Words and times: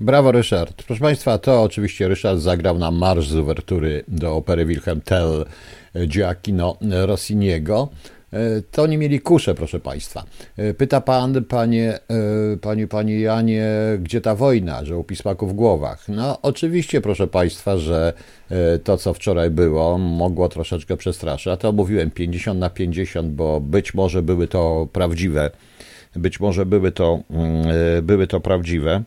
Brawo, 0.00 0.32
Ryszard. 0.32 0.82
Proszę 0.82 1.00
Państwa, 1.00 1.38
to 1.38 1.62
oczywiście 1.62 2.08
Ryszard 2.08 2.40
zagrał 2.40 2.78
na 2.78 2.90
marsz 2.90 3.28
z 3.28 3.36
uwertury 3.36 4.04
do 4.08 4.36
opery 4.36 4.66
Wilhelm 4.66 5.00
Tell 5.00 5.44
Gioacchino 6.06 6.76
Rossiniego. 7.06 7.88
E, 8.32 8.62
to 8.70 8.82
oni 8.82 8.98
mieli 8.98 9.20
kuszę, 9.20 9.54
proszę 9.54 9.80
Państwa. 9.80 10.24
E, 10.56 10.74
pyta 10.74 11.00
Pan, 11.00 11.44
Panie, 11.44 11.98
e, 12.52 12.56
Panie, 12.56 12.86
Panie 12.86 13.20
Janie, 13.20 13.68
gdzie 14.02 14.20
ta 14.20 14.34
wojna, 14.34 14.84
że 14.84 14.96
u 14.96 15.04
pismaków 15.04 15.50
w 15.50 15.54
głowach? 15.54 16.08
No 16.08 16.38
oczywiście, 16.42 17.00
proszę 17.00 17.26
Państwa, 17.26 17.76
że 17.76 18.12
to, 18.84 18.96
co 18.96 19.14
wczoraj 19.14 19.50
było, 19.50 19.98
mogło 19.98 20.48
troszeczkę 20.48 20.96
przestraszyć. 20.96 21.48
A 21.48 21.56
to 21.56 21.72
mówiłem 21.72 22.10
50 22.10 22.60
na 22.60 22.70
50, 22.70 23.32
bo 23.32 23.60
być 23.60 23.94
może 23.94 24.22
były 24.22 24.48
to 24.48 24.88
prawdziwe, 24.92 25.50
być 26.16 26.40
może 26.40 26.66
były 26.66 26.92
to, 26.92 27.20
mm, 27.30 27.66
były 28.02 28.26
to 28.26 28.40
prawdziwe 28.40 29.02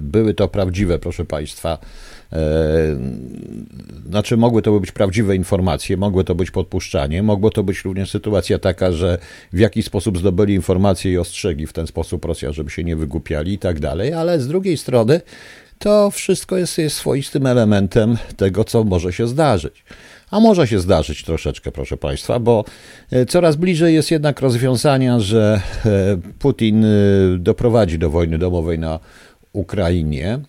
były 0.00 0.34
to 0.34 0.48
prawdziwe, 0.48 0.98
proszę 0.98 1.24
Państwa, 1.24 1.78
E, 2.32 2.96
znaczy, 4.08 4.36
mogły 4.36 4.62
to 4.62 4.80
być 4.80 4.92
prawdziwe 4.92 5.36
informacje, 5.36 5.96
mogły 5.96 6.24
to 6.24 6.34
być 6.34 6.50
podpuszczanie, 6.50 7.22
mogło 7.22 7.50
to 7.50 7.62
być 7.62 7.84
również 7.84 8.10
sytuacja 8.10 8.58
taka, 8.58 8.92
że 8.92 9.18
w 9.52 9.58
jakiś 9.58 9.86
sposób 9.86 10.18
zdobyli 10.18 10.54
informacje 10.54 11.12
i 11.12 11.18
ostrzegi 11.18 11.66
w 11.66 11.72
ten 11.72 11.86
sposób 11.86 12.24
Rosja, 12.24 12.52
żeby 12.52 12.70
się 12.70 12.84
nie 12.84 12.96
wygłupiali 12.96 13.52
i 13.52 13.58
tak 13.58 13.80
dalej, 13.80 14.12
ale 14.12 14.40
z 14.40 14.48
drugiej 14.48 14.76
strony 14.76 15.20
to 15.78 16.10
wszystko 16.10 16.56
jest, 16.56 16.78
jest 16.78 16.96
swoistym 16.96 17.46
elementem 17.46 18.16
tego, 18.36 18.64
co 18.64 18.84
może 18.84 19.12
się 19.12 19.28
zdarzyć. 19.28 19.84
A 20.30 20.40
może 20.40 20.66
się 20.66 20.80
zdarzyć 20.80 21.24
troszeczkę, 21.24 21.72
proszę 21.72 21.96
Państwa, 21.96 22.38
bo 22.38 22.64
e, 23.10 23.26
coraz 23.26 23.56
bliżej 23.56 23.94
jest 23.94 24.10
jednak 24.10 24.40
rozwiązania, 24.40 25.20
że 25.20 25.60
e, 25.86 25.90
Putin 26.38 26.86
doprowadzi 27.38 27.98
do 27.98 28.10
wojny 28.10 28.38
domowej 28.38 28.78
na 28.78 28.98
Ukrainie. 29.52 30.40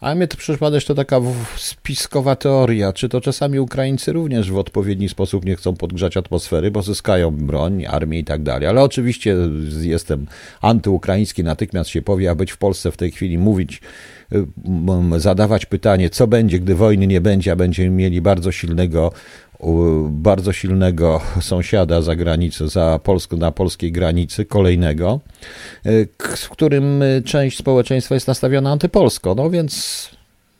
Ale 0.00 0.14
mnie 0.14 0.28
to 0.28 0.36
przypadać 0.36 0.84
to 0.84 0.94
taka 0.94 1.20
spiskowa 1.56 2.36
teoria, 2.36 2.92
czy 2.92 3.08
to 3.08 3.20
czasami 3.20 3.58
Ukraińcy 3.58 4.12
również 4.12 4.50
w 4.50 4.58
odpowiedni 4.58 5.08
sposób 5.08 5.44
nie 5.44 5.56
chcą 5.56 5.76
podgrzać 5.76 6.16
atmosfery, 6.16 6.70
bo 6.70 6.82
zyskają 6.82 7.30
broń, 7.30 7.86
armię 7.86 8.18
i 8.18 8.24
tak 8.24 8.42
dalej. 8.42 8.68
Ale 8.68 8.82
oczywiście 8.82 9.36
jestem 9.80 10.26
antyukraiński, 10.60 11.44
natychmiast 11.44 11.90
się 11.90 12.02
powie, 12.02 12.30
a 12.30 12.34
być 12.34 12.52
w 12.52 12.56
Polsce 12.56 12.92
w 12.92 12.96
tej 12.96 13.10
chwili 13.10 13.38
mówić, 13.38 13.80
zadawać 15.18 15.66
pytanie, 15.66 16.10
co 16.10 16.26
będzie, 16.26 16.58
gdy 16.58 16.74
wojny 16.74 17.06
nie 17.06 17.20
będzie, 17.20 17.52
a 17.52 17.56
będziemy 17.56 17.90
mieli 17.90 18.20
bardzo 18.20 18.52
silnego 18.52 19.12
bardzo 20.10 20.52
silnego 20.52 21.20
sąsiada 21.40 22.02
za 22.02 22.16
granicą, 22.16 22.68
za 22.68 23.00
Polską, 23.02 23.36
na 23.36 23.52
polskiej 23.52 23.92
granicy, 23.92 24.44
kolejnego, 24.44 25.20
w 26.18 26.48
którym 26.48 27.02
część 27.24 27.58
społeczeństwa 27.58 28.14
jest 28.14 28.28
nastawiona 28.28 28.70
antypolsko. 28.70 29.34
No 29.34 29.50
więc 29.50 30.08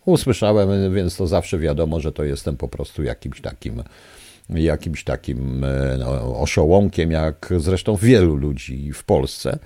usłyszałem, 0.05 0.95
więc 0.95 1.17
to 1.17 1.27
zawsze 1.27 1.59
wiadomo, 1.59 2.01
że 2.01 2.13
to 2.13 2.25
jestem 2.25 2.57
po 2.57 2.69
prostu 2.69 3.03
jakimś 3.03 3.41
takim 3.41 3.83
jakimś 4.51 5.05
takim 5.05 5.65
no, 5.99 6.41
oszołomkiem, 6.41 7.11
jak 7.11 7.55
zresztą 7.57 7.97
wielu 7.97 8.37
ludzi 8.37 8.93
w 8.93 9.05
Polsce 9.05 9.59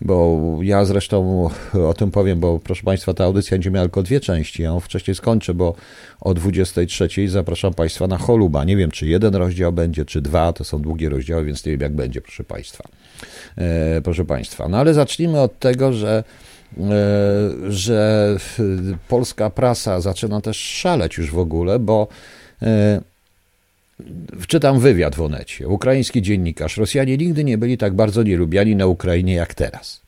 bo 0.00 0.40
ja 0.62 0.84
zresztą 0.84 1.48
o 1.88 1.94
tym 1.94 2.10
powiem, 2.10 2.40
bo 2.40 2.58
proszę 2.58 2.82
Państwa, 2.82 3.14
ta 3.14 3.24
audycja 3.24 3.54
będzie 3.54 3.70
miała 3.70 3.86
tylko 3.86 4.02
dwie 4.02 4.20
części. 4.20 4.62
Ja 4.62 4.68
ją 4.68 4.80
wcześniej 4.80 5.14
skończę, 5.14 5.54
bo 5.54 5.74
o 6.20 6.34
23 6.34 7.28
zapraszam 7.28 7.74
Państwa 7.74 8.06
na 8.06 8.18
Choluba. 8.18 8.64
Nie 8.64 8.76
wiem, 8.76 8.90
czy 8.90 9.06
jeden 9.06 9.34
rozdział 9.34 9.72
będzie, 9.72 10.04
czy 10.04 10.20
dwa. 10.20 10.52
To 10.52 10.64
są 10.64 10.78
długie 10.78 11.08
rozdziały, 11.08 11.44
więc 11.44 11.66
nie 11.66 11.72
wiem, 11.72 11.80
jak 11.80 11.92
będzie, 11.92 12.20
proszę 12.20 12.44
Państwa. 12.44 12.84
E, 13.56 14.00
proszę 14.00 14.24
Państwa. 14.24 14.68
No 14.68 14.78
ale 14.78 14.94
zacznijmy 14.94 15.40
od 15.40 15.58
tego, 15.58 15.92
że 15.92 16.24
e, 16.78 16.82
że 17.68 18.36
polska 19.08 19.50
prasa 19.50 20.00
zaczyna 20.00 20.40
też 20.40 20.56
szaleć 20.56 21.18
już 21.18 21.30
w 21.30 21.38
ogóle, 21.38 21.78
bo 21.78 22.08
Wczytam 24.40 24.80
wywiad 24.80 25.14
w 25.14 25.20
Onecie. 25.20 25.68
Ukraiński 25.68 26.22
dziennikarz. 26.22 26.76
Rosjanie 26.76 27.16
nigdy 27.16 27.44
nie 27.44 27.58
byli 27.58 27.78
tak 27.78 27.94
bardzo 27.94 28.22
nielubiani 28.22 28.76
na 28.76 28.86
Ukrainie 28.86 29.34
jak 29.34 29.54
teraz. 29.54 30.00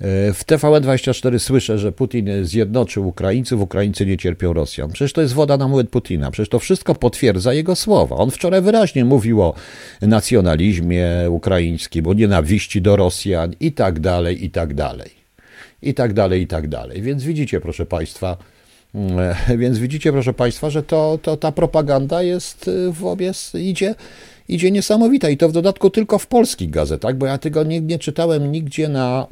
E, 0.00 0.32
w 0.32 0.44
TVN24 0.46 1.38
słyszę, 1.38 1.78
że 1.78 1.92
Putin 1.92 2.28
zjednoczył 2.42 3.08
Ukraińców, 3.08 3.60
Ukraińcy 3.60 4.06
nie 4.06 4.16
cierpią 4.16 4.52
Rosjan. 4.52 4.90
Przecież 4.92 5.12
to 5.12 5.20
jest 5.20 5.34
woda 5.34 5.56
na 5.56 5.68
młyn 5.68 5.86
Putina. 5.86 6.30
Przecież 6.30 6.48
to 6.48 6.58
wszystko 6.58 6.94
potwierdza 6.94 7.52
jego 7.52 7.76
słowa. 7.76 8.16
On 8.16 8.30
wczoraj 8.30 8.62
wyraźnie 8.62 9.04
mówił 9.04 9.42
o 9.42 9.54
nacjonalizmie 10.02 11.08
ukraińskim, 11.30 12.06
o 12.06 12.14
nienawiści 12.14 12.82
do 12.82 12.96
Rosjan 12.96 13.54
i 13.60 13.72
tak 13.72 14.00
dalej, 14.00 14.44
i 14.44 14.50
tak 14.50 14.74
dalej. 14.74 15.10
I 15.82 15.94
tak 15.94 16.12
dalej, 16.12 16.42
i 16.42 16.46
tak 16.46 16.68
dalej. 16.68 17.02
Więc 17.02 17.24
widzicie, 17.24 17.60
proszę 17.60 17.86
Państwa, 17.86 18.36
więc 19.58 19.78
widzicie, 19.78 20.12
proszę 20.12 20.34
Państwa, 20.34 20.70
że 20.70 20.82
to, 20.82 21.18
to 21.22 21.36
ta 21.36 21.52
propaganda 21.52 22.22
jest 22.22 22.68
y, 22.68 22.92
w 22.92 23.04
obie, 23.06 23.32
idzie, 23.54 23.94
idzie 24.48 24.70
niesamowita 24.70 25.28
i 25.28 25.36
to 25.36 25.48
w 25.48 25.52
dodatku 25.52 25.90
tylko 25.90 26.18
w 26.18 26.26
polskich 26.26 26.70
gazetach, 26.70 27.16
bo 27.16 27.26
ja 27.26 27.38
tego 27.38 27.64
nie, 27.64 27.80
nie 27.80 27.98
czytałem 27.98 28.52
nigdzie 28.52 28.88
na, 28.88 29.26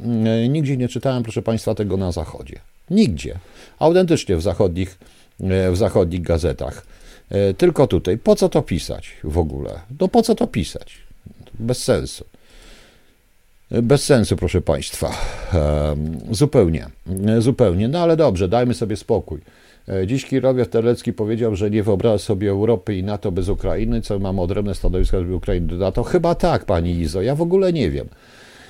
y, 0.45 0.49
nigdzie 0.49 0.77
nie 0.77 0.87
czytałem, 0.87 1.23
proszę 1.23 1.41
Państwa, 1.41 1.75
tego 1.75 1.97
na 1.97 2.11
zachodzie. 2.11 2.59
Nigdzie. 2.89 3.39
Autentycznie 3.79 4.35
w 4.37 4.41
zachodnich, 4.41 4.97
y, 5.41 5.71
w 5.71 5.77
zachodnich 5.77 6.21
gazetach. 6.21 6.85
Tylko 7.57 7.87
tutaj. 7.87 8.17
Po 8.17 8.35
co 8.35 8.49
to 8.49 8.61
pisać 8.61 9.09
w 9.23 9.37
ogóle? 9.37 9.79
No 9.99 10.07
po 10.07 10.21
co 10.21 10.35
to 10.35 10.47
pisać? 10.47 10.97
Bez 11.59 11.83
sensu. 11.83 12.25
Bez 13.71 14.03
sensu, 14.03 14.35
proszę 14.35 14.61
Państwa. 14.61 15.11
Zupełnie, 16.31 16.85
zupełnie. 17.39 17.87
No 17.87 17.99
ale 17.99 18.17
dobrze, 18.17 18.47
dajmy 18.47 18.73
sobie 18.73 18.95
spokój. 18.95 19.39
E, 19.89 20.07
dziś 20.07 20.25
Kirowiew 20.25 20.69
Terlecki 20.69 21.13
powiedział, 21.13 21.55
że 21.55 21.69
nie 21.71 21.83
wyobraża 21.83 22.17
sobie 22.17 22.49
Europy 22.49 22.95
i 22.95 23.03
NATO 23.03 23.31
bez 23.31 23.49
Ukrainy, 23.49 24.01
co 24.01 24.19
mamy 24.19 24.41
odrębne 24.41 24.75
stanowisko, 24.75 25.19
żeby 25.19 25.35
Ukrainy 25.35 25.67
do 25.67 25.75
NATO. 25.75 26.03
Chyba 26.03 26.35
tak, 26.35 26.65
pani 26.65 26.91
Izo, 26.91 27.21
ja 27.21 27.35
w 27.35 27.41
ogóle 27.41 27.73
nie 27.73 27.91
wiem. 27.91 28.07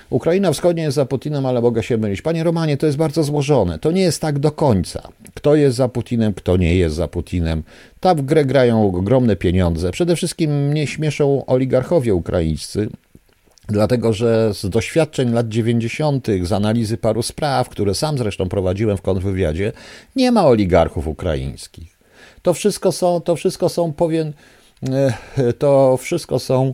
Ukraina 0.09 0.52
Wschodnia 0.52 0.84
jest 0.84 0.96
za 0.96 1.06
Putinem, 1.06 1.46
ale 1.46 1.62
mogę 1.62 1.84
się 1.84 1.97
mylić. 1.97 2.22
Panie 2.22 2.44
Romanie, 2.44 2.78
to 2.78 2.85
jest 2.85 2.97
bardzo 2.97 3.24
złożone. 3.24 3.79
To 3.79 3.91
nie 3.91 4.02
jest 4.02 4.22
tak 4.22 4.40
do 4.40 4.52
końca. 4.52 5.08
Kto 5.34 5.56
jest 5.56 5.78
za 5.78 5.90
Putinem, 5.90 6.34
kto 6.34 6.58
nie 6.58 6.75
jest 6.75 6.96
za 6.96 7.08
Putinem. 7.08 7.64
Tam 8.00 8.18
w 8.18 8.22
grę 8.22 8.46
grają 8.46 8.88
ogromne 8.88 9.35
pieniądze. 9.35 9.91
Przede 9.91 10.16
wszystkim 10.16 10.68
mnie 10.68 10.88
śmieszą 10.88 11.46
oligarchowie 11.46 12.16
ukraińscy, 12.16 12.90
Dlatego, 13.69 14.13
że 14.13 14.53
z 14.53 14.69
doświadczeń 14.69 15.33
lat 15.33 15.47
90., 15.47 16.28
z 16.44 16.51
analizy 16.51 16.97
paru 16.97 17.22
spraw, 17.22 17.69
które 17.69 17.95
sam 17.95 18.17
zresztą 18.17 18.50
prowadziłem 18.50 18.97
w 18.97 19.01
kontrwywiadzie, 19.01 19.72
nie 20.16 20.31
ma 20.31 20.45
oligarchów 20.45 21.07
ukraińskich. 21.07 21.97
To 22.41 22.53
wszystko 22.53 22.91
są, 22.91 23.22
to 23.22 23.35
wszystko 23.35 23.69
są 23.69 23.94
powiem, 23.94 24.33
e, 24.89 25.13
to 25.53 25.97
wszystko 25.97 26.39
są, 26.39 26.73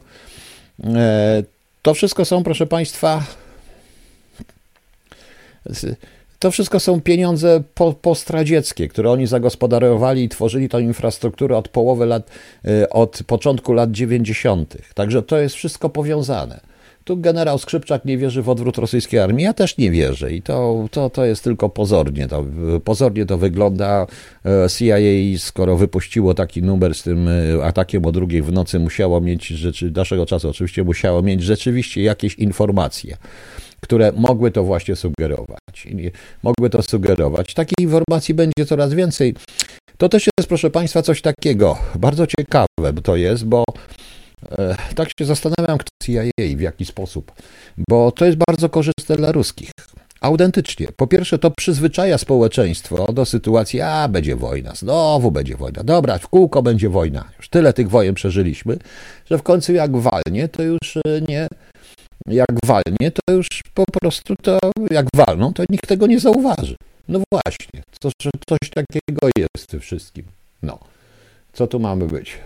e, 0.83 1.43
to 1.81 1.93
wszystko 1.93 2.25
są, 2.25 2.43
proszę 2.43 2.65
Państwa, 2.65 3.23
to 6.39 6.51
wszystko 6.51 6.79
są 6.79 7.01
pieniądze 7.01 7.63
po, 7.75 7.93
postradzieckie, 7.93 8.87
które 8.87 9.11
oni 9.11 9.27
zagospodarowali 9.27 10.23
i 10.23 10.29
tworzyli 10.29 10.69
tą 10.69 10.79
infrastrukturę 10.79 11.57
od 11.57 11.67
połowy 11.67 12.05
lat, 12.05 12.29
e, 12.65 12.89
od 12.89 13.19
początku 13.27 13.73
lat 13.73 13.91
90. 13.91 14.77
Także 14.93 15.21
to 15.21 15.37
jest 15.37 15.55
wszystko 15.55 15.89
powiązane. 15.89 16.72
Tu 17.03 17.17
generał 17.17 17.57
Skrzypczak 17.57 18.05
nie 18.05 18.17
wierzy 18.17 18.41
w 18.41 18.49
odwrót 18.49 18.77
rosyjskiej 18.77 19.19
armii, 19.19 19.45
ja 19.45 19.53
też 19.53 19.77
nie 19.77 19.91
wierzę 19.91 20.33
i 20.33 20.41
to, 20.41 20.85
to, 20.91 21.09
to 21.09 21.25
jest 21.25 21.43
tylko 21.43 21.69
pozornie. 21.69 22.27
To, 22.27 22.45
pozornie 22.83 23.25
to 23.25 23.37
wygląda. 23.37 24.07
E, 24.45 24.69
CIA, 24.69 24.97
skoro 25.37 25.77
wypuściło 25.77 26.33
taki 26.33 26.63
numer 26.63 26.95
z 26.95 27.03
tym 27.03 27.27
e, 27.27 27.65
atakiem 27.65 28.05
o 28.05 28.11
drugiej 28.11 28.41
w 28.41 28.51
nocy, 28.51 28.79
musiało 28.79 29.21
mieć, 29.21 29.47
rzeczy, 29.47 29.91
naszego 29.95 30.25
czasu 30.25 30.49
oczywiście 30.49 30.83
musiało 30.83 31.21
mieć 31.21 31.43
rzeczywiście 31.43 32.03
jakieś 32.03 32.35
informacje 32.35 33.17
które 33.81 34.11
mogły 34.11 34.51
to 34.51 34.63
właśnie 34.63 34.95
sugerować. 34.95 35.87
Mogły 36.43 36.69
to 36.69 36.81
sugerować. 36.81 37.53
Takich 37.53 37.79
informacji 37.79 38.33
będzie 38.33 38.65
coraz 38.65 38.93
więcej. 38.93 39.35
To 39.97 40.09
też 40.09 40.27
jest, 40.37 40.49
proszę 40.49 40.69
Państwa, 40.69 41.01
coś 41.01 41.21
takiego 41.21 41.77
bardzo 41.95 42.27
ciekawe 42.27 43.01
to 43.03 43.15
jest, 43.15 43.45
bo 43.45 43.63
tak 44.95 45.09
się 45.19 45.25
zastanawiam, 45.25 45.77
kto 45.77 45.89
CIA 46.03 46.23
i 46.37 46.55
w 46.55 46.61
jaki 46.61 46.85
sposób, 46.85 47.31
bo 47.89 48.11
to 48.11 48.25
jest 48.25 48.37
bardzo 48.47 48.69
korzystne 48.69 49.15
dla 49.17 49.31
ruskich. 49.31 49.71
Autentycznie. 50.21 50.87
Po 50.97 51.07
pierwsze, 51.07 51.39
to 51.39 51.51
przyzwyczaja 51.51 52.17
społeczeństwo 52.17 53.13
do 53.13 53.25
sytuacji, 53.25 53.81
a 53.81 54.07
będzie 54.07 54.35
wojna, 54.35 54.75
znowu 54.75 55.31
będzie 55.31 55.55
wojna. 55.55 55.83
Dobra, 55.83 56.17
w 56.17 56.27
kółko 56.27 56.61
będzie 56.61 56.89
wojna. 56.89 57.29
Już 57.37 57.49
tyle 57.49 57.73
tych 57.73 57.89
wojen 57.89 58.15
przeżyliśmy, 58.15 58.77
że 59.29 59.37
w 59.37 59.43
końcu 59.43 59.73
jak 59.73 59.97
walnie, 59.97 60.47
to 60.47 60.63
już 60.63 60.97
e, 60.97 61.21
nie. 61.27 61.47
Jak 62.27 62.47
walnie, 62.65 63.11
to 63.11 63.33
już 63.33 63.47
po 63.73 63.83
prostu 63.85 64.35
to, 64.41 64.59
jak 64.91 65.05
walną, 65.15 65.53
to 65.53 65.63
nikt 65.69 65.87
tego 65.87 66.07
nie 66.07 66.19
zauważy. 66.19 66.75
No 67.07 67.19
właśnie, 67.31 67.83
to, 67.99 68.09
coś 68.49 68.69
takiego 68.69 69.29
jest 69.37 69.63
w 69.63 69.67
tym 69.67 69.79
wszystkim. 69.79 70.25
No, 70.61 70.79
co 71.53 71.67
tu 71.67 71.79
mamy 71.79 72.07
być? 72.07 72.37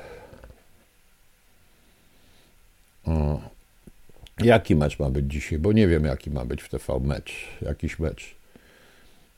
Jaki 4.40 4.76
mecz 4.76 5.00
ma 5.00 5.10
być 5.10 5.32
dzisiaj? 5.32 5.60
Bo 5.60 5.74
nie 5.74 5.88
wiem, 5.88 6.06
jaki 6.06 6.32
ma 6.32 6.46
być 6.46 6.62
w 6.62 6.70
TV 6.70 7.00
mecz. 7.00 7.48
Jakiś 7.62 8.00
mecz. 8.00 8.36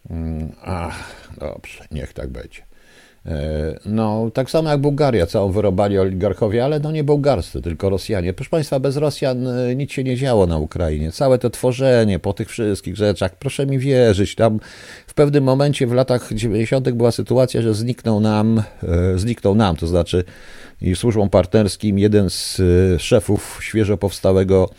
Mm, 0.09 0.51
ach, 0.61 1.27
dobrze, 1.37 1.87
niech 1.91 2.13
tak 2.13 2.29
będzie. 2.29 2.68
E, 3.25 3.79
no, 3.85 4.31
tak 4.33 4.51
samo 4.51 4.69
jak 4.69 4.81
Bułgaria, 4.81 5.25
całą 5.25 5.51
wyrobali 5.51 5.99
oligarchowie, 5.99 6.65
ale 6.65 6.79
no 6.79 6.91
nie 6.91 7.03
bułgarscy, 7.03 7.61
tylko 7.61 7.89
Rosjanie. 7.89 8.33
Proszę 8.33 8.49
Państwa, 8.49 8.79
bez 8.79 8.97
Rosjan 8.97 9.47
e, 9.47 9.75
nic 9.75 9.91
się 9.91 10.03
nie 10.03 10.17
działo 10.17 10.47
na 10.47 10.57
Ukrainie. 10.57 11.11
Całe 11.11 11.37
to 11.37 11.49
tworzenie 11.49 12.19
po 12.19 12.33
tych 12.33 12.49
wszystkich 12.49 12.95
rzeczach, 12.95 13.35
proszę 13.35 13.65
mi 13.65 13.79
wierzyć, 13.79 14.35
tam 14.35 14.59
w 15.07 15.13
pewnym 15.13 15.43
momencie 15.43 15.87
w 15.87 15.93
latach 15.93 16.33
90. 16.33 16.89
była 16.89 17.11
sytuacja, 17.11 17.61
że 17.61 17.73
zniknął 17.73 18.19
nam, 18.19 18.63
e, 18.83 19.17
zniknął 19.17 19.55
nam, 19.55 19.75
to 19.75 19.87
znaczy 19.87 20.23
i 20.81 20.95
służbom 20.95 21.29
partnerskim 21.29 21.99
jeden 21.99 22.29
z 22.29 22.61
szefów 22.97 23.59
świeżo 23.61 23.97
powstałego 23.97 24.69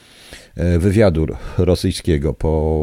wywiadu 0.56 1.26
rosyjskiego 1.58 2.34
po, 2.34 2.80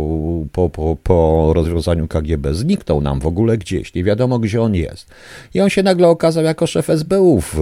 po, 0.52 0.70
po, 0.70 0.98
po 1.04 1.52
rozwiązaniu 1.56 2.08
KGB. 2.08 2.54
Zniknął 2.54 3.02
nam 3.02 3.20
w 3.20 3.28
ogóle 3.28 3.58
gdzieś, 3.58 3.94
nie 3.94 4.04
wiadomo 4.04 4.40
gdzie 4.40 4.62
on 4.62 4.76
jest. 4.76 5.10
I 5.54 5.62
on 5.62 5.70
się 5.70 5.84
nagle 5.84 6.08
okazał 6.08 6.44
jako 6.44 6.68
szef 6.68 6.90
SBU 6.90 7.42
w, 7.42 7.56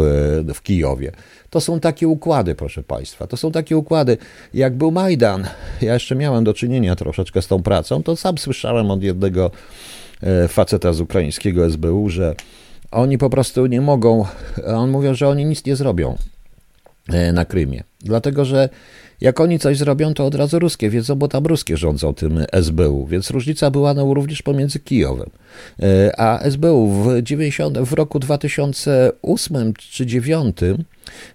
w 0.53 0.61
Kijowie. 0.61 1.11
To 1.49 1.61
są 1.61 1.79
takie 1.79 2.07
układy, 2.07 2.55
proszę 2.55 2.83
Państwa. 2.83 3.27
To 3.27 3.37
są 3.37 3.51
takie 3.51 3.77
układy. 3.77 4.17
Jak 4.53 4.75
był 4.75 4.91
Majdan, 4.91 5.47
ja 5.81 5.93
jeszcze 5.93 6.15
miałem 6.15 6.43
do 6.43 6.53
czynienia 6.53 6.95
troszeczkę 6.95 7.41
z 7.41 7.47
tą 7.47 7.63
pracą, 7.63 8.03
to 8.03 8.15
sam 8.15 8.37
słyszałem 8.37 8.91
od 8.91 9.03
jednego 9.03 9.51
e, 10.21 10.47
faceta 10.47 10.93
z 10.93 11.01
ukraińskiego 11.01 11.69
SBU, 11.69 12.09
że 12.09 12.35
oni 12.91 13.17
po 13.17 13.29
prostu 13.29 13.65
nie 13.65 13.81
mogą, 13.81 14.25
on 14.67 14.89
mówią, 14.89 15.13
że 15.13 15.27
oni 15.27 15.45
nic 15.45 15.65
nie 15.65 15.75
zrobią 15.75 16.17
e, 17.09 17.31
na 17.33 17.45
Krymie. 17.45 17.83
Dlatego, 18.01 18.45
że 18.45 18.69
jak 19.21 19.39
oni 19.39 19.59
coś 19.59 19.77
zrobią, 19.77 20.13
to 20.13 20.25
od 20.25 20.35
razu 20.35 20.59
ruskie 20.59 20.89
wiedzą, 20.89 21.15
bo 21.15 21.27
tam 21.27 21.45
ruskie 21.45 21.77
rządzą 21.77 22.13
tym 22.13 22.45
SBU, 22.51 23.07
więc 23.07 23.29
różnica 23.29 23.71
była 23.71 23.94
no, 23.94 24.13
również 24.13 24.41
pomiędzy 24.41 24.79
Kijowem. 24.79 25.29
E, 25.83 26.19
a 26.19 26.39
SBU 26.50 26.88
w, 26.88 27.21
90, 27.21 27.77
w 27.77 27.94
roku 27.94 28.19
2008 28.19 29.73
czy 29.73 30.06
2009 30.06 30.57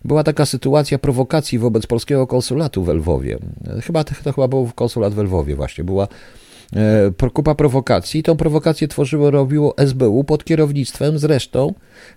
była 0.04 0.24
taka 0.24 0.46
sytuacja 0.46 0.98
prowokacji 0.98 1.58
wobec 1.58 1.86
polskiego 1.86 2.26
konsulatu 2.26 2.84
w 2.84 2.88
Lwowie. 2.88 3.38
E, 3.78 3.80
chyba 3.80 4.04
to, 4.04 4.32
chyba 4.32 4.48
był 4.48 4.70
konsulat 4.74 5.14
w 5.14 5.18
Lwowie 5.18 5.56
właśnie. 5.56 5.84
Była 5.84 6.08
e, 7.22 7.30
kupa 7.30 7.54
prowokacji. 7.54 8.22
Tą 8.22 8.36
prowokację 8.36 8.88
tworzyło, 8.88 9.30
robiło 9.30 9.74
SBU 9.86 10.24
pod 10.24 10.44
kierownictwem 10.44 11.18
zresztą 11.18 11.74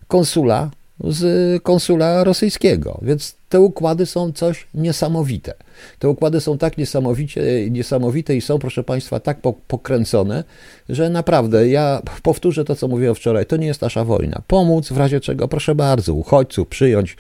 konsula 0.07 0.71
z 1.00 1.63
konsula 1.63 2.24
rosyjskiego. 2.24 3.00
Więc 3.01 3.36
te 3.53 3.59
układy 3.59 4.05
są 4.05 4.31
coś 4.31 4.67
niesamowite. 4.73 5.53
Te 6.00 6.09
układy 6.09 6.41
są 6.41 6.57
tak 6.57 6.77
niesamowicie, 6.77 7.69
niesamowite 7.69 8.35
i 8.35 8.41
są, 8.41 8.59
proszę 8.59 8.83
Państwa, 8.83 9.19
tak 9.19 9.38
pokręcone, 9.67 10.44
że 10.89 11.09
naprawdę 11.09 11.67
ja 11.69 12.01
powtórzę 12.23 12.65
to, 12.65 12.75
co 12.75 12.88
mówiłem 12.88 13.15
wczoraj. 13.15 13.45
To 13.45 13.57
nie 13.57 13.67
jest 13.67 13.81
nasza 13.81 14.05
wojna. 14.05 14.41
Pomóc 14.47 14.89
w 14.89 14.97
razie 14.97 15.19
czego, 15.19 15.47
proszę 15.47 15.75
bardzo, 15.75 16.13
uchodźców 16.13 16.67
przyjąć, 16.67 17.17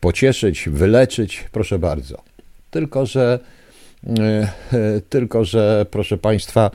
pocieszyć, 0.00 0.68
wyleczyć, 0.68 1.44
proszę 1.52 1.78
bardzo. 1.78 2.22
Tylko, 2.70 3.06
że, 3.06 3.38
e, 4.06 4.22
e, 4.72 5.00
tylko, 5.08 5.44
że 5.44 5.86
proszę 5.90 6.18
Państwa, 6.18 6.70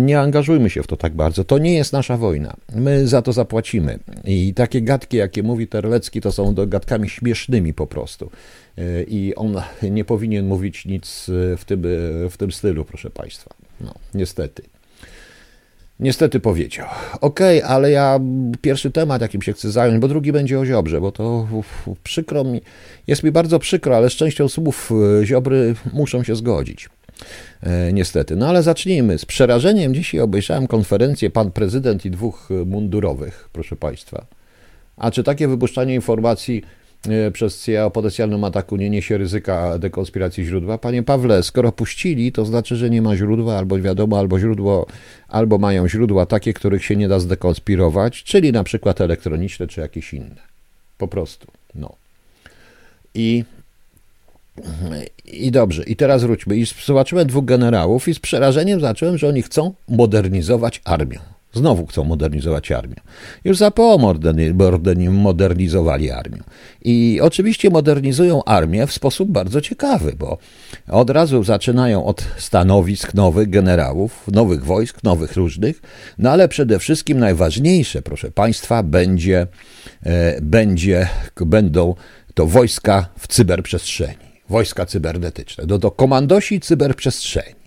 nie 0.00 0.20
angażujmy 0.20 0.70
się 0.70 0.82
w 0.82 0.86
to 0.86 0.96
tak 0.96 1.14
bardzo. 1.14 1.44
To 1.44 1.58
nie 1.58 1.74
jest 1.74 1.92
nasza 1.92 2.16
wojna. 2.16 2.56
My 2.74 3.08
za 3.08 3.22
to 3.22 3.32
zapłacimy. 3.32 3.98
I 4.24 4.54
takie 4.54 4.82
gadki, 4.82 5.16
jakie 5.16 5.42
mówi 5.42 5.68
Terlecki, 5.68 6.20
to 6.20 6.32
są 6.32 6.54
gadkami 6.66 7.08
śmiesznymi 7.08 7.74
po 7.74 7.86
prostu. 7.86 8.30
I 9.08 9.32
on 9.36 9.62
nie 9.82 10.04
powinien 10.04 10.46
mówić 10.46 10.86
nic 10.86 11.24
w 11.56 11.62
tym, 11.66 11.82
w 12.30 12.34
tym 12.38 12.52
stylu, 12.52 12.84
proszę 12.84 13.10
Państwa. 13.10 13.50
No, 13.80 13.94
niestety. 14.14 14.62
Niestety 16.00 16.40
powiedział. 16.40 16.86
Okej, 17.20 17.58
okay, 17.62 17.70
ale 17.70 17.90
ja 17.90 18.20
pierwszy 18.60 18.90
temat, 18.90 19.22
jakim 19.22 19.42
się 19.42 19.52
chcę 19.52 19.70
zająć, 19.70 19.98
bo 20.00 20.08
drugi 20.08 20.32
będzie 20.32 20.60
o 20.60 20.66
Ziobrze, 20.66 21.00
bo 21.00 21.12
to 21.12 21.48
przykro 22.02 22.44
mi, 22.44 22.60
jest 23.06 23.22
mi 23.22 23.30
bardzo 23.30 23.58
przykro, 23.58 23.96
ale 23.96 24.10
z 24.10 24.12
częścią 24.12 24.48
słów 24.48 24.90
Ziobry 25.24 25.74
muszą 25.92 26.22
się 26.22 26.36
zgodzić. 26.36 26.88
E, 27.62 27.92
niestety. 27.92 28.36
No 28.36 28.48
ale 28.48 28.62
zacznijmy. 28.62 29.18
Z 29.18 29.24
przerażeniem 29.24 29.94
dzisiaj 29.94 30.20
obejrzałem 30.20 30.66
konferencję 30.66 31.30
pan 31.30 31.50
prezydent 31.50 32.06
i 32.06 32.10
dwóch 32.10 32.48
mundurowych, 32.66 33.48
proszę 33.52 33.76
państwa. 33.76 34.26
A 34.96 35.10
czy 35.10 35.22
takie 35.24 35.48
wypuszczanie 35.48 35.94
informacji 35.94 36.62
e, 37.08 37.30
przez 37.30 37.64
CIA 37.64 37.86
o 37.86 37.90
potencjalnym 37.90 38.44
ataku 38.44 38.76
nie 38.76 38.90
niesie 38.90 39.18
ryzyka 39.18 39.78
dekonspiracji 39.78 40.44
źródła? 40.44 40.78
Panie 40.78 41.02
Pawle, 41.02 41.42
skoro 41.42 41.72
puścili, 41.72 42.32
to 42.32 42.44
znaczy, 42.44 42.76
że 42.76 42.90
nie 42.90 43.02
ma 43.02 43.16
źródła, 43.16 43.58
albo 43.58 43.78
wiadomo, 43.78 44.18
albo 44.18 44.38
źródło, 44.38 44.86
albo 45.28 45.58
mają 45.58 45.88
źródła 45.88 46.26
takie, 46.26 46.52
których 46.52 46.84
się 46.84 46.96
nie 46.96 47.08
da 47.08 47.20
zdekonspirować, 47.20 48.24
czyli 48.24 48.52
na 48.52 48.64
przykład 48.64 49.00
elektroniczne, 49.00 49.66
czy 49.66 49.80
jakieś 49.80 50.14
inne. 50.14 50.42
Po 50.98 51.08
prostu. 51.08 51.46
No. 51.74 51.96
I 53.14 53.44
i 55.24 55.50
dobrze, 55.50 55.82
i 55.82 55.96
teraz 55.96 56.22
wróćmy. 56.22 56.56
I 56.56 56.66
zobaczyłem 56.84 57.26
dwóch 57.26 57.44
generałów 57.44 58.08
i 58.08 58.14
z 58.14 58.18
przerażeniem 58.18 58.80
zacząłem, 58.80 59.18
że 59.18 59.28
oni 59.28 59.42
chcą 59.42 59.74
modernizować 59.88 60.80
armię. 60.84 61.18
Znowu 61.56 61.86
chcą 61.86 62.04
modernizować 62.04 62.72
armię. 62.72 62.96
Już 63.44 63.56
za 63.56 63.70
PO 63.70 63.98
modernizowali 65.10 66.10
armię. 66.10 66.38
I 66.82 67.18
oczywiście 67.22 67.70
modernizują 67.70 68.44
armię 68.44 68.86
w 68.86 68.92
sposób 68.92 69.30
bardzo 69.30 69.60
ciekawy, 69.60 70.12
bo 70.18 70.38
od 70.88 71.10
razu 71.10 71.44
zaczynają 71.44 72.04
od 72.04 72.24
stanowisk 72.36 73.14
nowych 73.14 73.50
generałów, 73.50 74.28
nowych 74.32 74.64
wojsk, 74.64 75.02
nowych 75.02 75.36
różnych, 75.36 75.82
no 76.18 76.30
ale 76.30 76.48
przede 76.48 76.78
wszystkim 76.78 77.18
najważniejsze, 77.18 78.02
proszę 78.02 78.30
Państwa, 78.30 78.82
będzie, 78.82 79.46
e, 80.02 80.40
będzie, 80.40 81.08
będą 81.46 81.94
to 82.34 82.46
wojska 82.46 83.08
w 83.18 83.28
cyberprzestrzeni 83.28 84.35
wojska 84.48 84.86
cybernetyczne, 84.86 85.66
do, 85.66 85.78
do 85.78 85.90
komandosi 85.90 86.60
cyberprzestrzeni. 86.60 87.66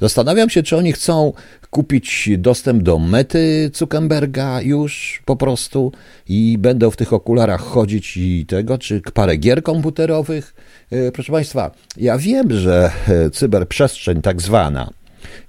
Zastanawiam 0.00 0.50
się, 0.50 0.62
czy 0.62 0.76
oni 0.76 0.92
chcą 0.92 1.32
kupić 1.70 2.30
dostęp 2.38 2.82
do 2.82 2.98
mety 2.98 3.70
Zuckerberga 3.74 4.60
już 4.60 5.22
po 5.24 5.36
prostu 5.36 5.92
i 6.28 6.58
będą 6.58 6.90
w 6.90 6.96
tych 6.96 7.12
okularach 7.12 7.60
chodzić 7.60 8.16
i 8.16 8.46
tego, 8.46 8.78
czy 8.78 9.00
parę 9.14 9.36
gier 9.36 9.62
komputerowych. 9.62 10.54
E, 10.90 11.12
proszę 11.12 11.32
Państwa, 11.32 11.70
ja 11.96 12.18
wiem, 12.18 12.52
że 12.52 12.90
e, 13.08 13.30
cyberprzestrzeń 13.30 14.22
tak 14.22 14.42
zwana 14.42 14.90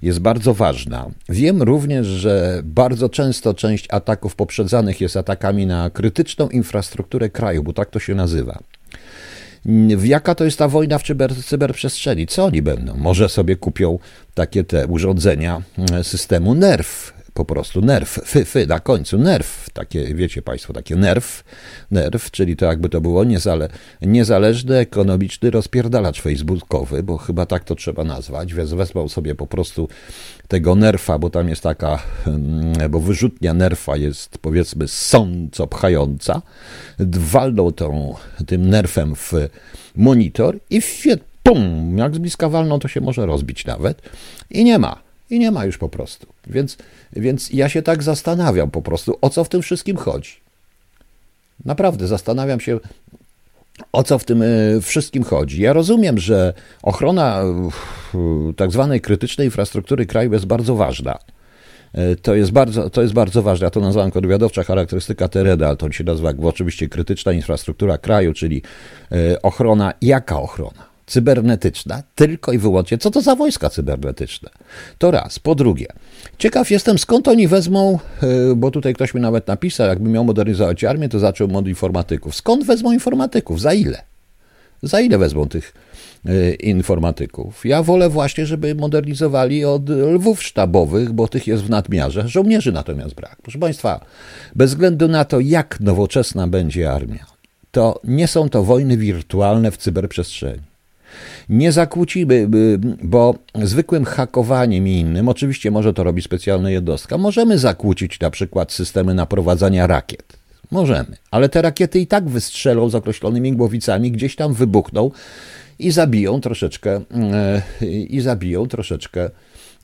jest 0.02 0.18
bardzo 0.18 0.54
ważna. 0.54 1.10
Wiem 1.28 1.62
również, 1.62 2.06
że 2.06 2.60
bardzo 2.64 3.08
często 3.08 3.54
część 3.54 3.86
ataków 3.90 4.34
poprzedzanych 4.34 5.00
jest 5.00 5.16
atakami 5.16 5.66
na 5.66 5.90
krytyczną 5.90 6.48
infrastrukturę 6.48 7.30
kraju, 7.30 7.62
bo 7.62 7.72
tak 7.72 7.90
to 7.90 7.98
się 7.98 8.14
nazywa. 8.14 8.58
Jaka 10.04 10.34
to 10.34 10.44
jest 10.44 10.58
ta 10.58 10.68
wojna 10.68 10.98
w 10.98 11.02
cyber, 11.02 11.44
cyberprzestrzeni? 11.44 12.26
Co 12.26 12.44
oni 12.44 12.62
będą? 12.62 12.96
Może 12.96 13.28
sobie 13.28 13.56
kupią 13.56 13.98
takie 14.34 14.64
te 14.64 14.86
urządzenia 14.86 15.62
mm, 15.78 16.04
systemu 16.04 16.54
NERV, 16.54 17.12
po 17.38 17.44
prostu 17.44 17.80
nerw, 17.80 18.20
fy, 18.24 18.44
fy, 18.44 18.66
na 18.66 18.80
końcu 18.80 19.18
nerw, 19.18 19.70
takie, 19.72 20.14
wiecie 20.14 20.42
Państwo, 20.42 20.72
takie 20.72 20.96
nerw, 20.96 21.44
nerw, 21.90 22.30
czyli 22.30 22.56
to 22.56 22.66
jakby 22.66 22.88
to 22.88 23.00
było 23.00 23.24
niezale, 23.24 23.68
niezależny, 24.02 24.76
ekonomiczny 24.76 25.50
rozpierdalacz 25.50 26.20
facebookowy, 26.20 27.02
bo 27.02 27.16
chyba 27.18 27.46
tak 27.46 27.64
to 27.64 27.74
trzeba 27.74 28.04
nazwać, 28.04 28.54
więc 28.54 28.72
wezmą 28.72 29.08
sobie 29.08 29.34
po 29.34 29.46
prostu 29.46 29.88
tego 30.48 30.74
nerfa, 30.74 31.18
bo 31.18 31.30
tam 31.30 31.48
jest 31.48 31.62
taka, 31.62 32.02
mm, 32.26 32.90
bo 32.90 33.00
wyrzutnia 33.00 33.54
nerfa 33.54 33.96
jest 33.96 34.38
powiedzmy 34.38 34.88
sąco 34.88 35.66
pchająca, 35.66 36.42
walną 37.18 37.72
tą, 37.72 38.14
tym 38.46 38.70
nerfem 38.70 39.16
w 39.16 39.32
monitor 39.96 40.58
i 40.70 40.80
fiet, 40.80 41.20
pum, 41.42 41.98
jak 41.98 42.14
z 42.14 42.18
bliska 42.18 42.48
walną, 42.48 42.78
to 42.78 42.88
się 42.88 43.00
może 43.00 43.26
rozbić 43.26 43.64
nawet. 43.64 44.02
I 44.50 44.64
nie 44.64 44.78
ma. 44.78 45.07
I 45.30 45.38
nie 45.38 45.50
ma 45.50 45.64
już 45.64 45.78
po 45.78 45.88
prostu. 45.88 46.26
Więc, 46.46 46.76
więc 47.12 47.50
ja 47.50 47.68
się 47.68 47.82
tak 47.82 48.02
zastanawiam 48.02 48.70
po 48.70 48.82
prostu, 48.82 49.18
o 49.20 49.30
co 49.30 49.44
w 49.44 49.48
tym 49.48 49.62
wszystkim 49.62 49.96
chodzi. 49.96 50.30
Naprawdę 51.64 52.06
zastanawiam 52.06 52.60
się, 52.60 52.80
o 53.92 54.02
co 54.02 54.18
w 54.18 54.24
tym 54.24 54.42
e, 54.42 54.46
wszystkim 54.80 55.22
chodzi. 55.22 55.62
Ja 55.62 55.72
rozumiem, 55.72 56.18
że 56.18 56.54
ochrona 56.82 57.42
e, 57.42 58.52
tak 58.56 58.72
zwanej 58.72 59.00
krytycznej 59.00 59.46
infrastruktury 59.46 60.06
kraju 60.06 60.32
jest 60.32 60.46
bardzo 60.46 60.74
ważna. 60.74 61.18
E, 61.92 62.16
to 62.16 62.34
jest 62.34 62.50
bardzo, 62.50 62.90
to 62.90 63.02
jest 63.02 63.14
bardzo 63.14 63.42
ważne. 63.42 63.64
Ja 63.64 63.70
to 63.70 63.80
nazywam 63.80 64.10
kontrwywiadowcza 64.10 64.64
charakterystyka 64.64 65.28
terenu, 65.28 65.64
ale 65.64 65.76
to 65.76 65.92
się 65.92 66.04
nazywa 66.04 66.32
oczywiście 66.42 66.88
krytyczna 66.88 67.32
infrastruktura 67.32 67.98
kraju, 67.98 68.32
czyli 68.32 68.62
ochrona. 69.42 69.92
Jaka 70.02 70.40
ochrona? 70.40 70.97
Cybernetyczna, 71.08 72.02
tylko 72.14 72.52
i 72.52 72.58
wyłącznie. 72.58 72.98
Co 72.98 73.10
to 73.10 73.20
za 73.20 73.34
wojska 73.34 73.70
cybernetyczne? 73.70 74.50
To 74.98 75.10
raz. 75.10 75.38
Po 75.38 75.54
drugie, 75.54 75.86
ciekaw 76.38 76.70
jestem, 76.70 76.98
skąd 76.98 77.28
oni 77.28 77.48
wezmą, 77.48 77.98
e, 78.22 78.54
bo 78.56 78.70
tutaj 78.70 78.94
ktoś 78.94 79.14
mi 79.14 79.20
nawet 79.20 79.46
napisał, 79.46 79.88
jakby 79.88 80.10
miał 80.10 80.24
modernizować 80.24 80.84
armię, 80.84 81.08
to 81.08 81.18
zaczął 81.18 81.56
od 81.56 81.68
informatyków. 81.68 82.36
Skąd 82.36 82.64
wezmą 82.64 82.92
informatyków? 82.92 83.60
Za 83.60 83.72
ile? 83.72 84.02
Za 84.82 85.00
ile 85.00 85.18
wezmą 85.18 85.48
tych 85.48 85.74
e, 86.26 86.54
informatyków. 86.54 87.64
Ja 87.64 87.82
wolę 87.82 88.08
właśnie, 88.08 88.46
żeby 88.46 88.74
modernizowali 88.74 89.64
od 89.64 89.88
lwów 89.88 90.42
sztabowych, 90.42 91.12
bo 91.12 91.28
tych 91.28 91.46
jest 91.46 91.62
w 91.62 91.70
nadmiarze. 91.70 92.28
Żołnierzy 92.28 92.72
natomiast 92.72 93.14
brak. 93.14 93.36
Proszę 93.42 93.58
Państwa, 93.58 94.00
bez 94.56 94.70
względu 94.70 95.08
na 95.08 95.24
to, 95.24 95.40
jak 95.40 95.80
nowoczesna 95.80 96.46
będzie 96.46 96.92
armia, 96.92 97.26
to 97.70 98.00
nie 98.04 98.28
są 98.28 98.48
to 98.48 98.62
wojny 98.62 98.96
wirtualne 98.96 99.70
w 99.70 99.76
cyberprzestrzeni. 99.76 100.62
Nie 101.48 101.72
zakłócimy, 101.72 102.48
bo 103.02 103.34
zwykłym 103.62 104.04
hakowaniem 104.04 104.88
i 104.88 104.92
innym, 104.92 105.28
oczywiście 105.28 105.70
może 105.70 105.94
to 105.94 106.04
robi 106.04 106.22
specjalna 106.22 106.70
jednostka, 106.70 107.18
możemy 107.18 107.58
zakłócić 107.58 108.20
na 108.20 108.30
przykład 108.30 108.72
systemy 108.72 109.14
naprowadzania 109.14 109.86
rakiet. 109.86 110.38
Możemy, 110.70 111.16
ale 111.30 111.48
te 111.48 111.62
rakiety 111.62 112.00
i 112.00 112.06
tak 112.06 112.28
wystrzelą 112.28 112.88
z 112.88 112.94
określonymi 112.94 113.52
głowicami, 113.52 114.12
gdzieś 114.12 114.36
tam 114.36 114.54
wybuchną 114.54 115.10
i 115.78 115.90
zabiją 115.90 116.40
troszeczkę, 116.40 117.00
e, 117.14 117.62
i 118.06 118.20
zabiją 118.20 118.66
troszeczkę 118.66 119.30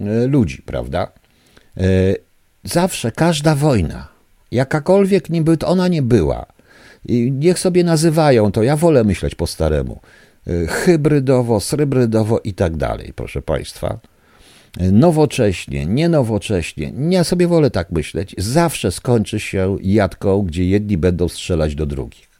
e, 0.00 0.26
ludzi, 0.26 0.62
prawda? 0.66 1.12
E, 1.76 1.82
zawsze 2.64 3.12
każda 3.12 3.54
wojna, 3.54 4.08
jakakolwiek 4.50 5.30
niby 5.30 5.56
ona 5.64 5.88
nie 5.88 6.02
była, 6.02 6.46
niech 7.30 7.58
sobie 7.58 7.84
nazywają 7.84 8.52
to, 8.52 8.62
ja 8.62 8.76
wolę 8.76 9.04
myśleć 9.04 9.34
po 9.34 9.46
staremu, 9.46 10.00
hybrydowo, 10.68 11.60
srybrydowo 11.60 12.40
i 12.44 12.54
tak 12.54 12.76
dalej, 12.76 13.12
proszę 13.16 13.42
Państwa 13.42 13.98
nowocześnie, 14.92 15.86
nienowocześnie, 15.86 16.92
ja 17.10 17.24
sobie 17.24 17.46
wolę 17.46 17.70
tak 17.70 17.90
myśleć, 17.90 18.34
zawsze 18.38 18.92
skończy 18.92 19.40
się 19.40 19.76
jadką, 19.82 20.42
gdzie 20.42 20.64
jedni 20.64 20.98
będą 20.98 21.28
strzelać 21.28 21.74
do 21.74 21.86
drugich. 21.86 22.34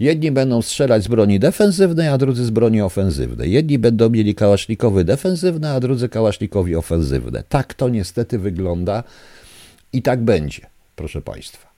Jedni 0.00 0.30
będą 0.30 0.62
strzelać 0.62 1.04
z 1.04 1.08
broni 1.08 1.40
defensywnej, 1.40 2.08
a 2.08 2.18
drudzy 2.18 2.44
z 2.44 2.50
broni 2.50 2.82
ofensywnej. 2.82 3.52
Jedni 3.52 3.78
będą 3.78 4.10
mieli 4.10 4.34
kałasznikowy 4.34 5.04
defensywne, 5.04 5.70
a 5.70 5.80
drudzy 5.80 6.08
kałasznikowi 6.08 6.76
ofensywne. 6.76 7.42
Tak 7.48 7.74
to 7.74 7.88
niestety 7.88 8.38
wygląda 8.38 9.04
i 9.92 10.02
tak 10.02 10.20
będzie, 10.20 10.66
proszę 10.96 11.22
Państwa. 11.22 11.68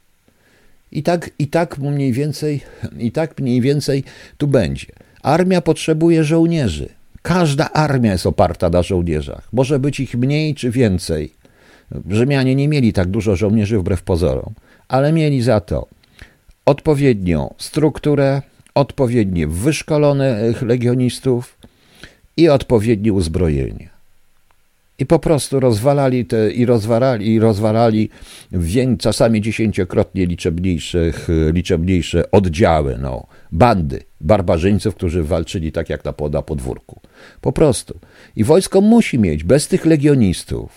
I 0.93 1.03
tak, 1.03 1.31
i 1.39 1.49
tak 1.49 1.79
mniej 1.79 2.13
więcej, 2.13 2.61
i 2.99 3.13
tak 3.13 3.41
mniej 3.41 3.61
więcej 3.61 4.05
tu 4.39 4.49
będzie. 4.49 4.87
Armia 5.23 5.61
potrzebuje 5.61 6.25
żołnierzy. 6.25 6.89
Każda 7.23 7.71
armia 7.71 8.13
jest 8.13 8.27
oparta 8.27 8.71
na 8.71 8.83
żołnierzach. 8.83 9.49
Może 9.53 9.79
być 9.79 10.01
ich 10.01 10.15
mniej 10.15 10.55
czy 10.55 10.71
więcej. 10.71 11.33
Rzymianie 12.11 12.55
nie 12.55 12.69
mieli 12.69 12.93
tak 12.93 13.09
dużo 13.09 13.37
żołnierzy 13.37 13.79
wbrew 13.79 14.03
pozorom, 14.03 14.55
ale 14.89 15.13
mieli 15.13 15.43
za 15.43 15.61
to 15.61 15.87
odpowiednią 16.67 17.55
strukturę, 17.59 18.43
odpowiednio 18.75 19.49
wyszkolonych 19.49 20.63
legionistów 20.63 21.59
i 22.37 22.49
odpowiednie 22.49 23.13
uzbrojenie. 23.13 23.90
I 25.01 25.07
po 25.07 25.19
prostu 25.19 25.61
rozwalali 25.61 26.25
te 26.25 26.51
i 26.51 26.67
rozwalali, 26.67 27.35
i 27.35 27.41
rozwalali 27.41 28.11
czasami 28.99 29.41
dziesięciokrotnie 29.41 30.27
liczebniejszych, 30.27 31.29
liczebniejsze 31.53 32.31
oddziały, 32.31 32.99
no, 32.99 33.27
bandy 33.53 34.03
barbarzyńców, 34.21 34.95
którzy 34.95 35.23
walczyli 35.23 35.73
tak 35.73 35.91
jak 35.91 36.05
na, 36.05 36.15
na 36.33 36.43
podwórku. 36.43 37.01
Po 37.41 37.53
prostu. 37.53 37.99
I 38.37 38.45
wojsko 38.45 38.81
musi 38.81 39.19
mieć 39.19 39.45
bez 39.45 39.69
tych 39.69 39.87
legionistów, 39.87 40.71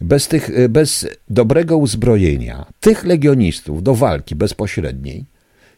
bez, 0.00 0.28
tych, 0.28 0.68
bez 0.68 1.08
dobrego 1.30 1.76
uzbrojenia, 1.76 2.66
tych 2.80 3.04
legionistów 3.04 3.82
do 3.82 3.94
walki 3.94 4.34
bezpośredniej, 4.34 5.24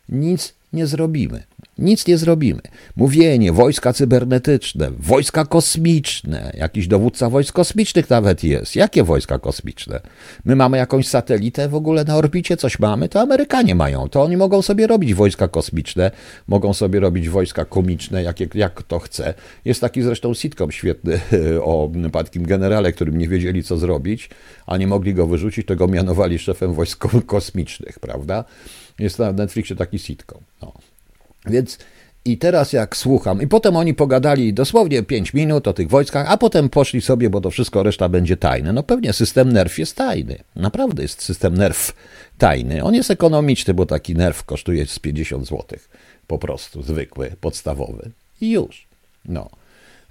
nic 0.09 0.55
nie 0.73 0.87
zrobimy. 0.87 1.43
Nic 1.79 2.07
nie 2.07 2.19
zrobimy. 2.19 2.61
Mówienie, 2.97 3.53
wojska 3.53 3.93
cybernetyczne, 3.93 4.91
wojska 4.99 5.45
kosmiczne, 5.45 6.53
jakiś 6.59 6.89
dowódca 6.89 7.31
wojsk 7.31 7.55
kosmicznych 7.55 8.11
nawet 8.11 8.45
jest. 8.45 8.77
Jakie 8.77 9.05
wojska 9.05 9.39
kosmiczne? 9.39 10.01
My 10.45 10.57
mamy 10.57 10.77
jakąś 10.77 11.09
satelitę 11.09 11.69
w 11.69 11.75
ogóle 11.75 12.05
na 12.05 12.17
orbicie, 12.17 12.57
coś 12.57 12.79
mamy, 12.79 13.09
to 13.09 13.21
Amerykanie 13.21 13.75
mają. 13.75 14.09
To 14.09 14.23
oni 14.23 14.37
mogą 14.37 14.63
sobie 14.63 14.87
robić 14.87 15.15
wojska 15.15 15.49
kosmiczne, 15.49 16.11
mogą 16.49 16.75
sobie 16.75 17.01
robić 17.01 17.29
wojska 17.29 17.65
komiczne, 17.65 18.23
jak, 18.23 18.55
jak 18.55 18.83
to 18.83 18.99
chce. 18.99 19.35
Jest 19.65 19.81
taki 19.81 20.03
zresztą 20.03 20.35
sitcom 20.35 20.73
świetny 20.73 21.21
o 21.63 21.91
padkim 22.13 22.47
generale, 22.47 22.93
którym 22.93 23.19
nie 23.19 23.29
wiedzieli, 23.29 23.63
co 23.63 23.77
zrobić, 23.77 24.31
a 24.67 24.77
nie 24.77 24.87
mogli 24.87 25.15
go 25.15 25.27
wyrzucić, 25.27 25.67
to 25.67 25.77
go 25.77 25.89
mianowali 25.89 26.39
szefem 26.39 26.75
wojsk 26.75 27.05
kosmicznych, 27.27 27.99
prawda? 27.99 28.45
Jest 28.99 29.19
na 29.19 29.33
Netflixie 29.33 29.77
taki 29.77 29.99
sitcom. 29.99 30.41
No. 30.63 30.92
Więc 31.47 31.79
i 32.25 32.39
teraz 32.39 32.73
jak 32.73 32.97
słucham, 32.97 33.43
i 33.43 33.47
potem 33.47 33.77
oni 33.77 33.95
pogadali 33.95 34.55
dosłownie 34.55 35.03
5 35.03 35.35
minut 35.35 35.69
o 35.69 35.73
tych 35.73 35.89
wojskach, 35.89 36.27
a 36.31 36.37
potem 36.37 36.69
poszli 36.69 37.01
sobie, 37.01 37.31
bo 37.31 37.41
to 37.41 37.51
wszystko 37.51 37.83
reszta 37.83 38.09
będzie 38.09 38.37
tajne. 38.37 38.73
No 38.73 38.83
pewnie 38.83 39.13
system 39.13 39.53
nerw 39.53 39.79
jest 39.79 39.97
tajny. 39.97 40.39
Naprawdę 40.57 41.03
jest 41.03 41.23
system 41.23 41.55
nerw 41.55 41.93
tajny. 42.39 42.85
On 42.85 42.95
jest 42.95 43.11
ekonomiczny, 43.11 43.75
bo 43.75 43.87
taki 43.87 44.15
nerw 44.15 44.45
kosztuje 44.45 44.87
z 44.87 44.99
50 44.99 45.49
zł. 45.49 45.79
Po 46.27 46.39
prostu, 46.39 46.83
zwykły, 46.83 47.33
podstawowy. 47.41 48.11
I 48.41 48.51
już. 48.51 48.87
No. 49.25 49.51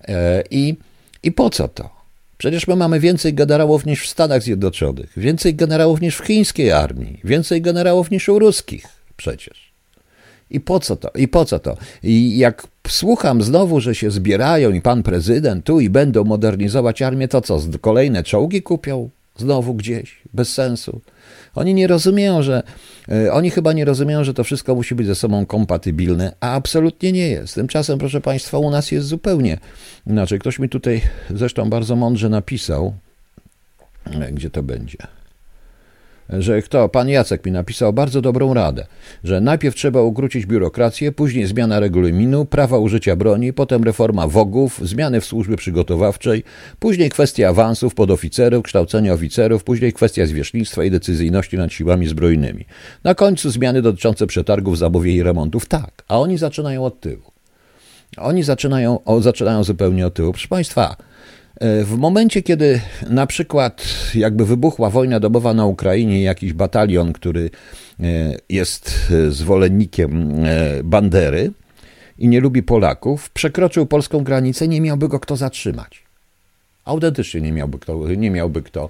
E, 0.08 0.44
I, 0.52 0.76
I 1.24 1.32
po 1.32 1.50
co 1.50 1.68
to? 1.68 1.90
Przecież 2.38 2.68
my 2.68 2.76
mamy 2.76 3.00
więcej 3.00 3.34
generałów 3.34 3.86
niż 3.86 4.04
w 4.04 4.10
Stanach 4.10 4.44
Zjednoczonych, 4.44 5.14
więcej 5.18 5.56
generałów 5.56 6.02
niż 6.02 6.18
w 6.18 6.26
chińskiej 6.26 6.72
armii, 6.72 7.20
więcej 7.24 7.62
generałów 7.62 8.12
niż 8.12 8.30
u 8.30 8.40
ruskich 8.40 8.86
przecież. 9.18 9.71
I 10.52 10.60
po 10.60 10.80
co 10.80 10.96
to? 10.96 11.10
I 11.16 11.28
po 11.28 11.46
co 11.46 11.60
to? 11.60 11.78
I 12.04 12.38
jak 12.38 12.68
słucham 12.88 13.42
znowu, 13.42 13.80
że 13.80 13.96
się 13.96 14.12
zbierają 14.12 14.72
i 14.72 14.82
pan 14.82 15.04
prezydent 15.04 15.66
tu 15.66 15.80
i 15.80 15.90
będą 15.90 16.24
modernizować 16.24 17.02
armię, 17.02 17.28
to 17.28 17.42
co? 17.42 17.60
Kolejne 17.82 18.24
czołgi 18.24 18.62
kupią 18.62 19.10
znowu 19.38 19.74
gdzieś? 19.74 20.22
Bez 20.34 20.54
sensu. 20.54 21.02
Oni 21.56 21.74
nie 21.74 21.88
rozumieją, 21.88 22.44
że 22.44 22.64
e, 23.12 23.34
oni 23.34 23.50
chyba 23.50 23.74
nie 23.74 23.86
rozumieją, 23.86 24.24
że 24.24 24.34
to 24.34 24.44
wszystko 24.44 24.76
musi 24.76 24.96
być 24.96 25.08
ze 25.08 25.16
sobą 25.16 25.46
kompatybilne, 25.46 26.34
a 26.40 26.54
absolutnie 26.54 27.12
nie 27.12 27.28
jest. 27.28 27.56
Tymczasem, 27.56 28.00
proszę 28.00 28.22
Państwa, 28.22 28.58
u 28.58 28.72
nas 28.72 28.92
jest 28.92 29.08
zupełnie 29.08 29.58
inaczej. 30.08 30.40
Ktoś 30.40 30.60
mi 30.60 30.70
tutaj 30.70 31.02
zresztą 31.30 31.70
bardzo 31.70 31.96
mądrze 31.96 32.30
napisał, 32.30 32.94
e, 34.06 34.32
gdzie 34.32 34.50
to 34.50 34.64
będzie 34.64 35.21
że 36.30 36.62
kto, 36.62 36.90
pan 36.90 37.10
Jacek 37.10 37.46
mi 37.46 37.52
napisał 37.52 37.94
bardzo 37.94 38.22
dobrą 38.22 38.54
radę, 38.54 38.86
że 39.24 39.42
najpierw 39.42 39.76
trzeba 39.76 40.02
ukrócić 40.02 40.46
biurokrację, 40.46 41.12
później 41.12 41.46
zmiana 41.46 41.80
regulaminu, 41.80 42.46
prawa 42.46 42.78
użycia 42.78 43.16
broni, 43.16 43.54
potem 43.54 43.84
reforma 43.84 44.28
WOG-ów, 44.28 44.80
zmiany 44.84 45.22
w 45.22 45.26
służbie 45.26 45.56
przygotowawczej, 45.56 46.44
później 46.80 47.10
kwestia 47.10 47.50
awansów 47.50 47.96
podoficerów, 47.96 48.64
kształcenia 48.64 49.14
oficerów, 49.14 49.64
później 49.64 49.94
kwestia 49.94 50.26
zwierzchnictwa 50.26 50.84
i 50.84 50.92
decyzyjności 50.92 51.58
nad 51.58 51.74
siłami 51.74 52.08
zbrojnymi. 52.08 52.66
Na 53.04 53.16
końcu 53.16 53.50
zmiany 53.50 53.82
dotyczące 53.82 54.28
przetargów, 54.28 54.78
zamówień 54.78 55.16
i 55.16 55.24
remontów. 55.24 55.66
Tak, 55.66 56.04
a 56.08 56.20
oni 56.20 56.38
zaczynają 56.38 56.86
od 56.86 57.00
tyłu. 57.00 57.32
Oni 58.18 58.44
zaczynają, 58.44 59.04
o, 59.04 59.22
zaczynają 59.22 59.64
zupełnie 59.64 60.08
od 60.08 60.14
tyłu. 60.14 60.32
Proszę 60.32 60.48
Państwa, 60.48 60.96
w 61.62 61.98
momencie, 61.98 62.42
kiedy 62.42 62.82
na 63.10 63.28
przykład 63.28 63.88
jakby 64.16 64.46
wybuchła 64.46 64.90
wojna 64.90 65.20
domowa 65.20 65.54
na 65.54 65.66
Ukrainie, 65.66 66.22
jakiś 66.22 66.54
batalion, 66.54 67.14
który 67.14 67.50
e, 68.00 68.04
jest 68.50 69.12
e, 69.12 69.32
zwolennikiem 69.32 70.36
Bandery 70.84 71.52
i 72.18 72.28
nie 72.28 72.40
lubi 72.40 72.64
Polaków, 72.64 73.30
przekroczył 73.30 73.86
polską 73.86 74.24
granicę, 74.24 74.68
nie 74.68 74.82
miałby 74.82 75.08
go 75.08 75.20
kto 75.20 75.36
zatrzymać. 75.36 76.04
Autentycznie 76.86 77.42
nie 77.42 77.52
miałby 77.52 77.80
kto, 77.80 78.08
nie 78.08 78.32
miałby 78.32 78.62
kto, 78.62 78.90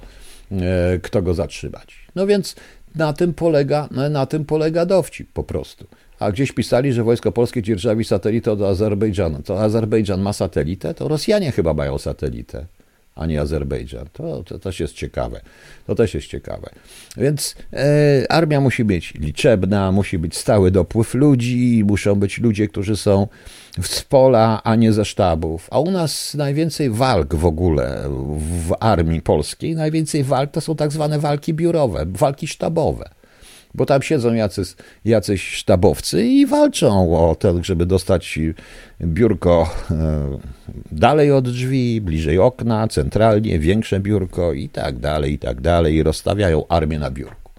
kto 1.01 1.21
go 1.21 1.33
zatrzymać. 1.33 1.95
No 2.15 2.27
więc 2.27 2.55
na 2.95 3.13
tym 3.13 3.33
polega, 3.33 3.89
na 4.11 4.25
tym 4.25 4.45
polega 4.45 4.85
dowcip 4.85 5.33
po 5.33 5.43
prostu 5.43 5.87
a 6.21 6.31
gdzieś 6.31 6.51
pisali, 6.51 6.93
że 6.93 7.03
Wojsko 7.03 7.31
Polskie 7.31 7.61
dzierżawi 7.61 8.03
satelitę 8.03 8.51
od 8.51 8.61
Azerbejdżanu. 8.61 9.41
To 9.45 9.61
Azerbejdżan 9.61 10.21
ma 10.21 10.33
satelitę? 10.33 10.93
To 10.93 11.07
Rosjanie 11.07 11.51
chyba 11.51 11.73
mają 11.73 11.97
satelitę, 11.97 12.65
a 13.15 13.25
nie 13.25 13.41
Azerbejdżan. 13.41 14.05
To, 14.13 14.43
to 14.43 14.59
też 14.59 14.79
jest 14.79 14.93
ciekawe. 14.93 15.41
To 15.87 15.95
też 15.95 16.13
jest 16.13 16.27
ciekawe. 16.27 16.69
Więc 17.17 17.55
e, 17.73 18.31
armia 18.31 18.61
musi 18.61 18.83
być 18.83 19.13
liczebna, 19.13 19.91
musi 19.91 20.17
być 20.17 20.37
stały 20.37 20.71
dopływ 20.71 21.13
ludzi, 21.13 21.83
muszą 21.87 22.15
być 22.15 22.39
ludzie, 22.39 22.67
którzy 22.67 22.97
są 22.97 23.27
z 23.81 24.01
pola, 24.01 24.61
a 24.63 24.75
nie 24.75 24.93
ze 24.93 25.05
sztabów. 25.05 25.67
A 25.71 25.79
u 25.79 25.91
nas 25.91 26.33
najwięcej 26.33 26.89
walk 26.89 27.35
w 27.35 27.45
ogóle 27.45 28.03
w 28.67 28.75
armii 28.79 29.21
polskiej, 29.21 29.75
najwięcej 29.75 30.23
walk 30.23 30.51
to 30.51 30.61
są 30.61 30.75
tak 30.75 30.91
zwane 30.91 31.19
walki 31.19 31.53
biurowe, 31.53 32.05
walki 32.09 32.47
sztabowe 32.47 33.20
bo 33.73 33.85
tam 33.85 34.01
siedzą 34.01 34.33
jacyś, 34.33 34.75
jacyś 35.05 35.47
sztabowcy 35.47 36.23
i 36.23 36.45
walczą 36.45 37.17
o 37.29 37.35
to, 37.35 37.63
żeby 37.63 37.85
dostać 37.85 38.39
biurko 39.01 39.69
e, 39.91 40.37
dalej 40.91 41.31
od 41.31 41.49
drzwi, 41.49 42.01
bliżej 42.01 42.39
okna, 42.39 42.87
centralnie, 42.87 43.59
większe 43.59 43.99
biurko 43.99 44.53
i 44.53 44.69
tak 44.69 44.99
dalej, 44.99 45.33
i 45.33 45.39
tak 45.39 45.61
dalej, 45.61 45.95
i 45.95 46.03
rozstawiają 46.03 46.67
armię 46.67 46.99
na 46.99 47.11
biurku. 47.11 47.51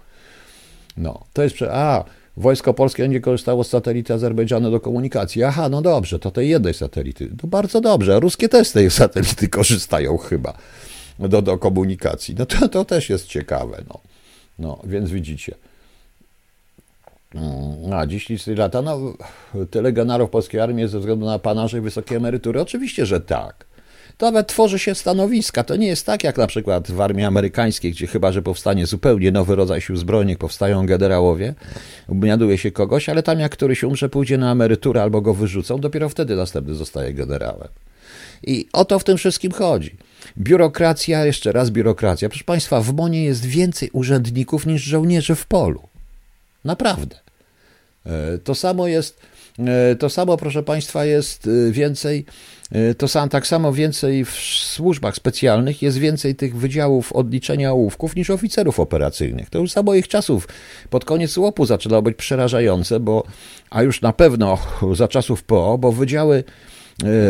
No, 0.97 1.23
to 1.33 1.43
jest. 1.43 1.55
A, 1.71 2.03
Wojsko 2.37 2.73
Polskie 2.73 3.03
będzie 3.03 3.19
korzystało 3.19 3.63
z 3.63 3.69
satelity 3.69 4.13
Azerbejdżanu 4.13 4.71
do 4.71 4.79
komunikacji. 4.79 5.43
Aha, 5.43 5.69
no 5.69 5.81
dobrze, 5.81 6.19
to 6.19 6.31
tej 6.31 6.49
jednej 6.49 6.73
satelity. 6.73 7.29
No 7.43 7.49
bardzo 7.49 7.81
dobrze, 7.81 8.19
ruskie 8.19 8.49
też 8.49 8.67
z 8.67 8.71
tej 8.71 8.91
satelity 8.91 9.49
korzystają 9.49 10.17
chyba 10.17 10.53
do, 11.19 11.41
do 11.41 11.57
komunikacji. 11.57 12.35
No 12.39 12.45
to, 12.45 12.69
to 12.69 12.85
też 12.85 13.09
jest 13.09 13.27
ciekawe. 13.27 13.83
No. 13.89 13.99
no, 14.59 14.79
więc 14.83 15.09
widzicie. 15.09 15.55
Mm, 17.35 17.93
a, 17.93 18.07
dziś 18.07 18.23
40 18.23 18.55
lata. 18.55 18.81
No, 18.81 18.99
tyle 19.71 19.93
generałów 19.93 20.29
polskiej 20.29 20.61
armii 20.61 20.87
ze 20.87 20.99
względu 20.99 21.25
na 21.25 21.39
panaże 21.39 21.77
i 21.77 21.81
wysokie 21.81 22.15
emerytury. 22.15 22.61
Oczywiście, 22.61 23.05
że 23.05 23.21
tak. 23.21 23.65
To 24.17 24.25
nawet 24.25 24.47
tworzy 24.47 24.79
się 24.79 24.95
stanowiska. 24.95 25.63
To 25.63 25.75
nie 25.75 25.87
jest 25.87 26.05
tak 26.05 26.23
jak 26.23 26.37
na 26.37 26.47
przykład 26.47 26.91
w 26.91 27.01
armii 27.01 27.25
amerykańskiej, 27.25 27.91
gdzie 27.91 28.07
chyba, 28.07 28.31
że 28.31 28.41
powstanie 28.41 28.85
zupełnie 28.85 29.31
nowy 29.31 29.55
rodzaj 29.55 29.81
sił 29.81 29.97
zbrojnych, 29.97 30.37
powstają 30.37 30.85
generałowie, 30.85 31.53
mianuje 32.09 32.57
się 32.57 32.71
kogoś, 32.71 33.09
ale 33.09 33.23
tam 33.23 33.39
jak 33.39 33.51
któryś 33.51 33.83
umrze, 33.83 34.09
pójdzie 34.09 34.37
na 34.37 34.51
emeryturę 34.51 35.01
albo 35.01 35.21
go 35.21 35.33
wyrzucą, 35.33 35.79
dopiero 35.79 36.09
wtedy 36.09 36.35
następny 36.35 36.75
zostaje 36.75 37.13
generałem. 37.13 37.67
I 38.43 38.67
o 38.73 38.85
to 38.85 38.99
w 38.99 39.03
tym 39.03 39.17
wszystkim 39.17 39.51
chodzi. 39.51 39.95
Biurokracja, 40.37 41.25
jeszcze 41.25 41.51
raz 41.51 41.69
biurokracja. 41.69 42.29
Proszę 42.29 42.43
Państwa, 42.43 42.81
w 42.81 42.93
Monie 42.93 43.23
jest 43.23 43.45
więcej 43.45 43.89
urzędników 43.93 44.65
niż 44.65 44.83
żołnierzy 44.83 45.35
w 45.35 45.45
polu. 45.45 45.81
Naprawdę. 46.65 47.22
E, 48.05 48.37
to 48.37 48.55
samo 48.55 48.87
jest, 48.87 49.19
e, 49.59 49.95
to 49.95 50.09
samo, 50.09 50.37
proszę 50.37 50.63
Państwa, 50.63 51.05
jest 51.05 51.47
e, 51.47 51.71
więcej, 51.71 52.25
to 52.97 53.07
sam, 53.07 53.29
tak 53.29 53.47
samo 53.47 53.73
więcej 53.73 54.25
w 54.25 54.31
służbach 54.31 55.15
specjalnych 55.15 55.81
jest 55.81 55.97
więcej 55.97 56.35
tych 56.35 56.57
wydziałów 56.57 57.13
odliczenia 57.13 57.71
ołówków 57.71 58.15
niż 58.15 58.29
oficerów 58.29 58.79
operacyjnych. 58.79 59.49
To 59.49 59.59
już 59.59 59.71
za 59.71 59.83
moich 59.83 60.07
czasów, 60.07 60.47
pod 60.89 61.05
koniec 61.05 61.37
łopu 61.37 61.65
zaczynało 61.65 62.01
być 62.01 62.17
przerażające, 62.17 62.99
bo, 62.99 63.23
a 63.69 63.83
już 63.83 64.01
na 64.01 64.13
pewno 64.13 64.57
za 64.93 65.07
czasów 65.07 65.43
PO, 65.43 65.77
bo 65.77 65.91
wydziały 65.91 66.43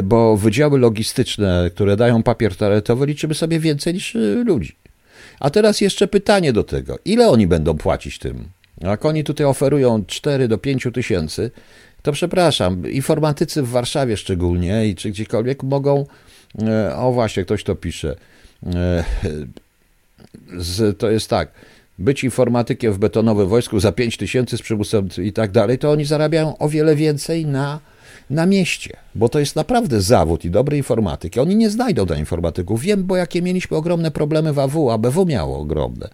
bo 0.03 0.37
wydziały 0.37 0.79
logistyczne, 0.79 1.69
które 1.75 1.95
dają 1.95 2.23
papier 2.23 2.55
toaletowy, 2.55 3.05
liczymy 3.05 3.33
sobie 3.33 3.59
więcej 3.59 3.93
niż 3.93 4.17
ludzi. 4.45 4.75
A 5.39 5.49
teraz 5.49 5.81
jeszcze 5.81 6.07
pytanie 6.07 6.53
do 6.53 6.63
tego. 6.63 6.99
Ile 7.05 7.29
oni 7.29 7.47
będą 7.47 7.77
płacić 7.77 8.19
tym 8.19 8.49
jak 8.81 9.05
oni 9.05 9.23
tutaj 9.23 9.47
oferują 9.47 10.05
4 10.05 10.47
do 10.47 10.57
5 10.57 10.87
tysięcy, 10.93 11.51
to 12.01 12.11
przepraszam, 12.11 12.91
informatycy 12.91 13.61
w 13.61 13.69
Warszawie 13.69 14.17
szczególnie 14.17 14.87
i 14.87 14.95
czy 14.95 15.09
gdziekolwiek 15.11 15.63
mogą, 15.63 16.05
e, 16.61 16.95
o 16.95 17.11
właśnie, 17.11 17.43
ktoś 17.43 17.63
to 17.63 17.75
pisze, 17.75 18.15
e, 18.65 19.03
z, 20.57 20.97
to 20.97 21.11
jest 21.11 21.29
tak, 21.29 21.51
być 21.99 22.23
informatykiem 22.23 22.93
w 22.93 22.97
betonowym 22.97 23.47
wojsku 23.47 23.79
za 23.79 23.91
5 23.91 24.17
tysięcy 24.17 24.57
z 24.57 24.61
przymusem 24.61 25.09
i 25.17 25.33
tak 25.33 25.51
dalej, 25.51 25.77
to 25.77 25.91
oni 25.91 26.05
zarabiają 26.05 26.57
o 26.57 26.69
wiele 26.69 26.95
więcej 26.95 27.45
na, 27.45 27.79
na 28.29 28.45
mieście, 28.45 28.97
bo 29.15 29.29
to 29.29 29.39
jest 29.39 29.55
naprawdę 29.55 30.01
zawód 30.01 30.45
i 30.45 30.51
dobry 30.51 30.77
informatyki. 30.77 31.39
Oni 31.39 31.55
nie 31.55 31.69
znajdą 31.69 32.05
do 32.05 32.15
informatyków. 32.15 32.81
Wiem, 32.81 33.03
bo 33.03 33.15
jakie 33.15 33.41
mieliśmy 33.41 33.77
ogromne 33.77 34.11
problemy 34.11 34.53
w 34.53 34.59
AW, 34.59 34.91
a 34.91 34.97
BW 34.97 35.25
miało 35.25 35.59
ogromne. 35.59 36.09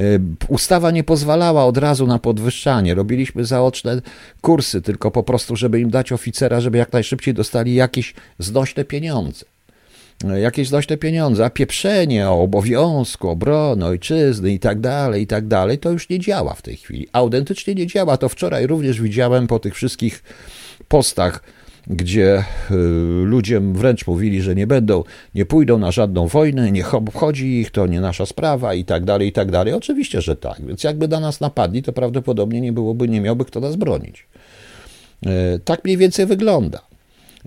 Y, 0.00 0.20
ustawa 0.48 0.90
nie 0.90 1.04
pozwalała 1.04 1.64
od 1.64 1.78
razu 1.78 2.06
na 2.06 2.18
podwyższanie. 2.18 2.94
Robiliśmy 2.94 3.44
zaoczne 3.44 4.02
kursy, 4.40 4.82
tylko 4.82 5.10
po 5.10 5.22
prostu, 5.22 5.56
żeby 5.56 5.80
im 5.80 5.90
dać 5.90 6.12
oficera, 6.12 6.60
żeby 6.60 6.78
jak 6.78 6.92
najszybciej 6.92 7.34
dostali 7.34 7.74
jakieś 7.74 8.14
znośne 8.38 8.84
pieniądze. 8.84 9.44
Y, 10.24 10.40
jakieś 10.40 10.68
znośne 10.68 10.96
pieniądze, 10.96 11.44
a 11.44 11.50
pieprzenie 11.50 12.28
o 12.28 12.42
obowiązku, 12.42 13.28
obrony 13.28 13.86
ojczyzny 13.86 14.52
i 14.52 14.58
tak 14.58 14.80
dalej, 14.80 15.22
i 15.22 15.26
tak 15.26 15.46
dalej, 15.46 15.78
to 15.78 15.90
już 15.90 16.08
nie 16.08 16.18
działa 16.18 16.54
w 16.54 16.62
tej 16.62 16.76
chwili. 16.76 17.08
Autentycznie 17.12 17.74
nie 17.74 17.86
działa. 17.86 18.16
To 18.16 18.28
wczoraj 18.28 18.66
również 18.66 19.00
widziałem 19.00 19.46
po 19.46 19.58
tych 19.58 19.74
wszystkich 19.74 20.22
postach 20.88 21.42
gdzie 21.90 22.44
y, 22.70 22.74
ludzie 23.24 23.60
wręcz 23.60 24.06
mówili, 24.06 24.42
że 24.42 24.54
nie 24.54 24.66
będą, 24.66 25.04
nie 25.34 25.46
pójdą 25.46 25.78
na 25.78 25.92
żadną 25.92 26.26
wojnę, 26.26 26.72
nie 26.72 26.86
obchodzi 26.86 27.60
ich, 27.60 27.70
to 27.70 27.86
nie 27.86 28.00
nasza 28.00 28.26
sprawa 28.26 28.74
i 28.74 28.84
tak 28.84 29.04
dalej, 29.04 29.28
i 29.28 29.32
tak 29.32 29.50
dalej. 29.50 29.74
Oczywiście, 29.74 30.20
że 30.20 30.36
tak. 30.36 30.66
Więc 30.66 30.84
jakby 30.84 31.08
na 31.08 31.20
nas 31.20 31.40
napadli, 31.40 31.82
to 31.82 31.92
prawdopodobnie 31.92 32.60
nie 32.60 32.72
byłoby, 32.72 33.08
nie 33.08 33.20
miałby 33.20 33.44
kto 33.44 33.60
nas 33.60 33.76
bronić. 33.76 34.26
Y, 35.26 35.28
tak 35.64 35.84
mniej 35.84 35.96
więcej 35.96 36.26
wygląda. 36.26 36.80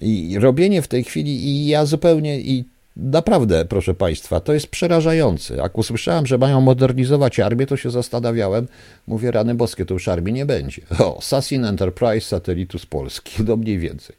I 0.02 0.38
robienie 0.39 0.82
w 0.82 0.88
tej 0.88 1.04
chwili, 1.04 1.48
i 1.50 1.68
ja 1.68 1.86
zupełnie, 1.86 2.39
i 2.39 2.65
Naprawdę, 2.97 3.65
proszę 3.65 3.93
Państwa, 3.93 4.39
to 4.39 4.54
jest 4.54 4.67
przerażające. 4.67 5.56
Jak 5.56 5.77
usłyszałem, 5.77 6.25
że 6.25 6.38
mają 6.38 6.62
modernizować 6.62 7.39
armię, 7.39 7.65
to 7.65 7.77
się 7.77 7.91
zastanawiałem. 7.91 8.67
Mówię, 9.08 9.32
rany 9.32 9.56
boskie, 9.56 9.86
to 9.86 9.93
już 9.93 10.08
armii 10.08 10.34
nie 10.34 10.45
będzie. 10.45 10.82
O, 10.99 11.19
Sassin 11.21 11.65
Enterprise, 11.65 12.27
satelitu 12.27 12.80
z 12.80 12.86
Polski, 12.86 13.43
no 13.47 13.58
mniej 13.58 13.80
więcej. 13.80 14.15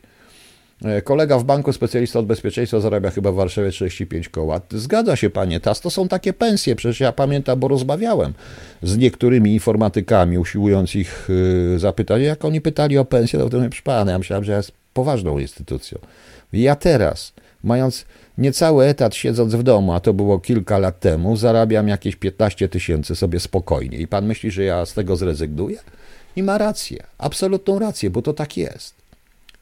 E, 0.84 1.02
kolega 1.02 1.38
w 1.38 1.44
banku, 1.44 1.72
specjalista 1.72 2.18
od 2.18 2.26
bezpieczeństwa, 2.26 2.80
zarabia 2.80 3.10
chyba 3.10 3.32
w 3.32 3.34
Warszawie 3.34 3.70
35 3.70 4.28
koła. 4.28 4.60
Zgadza 4.70 5.16
się, 5.16 5.30
panie 5.30 5.60
Tas, 5.60 5.80
to 5.80 5.90
są 5.90 6.08
takie 6.08 6.32
pensje. 6.32 6.76
Przecież 6.76 7.00
ja 7.00 7.12
pamiętam, 7.12 7.60
bo 7.60 7.68
rozmawiałem 7.68 8.32
z 8.82 8.96
niektórymi 8.96 9.52
informatykami, 9.52 10.38
usiłując 10.38 10.94
ich 10.94 11.30
y, 11.74 11.78
zapytać, 11.78 12.22
jak 12.22 12.44
oni 12.44 12.60
pytali 12.60 12.98
o 12.98 13.04
pensję, 13.04 13.38
to 13.38 13.48
wtedy 13.48 13.68
pana, 13.84 14.12
ja 14.12 14.18
myślałem, 14.18 14.44
że 14.44 14.52
jest 14.52 14.72
poważną 14.94 15.38
instytucją. 15.38 15.98
Ja 16.52 16.76
teraz, 16.76 17.32
mając 17.64 18.04
niecały 18.38 18.84
etat, 18.84 19.14
siedząc 19.14 19.54
w 19.54 19.62
domu, 19.62 19.92
a 19.92 20.00
to 20.00 20.14
było 20.14 20.38
kilka 20.38 20.78
lat 20.78 21.00
temu, 21.00 21.36
zarabiam 21.36 21.88
jakieś 21.88 22.16
15 22.16 22.68
tysięcy 22.68 23.16
sobie 23.16 23.40
spokojnie. 23.40 23.98
I 23.98 24.06
pan 24.06 24.26
myśli, 24.26 24.50
że 24.50 24.64
ja 24.64 24.86
z 24.86 24.94
tego 24.94 25.16
zrezygnuję? 25.16 25.78
I 26.36 26.42
ma 26.42 26.58
rację, 26.58 27.02
absolutną 27.18 27.78
rację, 27.78 28.10
bo 28.10 28.22
to 28.22 28.32
tak 28.32 28.56
jest. 28.56 28.94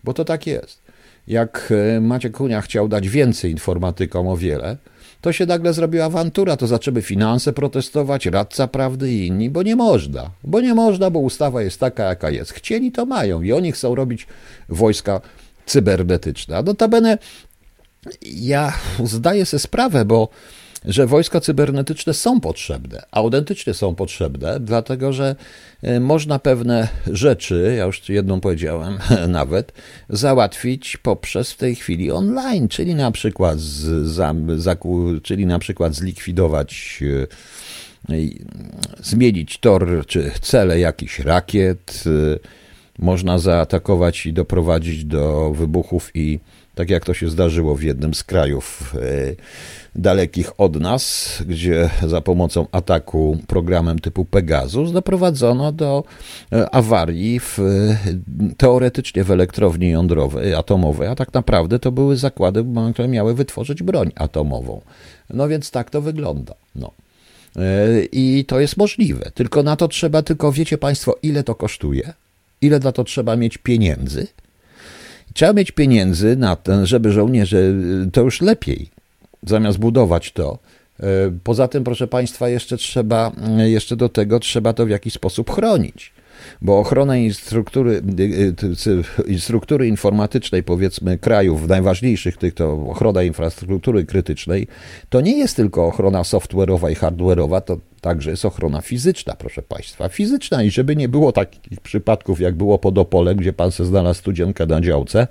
Bo 0.04 0.14
to 0.14 0.24
tak 0.24 0.46
jest 0.46 0.90
jak 1.30 1.72
e, 1.96 2.00
Maciek 2.00 2.36
Kunia 2.36 2.60
chciał 2.60 2.88
dać 2.88 3.08
więcej 3.08 3.50
informatykom 3.50 4.28
o 4.28 4.36
wiele, 4.36 4.76
to 5.20 5.32
się 5.32 5.46
nagle 5.46 5.72
zrobiła 5.72 6.04
awantura, 6.04 6.56
to 6.56 6.66
zaczęły 6.66 7.02
finanse 7.02 7.52
protestować, 7.52 8.26
radca 8.26 8.68
prawdy 8.68 9.12
i 9.12 9.26
inni, 9.26 9.50
bo 9.50 9.62
nie 9.62 9.76
można. 9.76 10.30
Bo 10.44 10.60
nie 10.60 10.74
można, 10.74 11.10
bo 11.10 11.18
ustawa 11.18 11.62
jest 11.62 11.80
taka, 11.80 12.04
jaka 12.04 12.30
jest. 12.30 12.52
Chcieli, 12.52 12.92
to 12.92 13.06
mają 13.06 13.42
i 13.42 13.52
oni 13.52 13.72
chcą 13.72 13.94
robić 13.94 14.26
wojska 14.68 15.20
cybernetyczne. 15.66 16.56
A 16.56 16.62
notabene 16.62 17.18
ja 18.22 18.72
zdaję 19.04 19.46
sobie 19.46 19.60
sprawę, 19.60 20.04
bo 20.04 20.28
że 20.84 21.06
wojska 21.06 21.40
cybernetyczne 21.40 22.14
są 22.14 22.40
potrzebne, 22.40 23.02
autentycznie 23.10 23.74
są 23.74 23.94
potrzebne, 23.94 24.60
dlatego 24.60 25.12
że 25.12 25.36
e, 25.82 26.00
można 26.00 26.38
pewne 26.38 26.88
rzeczy, 27.06 27.74
ja 27.76 27.84
już 27.84 28.08
jedną 28.08 28.40
powiedziałem 28.40 28.98
nawet, 29.28 29.72
załatwić 30.08 30.96
poprzez 30.96 31.52
w 31.52 31.56
tej 31.56 31.74
chwili 31.74 32.10
online, 32.10 32.68
czyli 32.68 32.94
na 32.94 33.10
przykład, 33.10 33.60
z, 33.60 34.06
za, 34.06 34.34
czyli 35.22 35.46
na 35.46 35.58
przykład 35.58 35.94
zlikwidować 35.94 37.02
e, 37.02 38.16
zmienić 39.02 39.58
tor 39.58 40.06
czy 40.06 40.30
cele 40.40 40.80
jakichś 40.80 41.18
rakiet, 41.18 42.04
e, 42.06 42.38
można 43.00 43.38
zaatakować 43.38 44.26
i 44.26 44.32
doprowadzić 44.32 45.04
do 45.04 45.50
wybuchów 45.50 46.10
i 46.14 46.40
tak 46.74 46.90
jak 46.90 47.04
to 47.04 47.14
się 47.14 47.28
zdarzyło 47.28 47.76
w 47.76 47.82
jednym 47.82 48.14
z 48.14 48.24
krajów 48.24 48.94
dalekich 49.94 50.60
od 50.60 50.80
nas, 50.80 51.28
gdzie 51.46 51.90
za 52.06 52.20
pomocą 52.20 52.66
ataku 52.72 53.38
programem 53.46 53.98
typu 53.98 54.24
Pegasus 54.24 54.92
doprowadzono 54.92 55.72
do 55.72 56.04
e, 56.52 56.74
awarii 56.74 57.40
w, 57.40 57.58
e, 57.58 57.96
teoretycznie 58.56 59.24
w 59.24 59.30
elektrowni 59.30 59.90
jądrowej, 59.90 60.54
atomowej, 60.54 61.08
a 61.08 61.14
tak 61.14 61.34
naprawdę 61.34 61.78
to 61.78 61.92
były 61.92 62.16
zakłady, 62.16 62.64
które 62.92 63.08
miały 63.08 63.34
wytworzyć 63.34 63.82
broń 63.82 64.12
atomową. 64.14 64.80
No 65.30 65.48
więc 65.48 65.70
tak 65.70 65.90
to 65.90 66.00
wygląda. 66.00 66.54
No. 66.74 66.90
E, 67.56 67.60
I 68.12 68.44
to 68.44 68.60
jest 68.60 68.76
możliwe. 68.76 69.30
Tylko 69.34 69.62
na 69.62 69.76
to 69.76 69.88
trzeba, 69.88 70.22
tylko 70.22 70.52
wiecie 70.52 70.78
Państwo, 70.78 71.14
ile 71.22 71.44
to 71.44 71.54
kosztuje? 71.54 72.12
Ile 72.60 72.78
na 72.78 72.92
to 72.92 73.04
trzeba 73.04 73.36
mieć 73.36 73.58
pieniędzy? 73.58 74.26
Trzeba 75.34 75.52
mieć 75.52 75.70
pieniędzy 75.72 76.36
na 76.36 76.56
ten, 76.56 76.86
żeby 76.86 77.12
żołnierze, 77.12 77.74
to 78.12 78.20
już 78.20 78.40
lepiej 78.40 78.90
zamiast 79.46 79.78
budować 79.78 80.32
to. 80.32 80.58
E, 81.00 81.06
poza 81.44 81.68
tym, 81.68 81.84
proszę 81.84 82.06
Państwa, 82.06 82.48
jeszcze 82.48 82.76
trzeba, 82.76 83.32
e, 83.58 83.70
jeszcze 83.70 83.96
do 83.96 84.08
tego 84.08 84.40
trzeba 84.40 84.72
to 84.72 84.86
w 84.86 84.90
jakiś 84.90 85.12
sposób 85.12 85.50
chronić 85.50 86.12
bo 86.62 86.78
ochrona 86.78 87.14
struktury, 87.32 88.02
struktury 89.38 89.88
informatycznej, 89.88 90.62
powiedzmy, 90.62 91.18
krajów 91.18 91.68
najważniejszych, 91.68 92.36
tych 92.36 92.54
to 92.54 92.72
ochrona 92.72 93.22
infrastruktury 93.22 94.04
krytycznej, 94.04 94.66
to 95.08 95.20
nie 95.20 95.38
jest 95.38 95.56
tylko 95.56 95.86
ochrona 95.86 96.22
software'owa 96.22 96.92
i 96.92 96.94
hardware'owa, 96.94 97.60
to 97.60 97.78
Także 98.00 98.30
jest 98.30 98.44
ochrona 98.44 98.80
fizyczna, 98.80 99.34
proszę 99.38 99.62
Państwa. 99.62 100.08
Fizyczna 100.08 100.62
i 100.62 100.70
żeby 100.70 100.96
nie 100.96 101.08
było 101.08 101.32
takich 101.32 101.80
przypadków, 101.80 102.40
jak 102.40 102.54
było 102.54 102.78
pod 102.78 102.98
Opolem, 102.98 103.36
gdzie 103.36 103.52
Pan 103.52 103.72
se 103.72 103.84
znalazł 103.84 104.20
studzienkę 104.20 104.66
na 104.66 104.80
działce, 104.80 105.26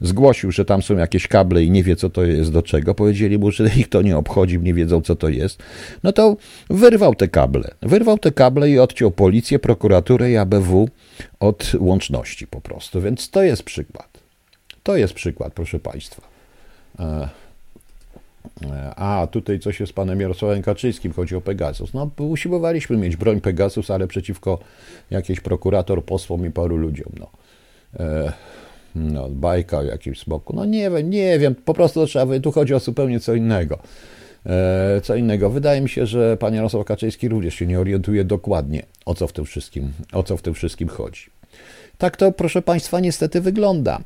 zgłosił, 0.00 0.52
że 0.52 0.64
tam 0.64 0.82
są 0.82 0.96
jakieś 0.96 1.28
kable 1.28 1.62
i 1.62 1.70
nie 1.70 1.82
wie, 1.82 1.96
co 1.96 2.10
to 2.10 2.24
jest 2.24 2.52
do 2.52 2.62
czego. 2.62 2.94
Powiedzieli 2.94 3.38
mu, 3.38 3.50
że 3.50 3.68
ich 3.76 3.88
to 3.88 4.02
nie 4.02 4.16
obchodzi, 4.16 4.58
nie 4.58 4.74
wiedzą, 4.74 5.00
co 5.00 5.16
to 5.16 5.28
jest. 5.28 5.62
No 6.02 6.12
to 6.12 6.36
wyrwał 6.70 7.14
te 7.14 7.28
kable. 7.28 7.70
Wyrwał 7.82 8.18
te 8.18 8.32
kable 8.32 8.70
i 8.70 8.78
odciął 8.78 9.10
policję, 9.10 9.58
prokuraturę 9.58 10.30
i 10.30 10.36
ABW 10.36 10.88
od 11.40 11.72
łączności 11.78 12.46
po 12.46 12.60
prostu. 12.60 13.00
Więc 13.00 13.30
to 13.30 13.42
jest 13.42 13.62
przykład. 13.62 14.08
To 14.82 14.96
jest 14.96 15.14
przykład, 15.14 15.52
proszę 15.52 15.78
Państwa. 15.78 16.22
A, 18.96 19.26
tutaj 19.30 19.58
coś 19.58 19.80
jest 19.80 19.90
z 19.90 19.92
panem 19.92 20.20
Jarosławem 20.20 20.62
Kaczyńskim, 20.62 21.12
chodzi 21.12 21.36
o 21.36 21.40
Pegasus. 21.40 21.94
No, 21.94 22.10
usiłowaliśmy 22.18 22.96
mieć 22.96 23.16
broń 23.16 23.40
Pegasus, 23.40 23.90
ale 23.90 24.06
przeciwko 24.06 24.58
jakiejś 25.10 25.40
prokurator, 25.40 26.04
posłom 26.04 26.46
i 26.46 26.50
paru 26.50 26.76
ludziom. 26.76 27.12
No. 27.20 27.30
E, 28.00 28.32
no, 28.94 29.28
bajka 29.28 29.78
o 29.78 29.82
jakimś 29.82 30.18
smoku. 30.18 30.56
No 30.56 30.64
nie 30.64 30.90
wiem, 30.90 31.10
nie 31.10 31.38
wiem, 31.38 31.54
po 31.54 31.74
prostu 31.74 32.06
trzeba, 32.06 32.40
tu 32.40 32.52
chodzi 32.52 32.74
o 32.74 32.78
zupełnie 32.78 33.20
co 33.20 33.34
innego. 33.34 33.78
E, 34.46 35.00
co 35.00 35.16
innego. 35.16 35.50
Wydaje 35.50 35.80
mi 35.80 35.88
się, 35.88 36.06
że 36.06 36.36
pan 36.36 36.54
Jarosław 36.54 36.86
Kaczyński 36.86 37.28
również 37.28 37.54
się 37.54 37.66
nie 37.66 37.80
orientuje 37.80 38.24
dokładnie, 38.24 38.82
o 39.06 39.14
co 39.14 39.26
w 39.26 39.32
tym 39.32 39.44
wszystkim, 39.44 39.92
o 40.12 40.22
co 40.22 40.36
w 40.36 40.42
tym 40.42 40.54
wszystkim 40.54 40.88
chodzi. 40.88 41.35
Tak 41.98 42.16
to, 42.16 42.32
proszę 42.32 42.62
Państwa, 42.62 43.00
niestety 43.00 43.40
wygląda. 43.40 43.98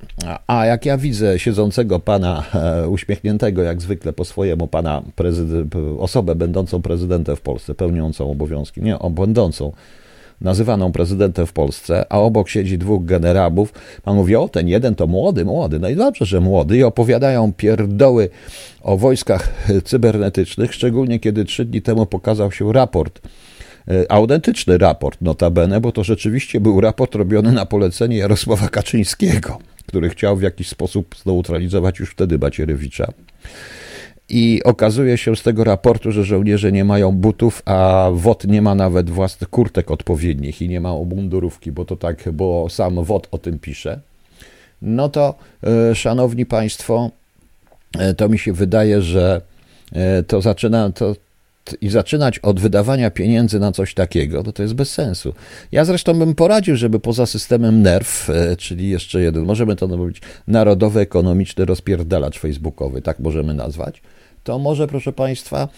A 0.46 0.66
jak 0.66 0.86
ja 0.86 0.98
widzę 0.98 1.38
siedzącego 1.38 2.00
pana, 2.00 2.44
e, 2.54 2.88
uśmiechniętego 2.88 3.62
jak 3.62 3.82
zwykle 3.82 4.12
po 4.12 4.24
swojemu 4.24 4.66
pana 4.66 5.02
osobę 5.98 6.34
będącą 6.34 6.82
prezydentem 6.82 7.36
w 7.36 7.40
Polsce, 7.40 7.74
pełniącą 7.74 8.30
obowiązki, 8.30 8.82
nie, 8.82 8.98
będącą 9.10 9.72
nazywaną 10.40 10.92
prezydentem 10.92 11.46
w 11.46 11.52
Polsce, 11.52 12.12
a 12.12 12.18
obok 12.18 12.48
siedzi 12.48 12.78
dwóch 12.78 13.04
generałów. 13.04 13.72
Pan 14.02 14.16
mówi, 14.16 14.36
o 14.36 14.48
ten 14.48 14.68
jeden 14.68 14.94
to 14.94 15.06
młody, 15.06 15.44
młody. 15.44 15.78
No 15.78 15.88
i 15.88 15.96
dobrze, 15.96 16.24
że 16.24 16.40
młody 16.40 16.76
i 16.76 16.82
opowiadają 16.82 17.52
pierdoły 17.52 18.28
o 18.82 18.96
wojskach 18.96 19.48
cybernetycznych, 19.84 20.74
szczególnie 20.74 21.20
kiedy 21.20 21.44
trzy 21.44 21.64
dni 21.64 21.82
temu 21.82 22.06
pokazał 22.06 22.52
się 22.52 22.72
raport 22.72 23.20
autentyczny 24.08 24.78
raport, 24.78 25.20
notabene, 25.20 25.80
bo 25.80 25.92
to 25.92 26.04
rzeczywiście 26.04 26.60
był 26.60 26.80
raport 26.80 27.14
robiony 27.14 27.52
na 27.52 27.66
polecenie 27.66 28.16
Jarosława 28.16 28.68
Kaczyńskiego, 28.68 29.58
który 29.86 30.10
chciał 30.10 30.36
w 30.36 30.42
jakiś 30.42 30.68
sposób 30.68 31.14
zneutralizować 31.22 31.98
już 31.98 32.10
wtedy 32.10 32.38
Bacierewicza. 32.38 33.12
I 34.30 34.60
okazuje 34.64 35.18
się 35.18 35.36
z 35.36 35.42
tego 35.42 35.64
raportu, 35.64 36.12
że 36.12 36.24
żołnierze 36.24 36.72
nie 36.72 36.84
mają 36.84 37.12
butów, 37.12 37.62
a 37.64 38.08
WOT 38.12 38.44
nie 38.44 38.62
ma 38.62 38.74
nawet 38.74 39.10
własnych 39.10 39.50
kurtek 39.50 39.90
odpowiednich 39.90 40.62
i 40.62 40.68
nie 40.68 40.80
ma 40.80 40.92
mundurówki, 40.92 41.72
bo 41.72 41.84
to 41.84 41.96
tak, 41.96 42.32
bo 42.32 42.68
sam 42.68 43.04
WOT 43.04 43.28
o 43.30 43.38
tym 43.38 43.58
pisze. 43.58 44.00
No 44.82 45.08
to, 45.08 45.34
e, 45.64 45.94
szanowni 45.94 46.46
państwo, 46.46 47.10
e, 47.98 48.14
to 48.14 48.28
mi 48.28 48.38
się 48.38 48.52
wydaje, 48.52 49.02
że 49.02 49.40
e, 49.92 50.22
to 50.22 50.40
zaczyna, 50.40 50.92
to, 50.92 51.14
i 51.80 51.88
zaczynać 51.88 52.38
od 52.38 52.60
wydawania 52.60 53.10
pieniędzy 53.10 53.60
na 53.60 53.72
coś 53.72 53.94
takiego, 53.94 54.42
to 54.42 54.52
to 54.52 54.62
jest 54.62 54.74
bez 54.74 54.92
sensu. 54.92 55.34
Ja 55.72 55.84
zresztą 55.84 56.18
bym 56.18 56.34
poradził, 56.34 56.76
żeby 56.76 57.00
poza 57.00 57.26
systemem 57.26 57.82
NERW, 57.82 58.28
czyli 58.58 58.88
jeszcze 58.88 59.20
jeden, 59.20 59.44
możemy 59.44 59.76
to 59.76 59.88
mówić, 59.88 60.20
Narodowy 60.46 61.00
Ekonomiczny 61.00 61.64
Rozpierdalacz 61.64 62.38
Facebookowy, 62.38 63.02
tak 63.02 63.18
możemy 63.18 63.54
nazwać, 63.54 64.02
to 64.44 64.58
może, 64.58 64.86
proszę 64.86 65.12
Państwa, 65.12 65.68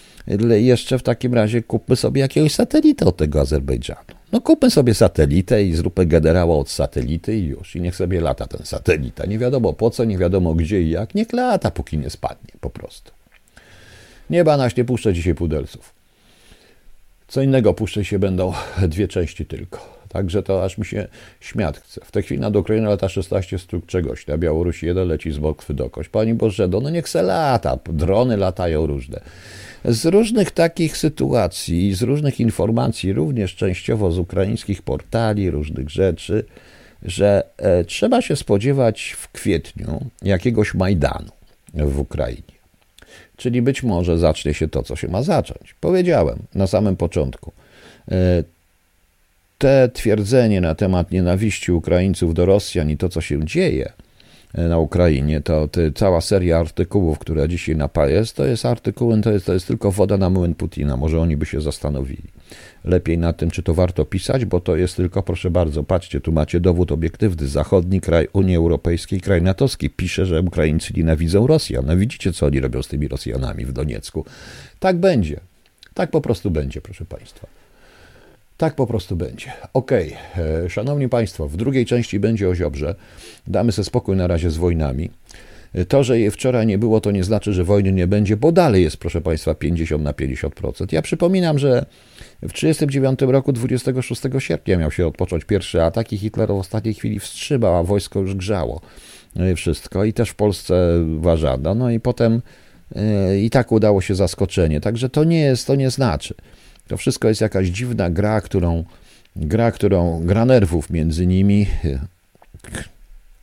jeszcze 0.51 0.99
w 0.99 1.03
takim 1.03 1.35
razie 1.35 1.63
kupmy 1.63 1.97
sobie 1.97 2.21
jakiegoś 2.21 2.53
satelitę 2.53 3.07
od 3.07 3.17
tego 3.17 3.41
Azerbejdżanu. 3.41 4.01
No 4.33 4.41
kupmy 4.41 4.71
sobie 4.71 4.95
satelitę 4.95 5.65
i 5.65 5.75
zróbmy 5.75 6.07
generała 6.07 6.57
od 6.57 6.71
satelity 6.71 7.37
i 7.37 7.45
już. 7.45 7.77
I 7.77 7.81
niech 7.81 7.97
sobie 7.97 8.21
lata 8.21 8.47
ten 8.47 8.67
satelita. 8.67 9.27
Nie 9.27 9.39
wiadomo 9.39 9.73
po 9.73 9.91
co, 9.91 10.05
nie 10.05 10.19
wiadomo 10.19 10.55
gdzie 10.55 10.83
i 10.83 10.91
jak. 10.91 11.15
Niech 11.15 11.33
lata, 11.33 11.71
póki 11.71 11.99
nie 11.99 12.11
spadnie 12.11 12.51
po 12.61 12.71
prostu. 12.71 13.13
Nieba 14.31 14.57
naś 14.57 14.77
nie 14.77 14.85
puszczę 14.85 15.15
dzisiaj 15.15 15.35
pudelców. 15.35 15.95
Co 17.29 17.43
innego 17.43 17.75
puszczę 17.75 18.05
się 18.05 18.19
będą 18.19 18.53
dwie 18.89 19.09
części 19.09 19.47
tylko. 19.47 20.03
Także 20.09 20.43
to 20.43 20.65
aż 20.65 20.79
mi 20.79 20.87
się 20.87 21.09
śmiać 21.41 21.79
chce. 21.79 22.01
W 22.05 22.11
tej 22.11 22.23
chwili 22.23 22.41
nad 22.41 22.57
Ukrainą 22.57 22.91
lata 22.91 23.09
16 23.09 23.59
sztuk 23.59 23.87
czegoś. 23.87 24.27
Na 24.27 24.39
Białorusi 24.39 24.87
jeden 24.87 25.09
leci 25.09 25.33
z 25.33 25.39
Moskwy 25.39 25.75
do 25.75 25.91
kość. 25.91 26.09
Pani 26.09 26.35
Boże, 26.35 26.69
no 26.69 26.91
niech 26.91 27.09
se 27.09 27.23
lata. 27.23 27.79
Drony 27.85 28.37
latają 28.37 28.87
różne. 28.87 29.21
Z 29.85 30.05
różnych 30.07 30.51
takich 30.51 30.97
sytuacji, 30.97 31.95
z 31.95 32.03
różnych 32.03 32.41
informacji, 32.41 33.13
również 33.13 33.55
częściowo 33.55 34.13
z 34.13 34.19
ukraińskich 34.19 34.83
portali, 34.83 35.51
różnych 35.51 35.91
rzeczy, 35.91 36.45
że 37.03 37.45
e, 37.57 37.85
trzeba 37.85 38.23
się 38.23 38.37
spodziewać 38.37 39.17
w 39.19 39.29
kwietniu 39.29 40.07
jakiegoś 40.23 40.75
Majdanu 40.75 41.31
w 41.75 41.99
Ukrainie. 41.99 42.62
Czyli 43.43 43.63
być 43.63 43.83
może 43.83 44.19
zacznie 44.19 44.55
się 44.55 44.69
to, 44.69 44.83
co 44.83 44.97
się 44.97 45.09
ma 45.09 45.23
zacząć. 45.23 45.75
Powiedziałem 45.81 46.39
na 46.55 46.67
samym 46.67 46.97
początku. 46.97 47.53
E, 48.11 48.45
te 49.59 49.89
twierdzenie 49.93 50.61
na 50.61 50.75
temat 50.75 51.11
nienawiści 51.11 51.73
Ukraińców 51.73 52.35
do 52.35 52.47
Rosjan 52.47 52.91
i 52.91 52.97
to, 52.97 53.09
co 53.09 53.21
się 53.21 53.45
dzieje 53.45 53.93
na 54.55 54.79
Ukrainie, 54.79 55.41
to, 55.41 55.69
to 55.69 55.81
cała 55.95 56.21
seria 56.21 56.59
artykułów, 56.59 57.19
która 57.19 57.49
dzisiaj 57.49 57.77
na 57.77 57.89
jest, 58.07 58.37
to 58.37 58.45
jest 58.45 58.67
artykuły, 58.67 59.21
to 59.21 59.33
jest, 59.33 59.47
to 59.47 59.53
jest 59.53 59.67
tylko 59.67 59.93
woda 59.93 60.17
na 60.17 60.31
młyn 60.31 60.55
Putina. 60.55 60.97
Może 60.97 61.21
oni 61.21 61.37
by 61.37 61.47
się 61.47 61.61
zastanowili 61.61 62.23
lepiej 62.85 63.19
nad 63.19 63.37
tym, 63.37 63.51
czy 63.51 63.63
to 63.63 63.75
warto 63.75 64.05
pisać, 64.05 64.45
bo 64.45 64.61
to 64.61 64.77
jest 64.77 64.97
tylko, 64.97 65.23
proszę 65.23 65.51
bardzo, 65.51 65.85
patrzcie, 65.85 66.21
tu 66.21 66.33
macie 66.33 66.61
dowód 66.61 66.93
obiektywny. 66.93 67.49
Zachodni 67.49 68.01
kraj 68.01 68.29
Unii 68.33 68.57
Europejskiej, 68.57 69.21
kraj 69.21 69.43
natowski 69.43 69.91
pisze, 69.91 70.27
że 70.27 70.41
Ukraińcy 70.41 70.93
nienawidzą 70.97 71.47
Rosjan. 71.47 71.87
No 71.87 71.97
widzicie, 71.97 72.33
co 72.33 72.47
oni 72.47 72.61
robią 72.61 72.83
z 72.83 72.89
tymi 72.89 73.09
Rosjanami 73.09 73.65
w 73.65 73.73
Doniecku. 73.73 74.25
Tak 74.81 74.97
będzie. 74.97 75.41
Tak 75.95 76.11
po 76.11 76.21
prostu 76.21 76.51
będzie, 76.51 76.81
proszę 76.81 77.05
Państwa. 77.05 77.62
Tak 78.63 78.75
po 78.75 78.87
prostu 78.87 79.17
będzie. 79.17 79.53
Okej, 79.75 80.17
okay. 80.35 80.71
szanowni 80.71 81.09
Państwo, 81.09 81.49
w 81.49 81.57
drugiej 81.57 81.87
części 81.87 82.21
będzie 82.21 82.49
o 82.49 82.55
Ziobrze. 82.55 82.95
Damy 83.47 83.73
sobie 83.73 83.85
spokój 83.87 84.17
na 84.17 84.27
razie 84.27 84.51
z 84.51 84.57
wojnami. 84.57 85.11
To, 85.89 86.05
że 86.05 86.19
jej 86.19 86.31
wczoraj 86.31 86.67
nie 86.67 86.79
było, 86.79 87.01
to 87.01 87.11
nie 87.11 87.25
znaczy, 87.25 87.53
że 87.53 87.65
wojny 87.65 87.93
nie 87.93 88.07
będzie, 88.07 88.37
bo 88.37 88.53
dalej 88.53 88.83
jest, 88.83 88.97
proszę 88.97 89.21
Państwa, 89.21 89.55
50 89.55 90.05
na 90.05 90.13
50%. 90.13 90.93
Ja 90.93 91.03
przypominam, 91.03 91.59
że 91.59 91.87
w 92.43 92.53
1939 92.53 93.33
roku, 93.33 93.53
26 93.53 94.23
sierpnia, 94.39 94.77
miał 94.77 94.91
się 94.91 95.07
odpocząć 95.07 95.45
pierwszy 95.45 95.83
atak 95.83 96.13
i 96.13 96.19
Hitler 96.19 96.49
w 96.49 96.51
ostatniej 96.51 96.95
chwili 96.95 97.21
wstrzymał, 97.21 97.77
a 97.77 97.83
wojsko 97.83 98.21
już 98.21 98.35
grzało 98.35 98.81
wszystko 99.57 100.05
i 100.05 100.13
też 100.13 100.31
w 100.31 100.35
Polsce 100.35 101.05
ważano. 101.19 101.75
No 101.75 101.91
i 101.91 102.01
potem 102.01 102.43
e, 102.97 103.39
i 103.39 103.51
tak 103.51 103.73
udało 103.73 104.01
się 104.01 104.15
zaskoczenie. 104.15 104.81
Także 104.81 105.09
to 105.09 105.25
nie 105.25 105.41
jest, 105.41 105.67
to 105.67 105.75
nie 105.75 105.91
znaczy. 105.91 106.35
To 106.89 106.97
wszystko 106.97 107.29
jest 107.29 107.41
jakaś 107.41 107.69
dziwna 107.69 108.11
gra, 108.11 108.41
którą, 108.41 108.85
gra, 109.37 109.73
którą, 109.73 110.21
gra 110.25 110.45
nerwów 110.45 110.91
między 110.91 111.27
nimi, 111.27 111.67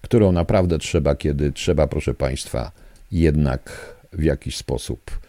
którą 0.01 0.31
naprawdę 0.31 0.79
trzeba, 0.79 1.15
kiedy 1.15 1.51
trzeba, 1.51 1.87
proszę 1.87 2.13
Państwa, 2.13 2.71
jednak 3.11 3.95
w 4.13 4.23
jakiś 4.23 4.57
sposób 4.57 5.19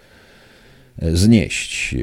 znieść. 1.02 1.94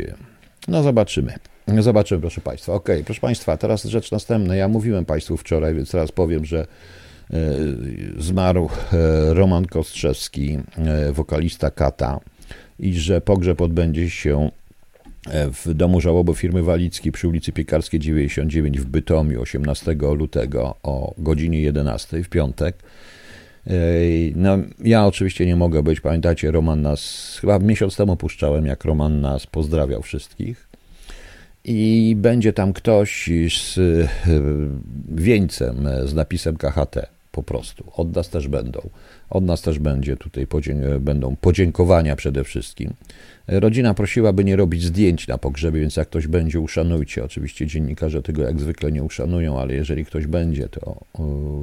No 0.67 0.83
zobaczymy. 0.83 1.33
Zobaczymy, 1.79 2.21
proszę 2.21 2.41
Państwa. 2.41 2.73
Ok, 2.73 2.89
proszę 3.05 3.21
Państwa, 3.21 3.57
teraz 3.57 3.85
rzecz 3.85 4.11
następna. 4.11 4.55
Ja 4.55 4.67
mówiłem 4.67 5.05
Państwu 5.05 5.37
wczoraj, 5.37 5.75
więc 5.75 5.91
teraz 5.91 6.11
powiem, 6.11 6.45
że 6.45 6.59
e, 6.59 7.35
zmarł 8.17 8.69
e, 8.93 9.33
Roman 9.33 9.65
Kostrzewski, 9.65 10.59
e, 10.77 11.11
wokalista 11.11 11.71
Kata 11.71 12.19
i 12.79 12.93
że 12.93 13.21
pogrzeb 13.21 13.61
odbędzie 13.61 14.09
się 14.09 14.51
w 15.33 15.73
domu 15.73 16.01
żałoby 16.01 16.35
firmy 16.35 16.63
Walickiej 16.63 17.11
przy 17.11 17.27
ulicy 17.27 17.51
Piekarskiej 17.51 17.99
99 17.99 18.79
w 18.79 18.85
Bytomiu 18.85 19.41
18 19.41 19.95
lutego 20.01 20.75
o 20.83 21.13
godzinie 21.17 21.61
11 21.61 22.23
w 22.23 22.29
piątek. 22.29 22.75
No, 24.35 24.57
ja 24.83 25.05
oczywiście 25.05 25.45
nie 25.45 25.55
mogę 25.55 25.83
być. 25.83 26.01
Pamiętacie, 26.01 26.51
Roman 26.51 26.81
nas, 26.81 27.37
chyba 27.41 27.59
miesiąc 27.59 27.95
temu 27.95 28.15
puszczałem, 28.15 28.65
jak 28.65 28.85
Roman 28.85 29.21
nas 29.21 29.47
pozdrawiał 29.47 30.01
wszystkich. 30.01 30.67
I 31.65 32.13
będzie 32.17 32.53
tam 32.53 32.73
ktoś 32.73 33.29
z 33.49 33.77
e, 33.77 34.07
wieńcem, 35.15 35.89
z 36.05 36.13
napisem 36.13 36.57
KHT 36.57 36.95
po 37.31 37.43
prostu. 37.43 37.83
Od 37.95 38.15
nas 38.15 38.29
też 38.29 38.47
będą. 38.47 38.89
Od 39.29 39.43
nas 39.43 39.61
też 39.61 39.79
będzie 39.79 40.17
tutaj 40.17 40.47
podzięk- 40.47 40.99
będą 40.99 41.35
podziękowania 41.35 42.15
przede 42.15 42.43
wszystkim. 42.43 42.93
Rodzina 43.47 43.93
prosiła, 43.93 44.33
by 44.33 44.43
nie 44.43 44.55
robić 44.55 44.83
zdjęć 44.83 45.27
na 45.27 45.37
pogrzebie, 45.37 45.81
więc 45.81 45.95
jak 45.95 46.07
ktoś 46.07 46.27
będzie, 46.27 46.59
uszanujcie. 46.59 47.23
Oczywiście 47.23 47.67
dziennikarze 47.67 48.21
tego 48.21 48.43
jak 48.43 48.59
zwykle 48.59 48.91
nie 48.91 49.03
uszanują, 49.03 49.59
ale 49.59 49.73
jeżeli 49.73 50.05
ktoś 50.05 50.27
będzie, 50.27 50.69
to, 50.69 50.97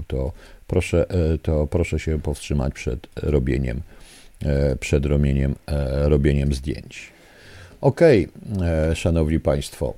to, 0.06 0.32
proszę, 0.66 1.06
e, 1.08 1.38
to 1.38 1.66
proszę 1.66 1.98
się 1.98 2.20
powstrzymać 2.20 2.74
przed 2.74 3.06
robieniem, 3.16 3.80
e, 4.44 4.76
przed 4.76 5.06
robieniem, 5.06 5.54
e, 5.66 6.08
robieniem 6.08 6.54
zdjęć. 6.54 7.12
Okej, 7.80 8.28
okay, 8.56 8.96
szanowni 8.96 9.40
państwo. 9.40 9.94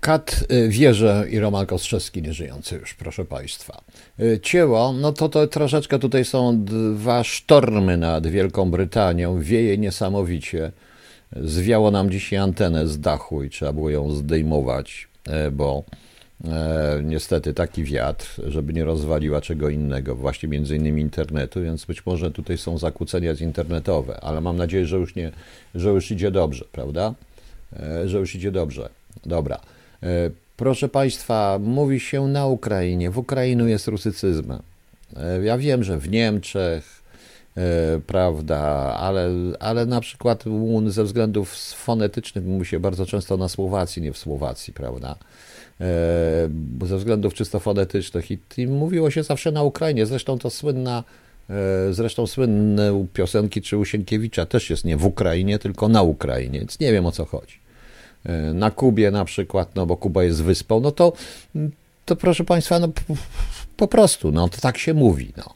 Kat 0.00 0.44
Wieże 0.68 1.24
i 1.30 1.38
Roman 1.38 1.66
Kostrzewski 1.66 2.22
nieżyjący 2.22 2.76
już, 2.76 2.94
proszę 2.94 3.24
Państwa. 3.24 3.82
Cieło, 4.42 4.92
no 4.92 5.12
to, 5.12 5.28
to 5.28 5.46
troszeczkę 5.46 5.98
tutaj 5.98 6.24
są 6.24 6.64
dwa 6.64 7.24
sztormy 7.24 7.96
nad 7.96 8.26
Wielką 8.26 8.70
Brytanią. 8.70 9.40
Wieje 9.40 9.78
niesamowicie. 9.78 10.72
Zwiało 11.32 11.90
nam 11.90 12.10
dzisiaj 12.10 12.38
antenę 12.38 12.88
z 12.88 13.00
dachu 13.00 13.42
i 13.42 13.50
trzeba 13.50 13.72
było 13.72 13.90
ją 13.90 14.10
zdejmować, 14.10 15.08
e, 15.28 15.50
bo 15.50 15.84
e, 16.44 17.00
niestety 17.04 17.54
taki 17.54 17.84
wiatr, 17.84 18.40
żeby 18.46 18.72
nie 18.72 18.84
rozwaliła 18.84 19.40
czego 19.40 19.68
innego, 19.68 20.16
właśnie 20.16 20.48
między 20.48 20.76
innymi 20.76 21.02
internetu, 21.02 21.62
więc 21.62 21.84
być 21.84 22.06
może 22.06 22.30
tutaj 22.30 22.58
są 22.58 22.78
zakłócenia 22.78 23.32
internetowe, 23.40 24.20
ale 24.20 24.40
mam 24.40 24.56
nadzieję, 24.56 24.86
że 24.86 24.96
już 24.96 25.14
nie, 25.14 25.32
że 25.74 25.90
już 25.90 26.10
idzie 26.10 26.30
dobrze, 26.30 26.64
prawda? 26.72 27.14
E, 27.80 28.08
że 28.08 28.18
już 28.18 28.34
idzie 28.34 28.52
dobrze. 28.52 28.88
Dobra. 29.26 29.60
E, 30.02 30.30
proszę 30.56 30.88
Państwa, 30.88 31.58
mówi 31.62 32.00
się 32.00 32.28
na 32.28 32.46
Ukrainie. 32.46 33.10
W 33.10 33.18
Ukrainie 33.18 33.64
jest 33.64 33.88
rusycyzm. 33.88 34.52
E, 35.16 35.44
ja 35.44 35.58
wiem, 35.58 35.84
że 35.84 35.98
w 35.98 36.10
Niemczech, 36.10 37.02
prawda, 38.06 38.58
ale, 38.98 39.30
ale 39.60 39.86
na 39.86 40.00
przykład 40.00 40.44
ze 40.86 41.04
względów 41.04 41.54
fonetycznych 41.56 42.44
mówi 42.44 42.66
się 42.66 42.80
bardzo 42.80 43.06
często 43.06 43.36
na 43.36 43.48
Słowacji, 43.48 44.02
nie 44.02 44.12
w 44.12 44.18
Słowacji, 44.18 44.72
prawda? 44.72 45.16
Ze 46.82 46.98
względów 46.98 47.34
czysto 47.34 47.60
fonetycznych 47.60 48.30
i, 48.30 48.38
i 48.56 48.66
mówiło 48.66 49.10
się 49.10 49.22
zawsze 49.22 49.52
na 49.52 49.62
Ukrainie. 49.62 50.06
Zresztą 50.06 50.38
to 50.38 50.50
słynna, 50.50 51.04
zresztą 51.90 52.26
słynne 52.26 53.06
piosenki 53.12 53.62
czy 53.62 53.78
Usienkiewicza 53.78 54.46
też 54.46 54.70
jest 54.70 54.84
nie 54.84 54.96
w 54.96 55.06
Ukrainie, 55.06 55.58
tylko 55.58 55.88
na 55.88 56.02
Ukrainie, 56.02 56.58
więc 56.58 56.80
nie 56.80 56.92
wiem 56.92 57.06
o 57.06 57.12
co 57.12 57.24
chodzi. 57.24 57.66
E, 58.24 58.52
na 58.52 58.70
Kubie 58.70 59.10
na 59.10 59.24
przykład, 59.24 59.74
no 59.74 59.86
bo 59.86 59.96
Kuba 59.96 60.24
jest 60.24 60.42
wyspą, 60.42 60.80
no 60.80 60.90
to, 60.90 61.12
to 62.04 62.16
proszę 62.16 62.44
Państwa, 62.44 62.78
no 62.78 62.88
po 63.76 63.88
prostu, 63.88 64.32
no 64.32 64.48
to 64.48 64.60
tak 64.60 64.78
się 64.78 64.94
mówi, 64.94 65.32
no. 65.36 65.55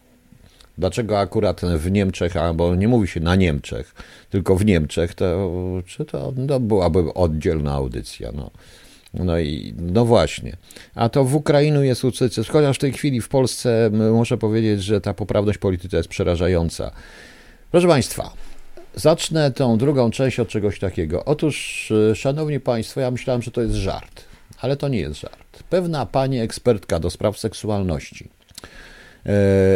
Dlaczego 0.81 1.19
akurat 1.19 1.61
w 1.61 1.91
Niemczech, 1.91 2.37
albo 2.37 2.75
nie 2.75 2.89
mówi 2.89 3.09
się 3.09 3.21
na 3.21 3.37
Niemczech, 3.37 3.95
tylko 4.31 4.57
w 4.57 4.65
Niemczech, 4.65 5.15
to, 5.15 5.51
czy 5.87 6.05
to 6.05 6.33
no, 6.37 6.61
byłaby 6.61 7.15
oddzielna 7.15 7.73
audycja, 7.73 8.33
no. 8.35 8.51
No 9.15 9.39
i 9.39 9.75
no 9.79 10.05
właśnie. 10.05 10.57
A 10.95 11.09
to 11.09 11.25
w 11.25 11.35
Ukrainie 11.35 11.79
jest 11.79 12.05
ucycy, 12.05 12.45
chociaż 12.45 12.77
w 12.77 12.81
tej 12.81 12.93
chwili 12.93 13.21
w 13.21 13.29
Polsce 13.29 13.91
muszę 14.13 14.39
powiedzieć, 14.39 14.83
że 14.83 15.01
ta 15.01 15.15
poprawność 15.15 15.59
polityczna 15.59 15.97
jest 15.99 16.09
przerażająca. 16.09 16.91
Proszę 17.71 17.89
Państwa, 17.89 18.33
Zacznę 18.95 19.51
tą 19.51 19.79
drugą 19.79 20.11
część 20.11 20.41
od 20.41 20.49
czegoś 20.49 20.79
takiego. 20.79 21.25
Otóż, 21.25 21.91
y, 21.91 22.17
szanowni 22.17 22.61
państwo, 22.61 23.01
ja 23.01 23.11
myślałem, 23.11 23.43
że 23.43 23.51
to 23.51 23.63
jest 23.63 23.75
żart, 23.75 24.25
ale 24.61 24.77
to 24.77 24.89
nie 24.89 24.99
jest 24.99 25.21
żart. 25.21 25.63
Pewna 25.71 26.07
pani 26.07 26.39
ekspertka 26.39 27.01
do 27.01 27.11
spraw 27.11 27.39
seksualności, 27.39 28.29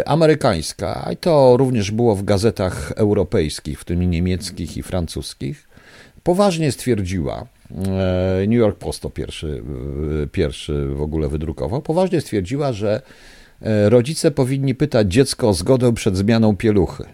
amerykańska, 0.07 1.09
i 1.13 1.17
to 1.17 1.57
również 1.57 1.91
było 1.91 2.17
w 2.17 2.23
gazetach 2.23 2.93
europejskich, 2.97 3.81
w 3.81 3.85
tym 3.85 4.11
niemieckich 4.11 4.77
i 4.77 4.83
francuskich, 4.83 5.69
poważnie 6.23 6.73
stwierdziła, 6.73 7.47
e, 7.71 8.47
New 8.47 8.59
York 8.59 8.79
Post 8.79 9.01
to 9.01 9.11
pierwszy, 9.11 9.63
pierwszy 10.33 10.89
w 10.89 11.03
ogóle 11.03 11.29
wydrukował, 11.29 11.83
poważnie 11.83 12.21
stwierdziła, 12.21 12.73
że 12.73 13.03
e, 13.63 13.91
rodzice 13.91 14.31
powinni 14.31 14.75
pytać 14.75 15.13
dziecko 15.13 15.49
o 15.49 15.55
zgodę 15.55 15.95
przed 15.95 16.17
zmianą 16.17 16.57
pieluchy. 16.57 17.05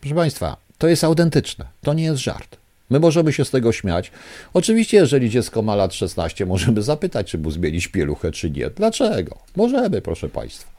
Proszę 0.00 0.14
Państwa, 0.14 0.56
to 0.78 0.88
jest 0.88 1.04
autentyczne, 1.04 1.64
to 1.82 1.94
nie 1.94 2.04
jest 2.04 2.22
żart. 2.22 2.56
My 2.90 3.00
możemy 3.00 3.32
się 3.32 3.44
z 3.44 3.50
tego 3.50 3.72
śmiać. 3.72 4.10
Oczywiście, 4.54 4.96
jeżeli 4.96 5.30
dziecko 5.30 5.62
ma 5.62 5.74
lat 5.74 5.94
16, 5.94 6.46
możemy 6.46 6.82
zapytać, 6.82 7.30
czy 7.30 7.38
mu 7.38 7.50
zmienić 7.50 7.88
pieluchę, 7.88 8.30
czy 8.30 8.50
nie. 8.50 8.70
Dlaczego? 8.70 9.38
Możemy, 9.56 10.02
proszę 10.02 10.28
Państwa. 10.28 10.75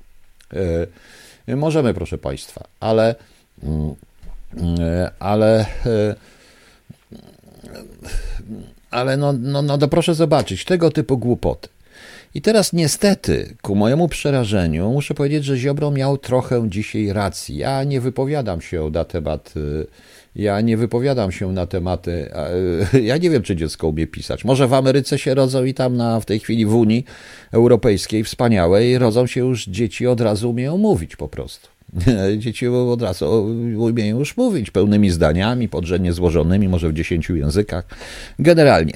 Yy, 1.47 1.55
możemy, 1.55 1.93
proszę 1.93 2.17
Państwa, 2.17 2.63
ale, 2.79 3.15
yy, 3.63 5.09
ale, 5.19 5.65
yy, 5.85 6.15
ale 8.91 9.17
no, 9.17 9.33
no, 9.33 9.61
no 9.61 9.77
to 9.77 9.87
proszę 9.87 10.15
zobaczyć, 10.15 10.65
tego 10.65 10.91
typu 10.91 11.17
głupoty. 11.17 11.69
I 12.33 12.41
teraz 12.41 12.73
niestety, 12.73 13.55
ku 13.61 13.75
mojemu 13.75 14.07
przerażeniu, 14.07 14.91
muszę 14.91 15.13
powiedzieć, 15.13 15.45
że 15.45 15.57
Ziobro 15.57 15.91
miał 15.91 16.17
trochę 16.17 16.69
dzisiaj 16.69 17.13
racji. 17.13 17.57
Ja 17.57 17.83
nie 17.83 18.01
wypowiadam 18.01 18.61
się 18.61 18.89
na 18.93 19.05
temat, 19.05 19.53
ja 20.35 20.61
nie 20.61 20.77
wypowiadam 20.77 21.31
się 21.31 21.51
na 21.51 21.67
tematy, 21.67 22.29
ja 23.03 23.17
nie 23.17 23.29
wiem, 23.29 23.43
czy 23.43 23.55
dziecko 23.55 23.87
umie 23.87 24.07
pisać. 24.07 24.45
Może 24.45 24.67
w 24.67 24.73
Ameryce 24.73 25.19
się 25.19 25.33
rodzą 25.33 25.63
i 25.63 25.73
tam 25.73 25.97
na, 25.97 26.19
w 26.19 26.25
tej 26.25 26.39
chwili 26.39 26.65
w 26.65 26.75
Unii 26.75 27.05
Europejskiej, 27.51 28.23
wspaniałej, 28.23 28.97
rodzą 28.97 29.27
się 29.27 29.39
już 29.39 29.65
dzieci, 29.65 30.07
od 30.07 30.21
razu 30.21 30.49
umieją 30.49 30.77
mówić 30.77 31.15
po 31.15 31.27
prostu. 31.27 31.77
Dzieci 32.37 32.67
od 32.67 33.01
razu 33.01 33.55
umieją 33.77 34.19
już 34.19 34.37
mówić 34.37 34.71
pełnymi 34.71 35.09
zdaniami, 35.09 35.69
podrzędnie 35.69 36.13
złożonymi, 36.13 36.69
może 36.69 36.89
w 36.89 36.93
dziesięciu 36.93 37.35
językach. 37.35 37.85
Generalnie. 38.39 38.93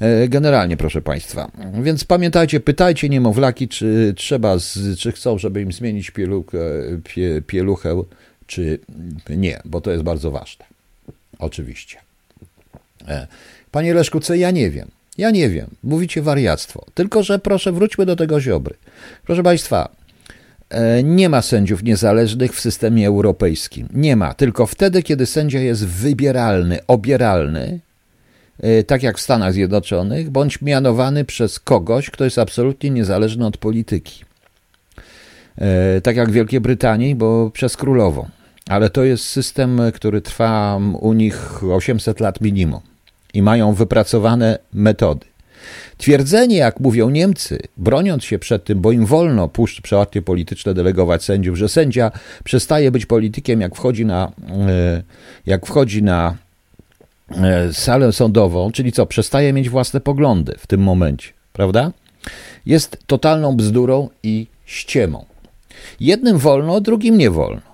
E, 0.00 0.28
generalnie, 0.28 0.76
proszę 0.76 1.02
Państwa. 1.02 1.50
Więc 1.82 2.04
pamiętajcie, 2.04 2.60
pytajcie 2.60 3.08
niemowlaki, 3.08 3.68
czy 3.68 4.14
trzeba, 4.16 4.56
czy 4.98 5.12
chcą, 5.12 5.38
żeby 5.38 5.60
im 5.60 5.72
zmienić 5.72 6.10
pieluchę, 6.10 6.58
pie, 7.04 7.42
pieluchę, 7.46 8.02
czy 8.50 8.78
nie, 9.28 9.60
bo 9.64 9.80
to 9.80 9.90
jest 9.90 10.02
bardzo 10.02 10.30
ważne. 10.30 10.64
Oczywiście. 11.38 11.98
E, 13.08 13.26
panie 13.70 13.94
Leszku, 13.94 14.20
co 14.20 14.34
ja 14.34 14.50
nie 14.50 14.70
wiem. 14.70 14.90
Ja 15.18 15.30
nie 15.30 15.50
wiem. 15.50 15.70
Mówicie 15.82 16.22
wariactwo. 16.22 16.86
Tylko, 16.94 17.22
że 17.22 17.38
proszę, 17.38 17.72
wróćmy 17.72 18.06
do 18.06 18.16
tego 18.16 18.40
ziobry. 18.40 18.74
Proszę 19.26 19.42
Państwa, 19.42 19.88
e, 20.70 21.02
nie 21.02 21.28
ma 21.28 21.42
sędziów 21.42 21.82
niezależnych 21.82 22.54
w 22.54 22.60
systemie 22.60 23.06
europejskim. 23.06 23.88
Nie 23.92 24.16
ma. 24.16 24.34
Tylko 24.34 24.66
wtedy, 24.66 25.02
kiedy 25.02 25.26
sędzia 25.26 25.60
jest 25.60 25.86
wybieralny, 25.86 26.78
obieralny, 26.86 27.80
E, 28.62 28.82
tak 28.84 29.02
jak 29.02 29.18
w 29.18 29.20
Stanach 29.20 29.52
Zjednoczonych, 29.52 30.30
bądź 30.30 30.62
mianowany 30.62 31.24
przez 31.24 31.60
kogoś, 31.60 32.10
kto 32.10 32.24
jest 32.24 32.38
absolutnie 32.38 32.90
niezależny 32.90 33.46
od 33.46 33.56
polityki. 33.56 34.24
Tak 36.02 36.16
jak 36.16 36.30
w 36.30 36.32
Wielkiej 36.32 36.60
Brytanii, 36.60 37.14
bo 37.14 37.50
przez 37.50 37.76
królową. 37.76 38.28
Ale 38.70 38.90
to 38.90 39.04
jest 39.04 39.24
system, 39.24 39.80
który 39.94 40.20
trwa 40.20 40.80
u 41.00 41.12
nich 41.12 41.64
800 41.64 42.20
lat 42.20 42.40
minimum 42.40 42.80
i 43.34 43.42
mają 43.42 43.74
wypracowane 43.74 44.58
metody. 44.72 45.26
Twierdzenie, 45.98 46.56
jak 46.56 46.80
mówią 46.80 47.10
Niemcy, 47.10 47.58
broniąc 47.76 48.24
się 48.24 48.38
przed 48.38 48.64
tym, 48.64 48.80
bo 48.80 48.92
im 48.92 49.06
wolno 49.06 49.48
puszcz 49.48 49.80
przeładnie 49.80 50.22
polityczne 50.22 50.74
delegować 50.74 51.24
sędziów, 51.24 51.56
że 51.56 51.68
sędzia 51.68 52.10
przestaje 52.44 52.90
być 52.90 53.06
politykiem, 53.06 53.60
jak 53.60 53.74
wchodzi 53.74 54.06
na, 54.06 54.32
e, 54.68 55.02
jak 55.46 55.66
wchodzi 55.66 56.02
na 56.02 56.36
E, 57.30 57.72
salę 57.72 58.12
sądową, 58.12 58.72
czyli 58.72 58.92
co, 58.92 59.06
przestaje 59.06 59.52
mieć 59.52 59.68
własne 59.68 60.00
poglądy 60.00 60.54
w 60.58 60.66
tym 60.66 60.80
momencie, 60.80 61.28
prawda? 61.52 61.92
Jest 62.66 62.98
totalną 63.06 63.56
bzdurą 63.56 64.08
i 64.22 64.46
ściemą. 64.64 65.24
Jednym 66.00 66.38
wolno, 66.38 66.80
drugim 66.80 67.18
nie 67.18 67.30
wolno. 67.30 67.69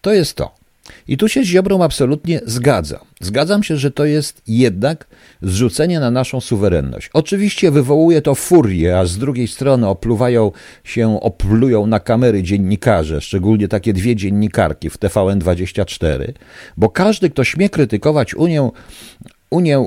To 0.00 0.12
jest 0.12 0.34
to. 0.34 0.60
I 1.08 1.16
tu 1.16 1.28
się 1.28 1.42
z 1.42 1.46
Ziobrą 1.46 1.82
absolutnie 1.82 2.40
zgadzam. 2.46 3.00
Zgadzam 3.20 3.62
się, 3.62 3.76
że 3.76 3.90
to 3.90 4.04
jest 4.04 4.42
jednak 4.46 5.06
zrzucenie 5.42 6.00
na 6.00 6.10
naszą 6.10 6.40
suwerenność. 6.40 7.10
Oczywiście 7.12 7.70
wywołuje 7.70 8.22
to 8.22 8.34
furię, 8.34 8.98
a 8.98 9.06
z 9.06 9.18
drugiej 9.18 9.48
strony 9.48 9.88
opluwają 9.88 10.52
się, 10.84 11.20
oplują 11.20 11.86
na 11.86 12.00
kamery 12.00 12.42
dziennikarze, 12.42 13.20
szczególnie 13.20 13.68
takie 13.68 13.92
dwie 13.92 14.16
dziennikarki 14.16 14.90
w 14.90 14.98
TVN24, 14.98 16.32
bo 16.76 16.88
każdy, 16.88 17.30
kto 17.30 17.44
śmie 17.44 17.68
krytykować 17.68 18.34
Unię, 18.34 18.70
Unię 19.50 19.86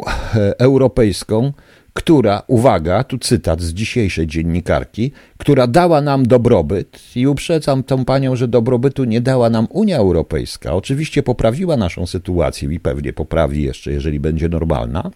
Europejską, 0.58 1.54
która, 1.94 2.44
uwaga, 2.48 3.04
tu 3.04 3.18
cytat 3.18 3.62
z 3.62 3.74
dzisiejszej 3.74 4.28
dziennikarki, 4.28 5.12
która 5.38 5.68
dała 5.68 6.02
nam 6.02 6.28
dobrobyt 6.28 7.00
i 7.16 7.28
uprzedzam 7.28 7.84
tą 7.84 8.06
panią, 8.06 8.36
że 8.36 8.48
dobrobytu 8.48 9.04
nie 9.04 9.22
dała 9.22 9.50
nam 9.50 9.68
Unia 9.70 9.98
Europejska. 9.98 10.74
Oczywiście 10.74 11.24
poprawiła 11.24 11.78
naszą 11.78 12.06
sytuację 12.06 12.74
i 12.74 12.80
pewnie 12.80 13.14
poprawi 13.14 13.64
jeszcze, 13.64 13.92
jeżeli 13.92 14.20
będzie 14.20 14.50
normalna. 14.50 15.12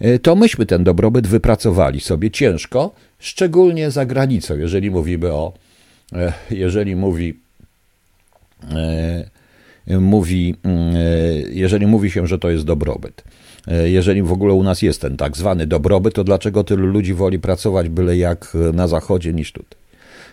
E, 0.00 0.18
to 0.18 0.36
myśmy 0.36 0.66
ten 0.66 0.84
dobrobyt 0.84 1.26
wypracowali 1.26 2.00
sobie 2.00 2.30
ciężko, 2.30 2.94
szczególnie 3.18 3.90
za 3.90 4.06
granicą, 4.06 4.56
jeżeli 4.56 4.90
mówimy 4.90 5.32
o, 5.32 5.52
e, 6.12 6.32
jeżeli 6.50 6.96
mówi, 6.96 7.34
e, 9.88 9.98
mówi, 10.00 10.54
mm, 10.62 10.94
jeżeli 11.50 11.86
mówi 11.86 12.10
się, 12.10 12.26
że 12.26 12.38
to 12.38 12.50
jest 12.50 12.64
dobrobyt. 12.64 13.24
E, 13.66 13.90
jeżeli 13.90 14.22
w 14.22 14.32
ogóle 14.32 14.54
u 14.54 14.62
nas 14.62 14.82
jest 14.82 15.00
ten 15.00 15.16
tak 15.16 15.36
zwany 15.36 15.66
dobrobyt, 15.66 16.14
to 16.14 16.24
dlaczego 16.24 16.64
tylu 16.64 16.86
ludzi 16.86 17.14
woli 17.14 17.38
pracować 17.38 17.88
byle 17.88 18.16
jak 18.16 18.56
na 18.72 18.88
zachodzie 18.88 19.32
niż 19.32 19.52
tutaj? 19.52 19.78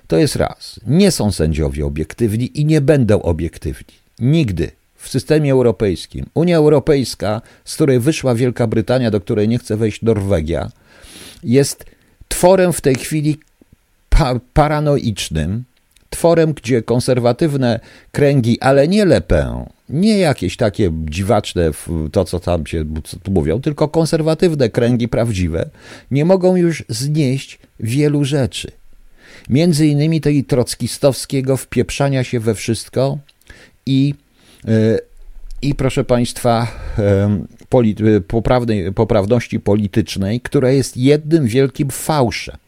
To 0.07 0.17
jest 0.17 0.35
raz. 0.35 0.79
Nie 0.87 1.11
są 1.11 1.31
sędziowie 1.31 1.85
obiektywni 1.85 2.59
i 2.59 2.65
nie 2.65 2.81
będą 2.81 3.21
obiektywni. 3.21 3.95
Nigdy 4.19 4.71
w 4.95 5.09
systemie 5.09 5.51
europejskim. 5.51 6.25
Unia 6.33 6.57
Europejska, 6.57 7.41
z 7.65 7.75
której 7.75 7.99
wyszła 7.99 8.35
Wielka 8.35 8.67
Brytania, 8.67 9.11
do 9.11 9.21
której 9.21 9.47
nie 9.47 9.59
chce 9.59 9.77
wejść 9.77 10.01
Norwegia, 10.01 10.71
jest 11.43 11.85
tworem 12.27 12.73
w 12.73 12.81
tej 12.81 12.95
chwili 12.95 13.39
pa 14.09 14.39
paranoicznym, 14.53 15.63
tworem, 16.13 16.53
gdzie 16.53 16.81
konserwatywne 16.81 17.79
kręgi, 18.11 18.59
ale 18.61 18.87
nie 18.87 19.05
lepę, 19.05 19.65
nie 19.89 20.17
jakieś 20.17 20.57
takie 20.57 20.91
dziwaczne, 21.05 21.71
to 22.11 22.25
co 22.25 22.39
tam 22.39 22.65
się 22.65 22.85
mówią, 23.27 23.61
tylko 23.61 23.87
konserwatywne 23.87 24.69
kręgi 24.69 25.07
prawdziwe, 25.07 25.69
nie 26.11 26.25
mogą 26.25 26.55
już 26.55 26.83
znieść 26.89 27.59
wielu 27.79 28.25
rzeczy. 28.25 28.71
Między 29.49 29.87
innymi 29.87 30.21
tej 30.21 30.43
trockistowskiego 30.43 31.57
wpieprzania 31.57 32.23
się 32.23 32.39
we 32.39 32.55
wszystko 32.55 33.17
i, 33.85 34.13
e, 34.67 34.99
i 35.61 35.75
proszę 35.75 36.03
Państwa, 36.03 36.67
e, 36.99 38.91
poprawności 38.95 39.59
politycznej, 39.59 40.41
która 40.41 40.71
jest 40.71 40.97
jednym 40.97 41.47
wielkim 41.47 41.89
fałszem. 41.89 42.62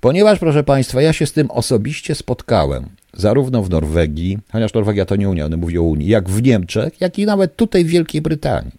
Ponieważ, 0.00 0.38
proszę 0.38 0.64
Państwa, 0.64 1.02
ja 1.02 1.12
się 1.12 1.26
z 1.26 1.32
tym 1.32 1.50
osobiście 1.50 2.14
spotkałem, 2.14 2.86
zarówno 3.14 3.62
w 3.62 3.70
Norwegii, 3.70 4.38
chociaż 4.52 4.74
Norwegia 4.74 5.04
to 5.04 5.16
nie 5.16 5.28
Unia, 5.28 5.46
one 5.46 5.56
mówią 5.56 5.82
o 5.82 5.86
Unii, 5.86 6.08
jak 6.08 6.28
w 6.28 6.42
Niemczech, 6.42 7.00
jak 7.00 7.18
i 7.18 7.26
nawet 7.26 7.56
tutaj 7.56 7.84
w 7.84 7.88
Wielkiej 7.88 8.22
Brytanii, 8.22 8.72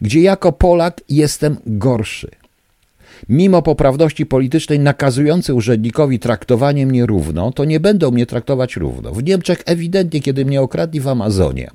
gdzie 0.00 0.20
jako 0.20 0.52
Polak 0.52 1.00
jestem 1.08 1.56
gorszy. 1.66 2.30
Mimo 3.28 3.62
poprawności 3.62 4.26
politycznej 4.26 4.78
nakazującej 4.78 5.54
urzędnikowi 5.54 6.18
traktowanie 6.18 6.86
mnie 6.86 7.06
równo, 7.06 7.52
to 7.52 7.64
nie 7.64 7.80
będą 7.80 8.10
mnie 8.10 8.26
traktować 8.26 8.76
równo. 8.76 9.12
W 9.12 9.24
Niemczech 9.24 9.62
ewidentnie, 9.66 10.20
kiedy 10.20 10.44
mnie 10.44 10.62
okradli 10.62 11.00
w 11.00 11.08
Amazonie, 11.08 11.70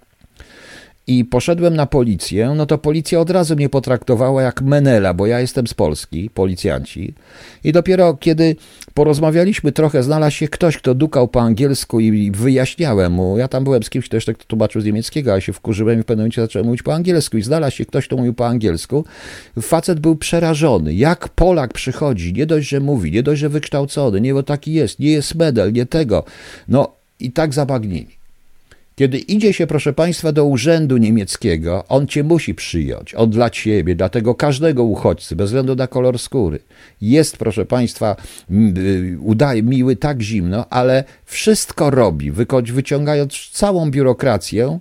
i 1.09 1.25
poszedłem 1.25 1.75
na 1.75 1.85
policję, 1.85 2.53
no 2.55 2.65
to 2.65 2.77
policja 2.77 3.19
od 3.19 3.29
razu 3.29 3.55
mnie 3.55 3.69
potraktowała 3.69 4.41
jak 4.41 4.61
menela, 4.61 5.13
bo 5.13 5.27
ja 5.27 5.39
jestem 5.39 5.67
z 5.67 5.73
Polski, 5.73 6.29
policjanci. 6.29 7.13
I 7.63 7.71
dopiero 7.71 8.13
kiedy 8.13 8.55
porozmawialiśmy 8.93 9.71
trochę, 9.71 10.03
znalazł 10.03 10.35
się 10.35 10.47
ktoś, 10.47 10.77
kto 10.77 10.95
dukał 10.95 11.27
po 11.27 11.41
angielsku 11.41 11.99
i 11.99 12.31
wyjaśniałem 12.31 13.13
mu. 13.13 13.37
Ja 13.37 13.47
tam 13.47 13.63
byłem 13.63 13.83
z 13.83 13.89
kimś, 13.89 14.05
kto 14.05 14.17
jeszcze 14.17 14.33
tłumaczył 14.33 14.81
z 14.81 14.85
niemieckiego, 14.85 15.31
ale 15.31 15.41
się 15.41 15.53
wkurzyłem 15.53 15.99
i 15.99 16.03
w 16.03 16.05
pewnym 16.05 16.23
momencie 16.23 16.41
zacząłem 16.41 16.65
mówić 16.65 16.83
po 16.83 16.93
angielsku 16.93 17.37
i 17.37 17.41
znalazł 17.41 17.75
się 17.75 17.85
ktoś, 17.85 18.07
kto 18.07 18.17
mówił 18.17 18.33
po 18.33 18.47
angielsku. 18.47 19.05
Facet 19.61 19.99
był 19.99 20.15
przerażony. 20.15 20.93
Jak 20.93 21.29
Polak 21.29 21.73
przychodzi, 21.73 22.33
nie 22.33 22.45
dość, 22.45 22.69
że 22.69 22.79
mówi, 22.79 23.11
nie 23.11 23.23
dość, 23.23 23.41
że 23.41 23.49
wykształcony, 23.49 24.21
nie, 24.21 24.33
bo 24.33 24.43
taki 24.43 24.73
jest, 24.73 24.99
nie 24.99 25.11
jest 25.11 25.35
medal, 25.35 25.73
nie 25.73 25.85
tego. 25.85 26.23
No 26.67 26.91
i 27.19 27.31
tak 27.31 27.53
zabagnili. 27.53 28.18
Kiedy 28.99 29.17
idzie 29.17 29.53
się, 29.53 29.67
proszę 29.67 29.93
Państwa, 29.93 30.31
do 30.31 30.45
urzędu 30.45 30.97
niemieckiego, 30.97 31.83
on 31.89 32.07
cię 32.07 32.23
musi 32.23 32.55
przyjąć, 32.55 33.15
on 33.15 33.29
dla 33.29 33.49
ciebie, 33.49 33.95
dlatego 33.95 34.35
każdego 34.35 34.83
uchodźcy, 34.83 35.35
bez 35.35 35.45
względu 35.45 35.75
na 35.75 35.87
kolor 35.87 36.19
skóry, 36.19 36.59
jest, 37.01 37.37
proszę 37.37 37.65
Państwa, 37.65 38.15
y, 38.51 39.17
udaje, 39.21 39.63
miły 39.63 39.95
tak 39.95 40.21
zimno, 40.21 40.69
ale 40.69 41.03
wszystko 41.25 41.89
robi, 41.89 42.31
wyciągając 42.73 43.49
całą 43.51 43.91
biurokrację, 43.91 44.79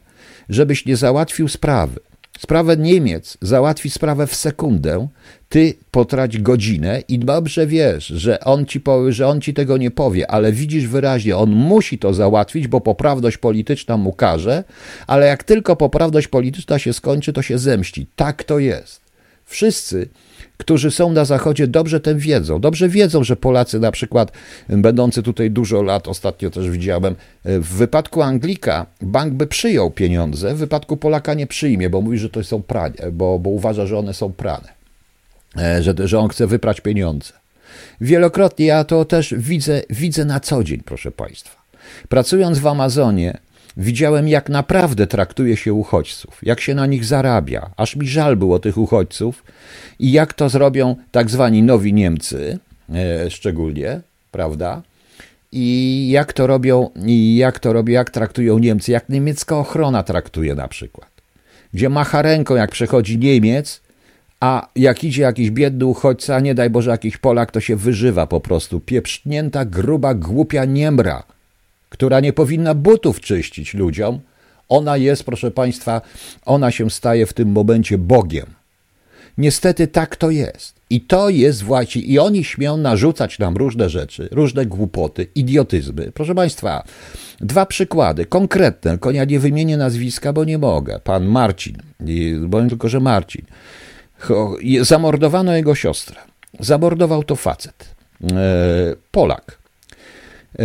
żebyś 0.48 0.86
nie 0.86 0.96
załatwił 0.96 1.48
sprawy. 1.48 2.00
Sprawę 2.38 2.76
Niemiec 2.76 3.38
załatwi 3.42 3.90
sprawę 3.90 4.26
w 4.26 4.34
sekundę, 4.34 5.08
ty 5.48 5.74
potrać 5.90 6.38
godzinę 6.38 7.02
i 7.08 7.18
dobrze 7.18 7.66
wiesz, 7.66 8.06
że 8.06 8.40
on 8.40 8.66
ci 8.66 8.80
powie, 8.80 9.12
że 9.12 9.26
on 9.26 9.40
ci 9.40 9.54
tego 9.54 9.76
nie 9.76 9.90
powie, 9.90 10.30
ale 10.30 10.52
widzisz 10.52 10.86
wyraźnie, 10.86 11.36
on 11.36 11.50
musi 11.50 11.98
to 11.98 12.14
załatwić, 12.14 12.68
bo 12.68 12.80
poprawność 12.80 13.38
polityczna 13.38 13.96
mu 13.96 14.12
każe, 14.12 14.64
ale 15.06 15.26
jak 15.26 15.44
tylko 15.44 15.76
poprawność 15.76 16.28
polityczna 16.28 16.78
się 16.78 16.92
skończy, 16.92 17.32
to 17.32 17.42
się 17.42 17.58
zemści. 17.58 18.06
Tak 18.16 18.44
to 18.44 18.58
jest. 18.58 19.00
Wszyscy 19.44 20.08
którzy 20.58 20.90
są 20.90 21.12
na 21.12 21.24
Zachodzie, 21.24 21.66
dobrze 21.66 22.00
tym 22.00 22.18
wiedzą. 22.18 22.60
Dobrze 22.60 22.88
wiedzą, 22.88 23.24
że 23.24 23.36
Polacy, 23.36 23.80
na 23.80 23.92
przykład, 23.92 24.32
będący 24.68 25.22
tutaj 25.22 25.50
dużo 25.50 25.82
lat, 25.82 26.08
ostatnio 26.08 26.50
też 26.50 26.70
widziałem, 26.70 27.14
w 27.44 27.74
wypadku 27.74 28.22
Anglika 28.22 28.86
bank 29.00 29.32
by 29.32 29.46
przyjął 29.46 29.90
pieniądze, 29.90 30.54
w 30.54 30.58
wypadku 30.58 30.96
Polaka 30.96 31.34
nie 31.34 31.46
przyjmie, 31.46 31.90
bo 31.90 32.00
mówi, 32.00 32.18
że 32.18 32.30
to 32.30 32.44
są 32.44 32.62
pranie, 32.62 32.96
bo, 33.12 33.38
bo 33.38 33.50
uważa, 33.50 33.86
że 33.86 33.98
one 33.98 34.14
są 34.14 34.32
prane, 34.32 34.77
że, 35.80 35.94
że 36.04 36.18
on 36.18 36.28
chce 36.28 36.46
wyprać 36.46 36.80
pieniądze. 36.80 37.32
Wielokrotnie 38.00 38.66
ja 38.66 38.84
to 38.84 39.04
też 39.04 39.34
widzę, 39.38 39.82
widzę 39.90 40.24
na 40.24 40.40
co 40.40 40.64
dzień, 40.64 40.80
proszę 40.84 41.10
Państwa. 41.10 41.62
Pracując 42.08 42.58
w 42.58 42.66
Amazonie, 42.66 43.38
Widziałem, 43.78 44.28
jak 44.28 44.48
naprawdę 44.48 45.06
traktuje 45.06 45.56
się 45.56 45.72
uchodźców, 45.72 46.38
jak 46.42 46.60
się 46.60 46.74
na 46.74 46.86
nich 46.86 47.04
zarabia. 47.04 47.70
Aż 47.76 47.96
mi 47.96 48.08
żal 48.08 48.36
było 48.36 48.58
tych 48.58 48.78
uchodźców 48.78 49.44
i 49.98 50.12
jak 50.12 50.34
to 50.34 50.48
zrobią 50.48 50.96
tak 51.10 51.30
zwani 51.30 51.62
nowi 51.62 51.92
Niemcy, 51.92 52.58
e, 52.94 53.30
szczególnie, 53.30 54.00
prawda? 54.30 54.82
I 55.52 56.08
jak 56.10 56.32
to 56.32 56.46
robią, 56.46 56.90
i 57.06 57.36
jak 57.36 57.58
to 57.58 57.72
robią, 57.72 57.92
jak 57.92 58.10
traktują 58.10 58.58
Niemcy, 58.58 58.92
jak 58.92 59.08
niemiecka 59.08 59.56
ochrona 59.56 60.02
traktuje 60.02 60.54
na 60.54 60.68
przykład. 60.68 61.10
Gdzie 61.74 61.88
macha 61.88 62.22
ręką, 62.22 62.54
jak 62.54 62.70
przechodzi 62.70 63.18
Niemiec, 63.18 63.80
a 64.40 64.68
jak 64.76 65.04
idzie 65.04 65.22
jakiś 65.22 65.50
biedny 65.50 65.86
uchodźca, 65.86 66.40
nie 66.40 66.54
daj 66.54 66.70
Boże 66.70 66.90
jakiś 66.90 67.16
Polak, 67.16 67.50
to 67.50 67.60
się 67.60 67.76
wyżywa 67.76 68.26
po 68.26 68.40
prostu. 68.40 68.80
Pieprznięta, 68.80 69.64
gruba, 69.64 70.14
głupia 70.14 70.64
niemra 70.64 71.22
która 71.88 72.20
nie 72.20 72.32
powinna 72.32 72.74
butów 72.74 73.20
czyścić 73.20 73.74
ludziom, 73.74 74.20
ona 74.68 74.96
jest, 74.96 75.24
proszę 75.24 75.50
Państwa, 75.50 76.00
ona 76.46 76.70
się 76.70 76.90
staje 76.90 77.26
w 77.26 77.32
tym 77.32 77.52
momencie 77.52 77.98
Bogiem. 77.98 78.46
Niestety 79.38 79.86
tak 79.86 80.16
to 80.16 80.30
jest. 80.30 80.78
I 80.90 81.00
to 81.00 81.28
jest 81.28 81.62
właśnie, 81.62 82.02
i 82.02 82.18
oni 82.18 82.44
śmią 82.44 82.76
narzucać 82.76 83.38
nam 83.38 83.56
różne 83.56 83.88
rzeczy, 83.88 84.28
różne 84.30 84.66
głupoty, 84.66 85.26
idiotyzmy. 85.34 86.12
Proszę 86.14 86.34
Państwa, 86.34 86.84
dwa 87.40 87.66
przykłady, 87.66 88.26
konkretne, 88.26 88.90
tylko 88.90 89.10
ja 89.10 89.24
nie 89.24 89.40
wymienię 89.40 89.76
nazwiska, 89.76 90.32
bo 90.32 90.44
nie 90.44 90.58
mogę. 90.58 91.00
Pan 91.04 91.26
Marcin, 91.26 91.76
powiem 92.50 92.68
tylko, 92.68 92.88
że 92.88 93.00
Marcin. 93.00 93.42
Zamordowano 94.80 95.56
jego 95.56 95.74
siostrę. 95.74 96.20
Zamordował 96.60 97.24
to 97.24 97.36
facet. 97.36 97.94
E, 98.22 98.36
Polak. 99.10 99.58
E, 100.58 100.64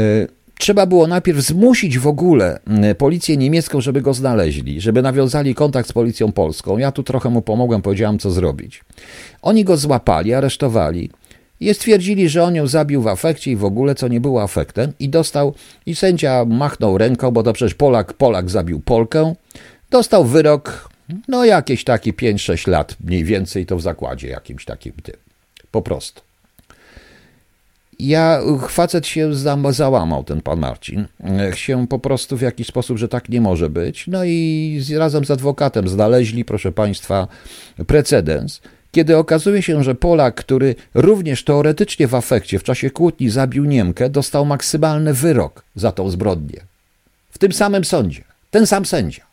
Trzeba 0.63 0.85
było 0.85 1.07
najpierw 1.07 1.39
zmusić 1.39 1.99
w 1.99 2.07
ogóle 2.07 2.59
policję 2.97 3.37
niemiecką, 3.37 3.81
żeby 3.81 4.01
go 4.01 4.13
znaleźli, 4.13 4.81
żeby 4.81 5.01
nawiązali 5.01 5.55
kontakt 5.55 5.89
z 5.89 5.93
policją 5.93 6.31
polską. 6.31 6.77
Ja 6.77 6.91
tu 6.91 7.03
trochę 7.03 7.29
mu 7.29 7.41
pomogłem, 7.41 7.81
powiedziałem, 7.81 8.19
co 8.19 8.31
zrobić. 8.31 8.83
Oni 9.41 9.63
go 9.63 9.77
złapali, 9.77 10.33
aresztowali 10.33 11.09
i 11.59 11.73
stwierdzili, 11.73 12.29
że 12.29 12.43
on 12.43 12.55
ją 12.55 12.67
zabił 12.67 13.01
w 13.01 13.07
afekcie 13.07 13.51
i 13.51 13.55
w 13.55 13.65
ogóle, 13.65 13.95
co 13.95 14.07
nie 14.07 14.21
było 14.21 14.43
afektem 14.43 14.93
i 14.99 15.09
dostał, 15.09 15.53
i 15.85 15.95
sędzia 15.95 16.45
machnął 16.45 16.97
ręką, 16.97 17.31
bo 17.31 17.43
to 17.43 17.53
przecież 17.53 17.73
Polak, 17.73 18.13
Polak 18.13 18.49
zabił 18.49 18.79
Polkę, 18.79 19.33
dostał 19.89 20.25
wyrok, 20.25 20.89
no 21.27 21.45
jakieś 21.45 21.83
takie 21.83 22.13
5-6 22.13 22.69
lat 22.69 22.95
mniej 23.03 23.23
więcej, 23.23 23.65
to 23.65 23.77
w 23.77 23.81
zakładzie 23.81 24.27
jakimś 24.27 24.65
takim 24.65 24.93
tym, 24.93 25.15
po 25.71 25.81
prostu. 25.81 26.21
Ja, 27.99 28.39
facet 28.69 29.07
się 29.07 29.33
załamał, 29.71 30.23
ten 30.23 30.41
pan 30.41 30.59
Marcin. 30.59 31.05
Się 31.55 31.87
po 31.87 31.99
prostu 31.99 32.37
w 32.37 32.41
jakiś 32.41 32.67
sposób, 32.67 32.97
że 32.97 33.07
tak 33.07 33.29
nie 33.29 33.41
może 33.41 33.69
być. 33.69 34.07
No 34.07 34.23
i 34.25 34.83
razem 34.97 35.25
z 35.25 35.31
adwokatem 35.31 35.87
znaleźli, 35.87 36.45
proszę 36.45 36.71
państwa, 36.71 37.27
precedens, 37.87 38.61
kiedy 38.91 39.17
okazuje 39.17 39.61
się, 39.61 39.83
że 39.83 39.95
Polak, 39.95 40.35
który 40.35 40.75
również 40.93 41.43
teoretycznie 41.43 42.07
w 42.07 42.15
afekcie 42.15 42.59
w 42.59 42.63
czasie 42.63 42.89
kłótni 42.89 43.29
zabił 43.29 43.65
Niemkę, 43.65 44.09
dostał 44.09 44.45
maksymalny 44.45 45.13
wyrok 45.13 45.63
za 45.75 45.91
tą 45.91 46.09
zbrodnię. 46.09 46.59
W 47.31 47.37
tym 47.37 47.53
samym 47.53 47.85
sądzie. 47.85 48.23
Ten 48.51 48.67
sam 48.67 48.85
sędzia. 48.85 49.32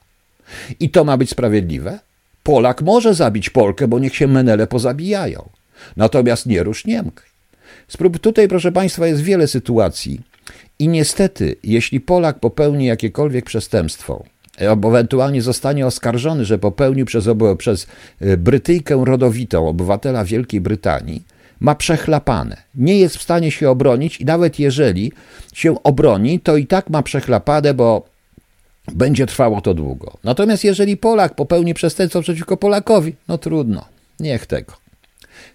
I 0.80 0.90
to 0.90 1.04
ma 1.04 1.16
być 1.16 1.30
sprawiedliwe? 1.30 1.98
Polak 2.42 2.82
może 2.82 3.14
zabić 3.14 3.50
Polkę, 3.50 3.88
bo 3.88 3.98
niech 3.98 4.16
się 4.16 4.26
menele 4.26 4.66
pozabijają. 4.66 5.48
Natomiast 5.96 6.46
nie 6.46 6.62
rusz 6.62 6.84
Niemkę. 6.84 7.24
Sprób 7.88 8.18
tutaj, 8.18 8.48
proszę 8.48 8.72
Państwa, 8.72 9.06
jest 9.06 9.22
wiele 9.22 9.46
sytuacji. 9.46 10.20
I 10.78 10.88
niestety, 10.88 11.56
jeśli 11.64 12.00
Polak 12.00 12.38
popełni 12.38 12.86
jakiekolwiek 12.86 13.44
przestępstwo, 13.44 14.24
albo 14.68 14.88
ewentualnie 14.88 15.42
zostanie 15.42 15.86
oskarżony, 15.86 16.44
że 16.44 16.58
popełnił 16.58 17.06
przez, 17.06 17.28
przez 17.58 17.86
e, 18.20 18.36
Brytyjkę 18.36 19.04
rodowitą, 19.04 19.68
obywatela 19.68 20.24
Wielkiej 20.24 20.60
Brytanii, 20.60 21.22
ma 21.60 21.74
przechlapane. 21.74 22.56
Nie 22.74 22.98
jest 22.98 23.16
w 23.16 23.22
stanie 23.22 23.50
się 23.50 23.70
obronić 23.70 24.20
i 24.20 24.24
nawet 24.24 24.58
jeżeli 24.58 25.12
się 25.52 25.82
obroni, 25.82 26.40
to 26.40 26.56
i 26.56 26.66
tak 26.66 26.90
ma 26.90 27.02
przechlapane, 27.02 27.74
bo 27.74 28.09
będzie 28.92 29.26
trwało 29.26 29.60
to 29.60 29.74
długo. 29.74 30.16
Natomiast 30.24 30.64
jeżeli 30.64 30.96
Polak 30.96 31.34
popełni 31.34 31.74
przestępstwo 31.74 32.22
przeciwko 32.22 32.56
Polakowi, 32.56 33.14
no 33.28 33.38
trudno, 33.38 33.84
niech 34.20 34.46
tego. 34.46 34.72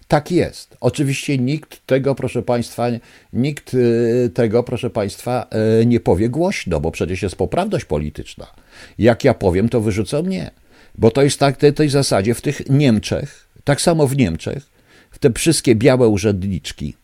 Tak 0.08 0.30
jest. 0.30 0.76
Oczywiście 0.80 1.38
nikt 1.38 1.86
tego, 1.86 2.14
proszę 2.14 2.42
Państwa, 2.42 2.86
nikt 3.32 3.74
y, 3.74 4.30
tego, 4.34 4.62
proszę 4.62 4.90
Państwa, 4.90 5.46
y, 5.82 5.86
nie 5.86 6.00
powie 6.00 6.28
głośno, 6.28 6.80
bo 6.80 6.90
przecież 6.90 7.22
jest 7.22 7.36
poprawność 7.36 7.84
polityczna. 7.84 8.46
Jak 8.98 9.24
ja 9.24 9.34
powiem, 9.34 9.68
to 9.68 9.80
wyrzucą 9.80 10.22
mnie. 10.22 10.50
Bo 10.98 11.10
to 11.10 11.22
jest 11.22 11.38
tak 11.38 11.58
w 11.58 11.74
tej 11.74 11.88
zasadzie 11.88 12.34
w 12.34 12.40
tych 12.40 12.70
Niemczech, 12.70 13.48
tak 13.64 13.80
samo 13.80 14.06
w 14.06 14.16
Niemczech, 14.16 14.66
w 15.10 15.18
te 15.18 15.32
wszystkie 15.32 15.74
białe 15.74 16.08
urzędniczki, 16.08 16.94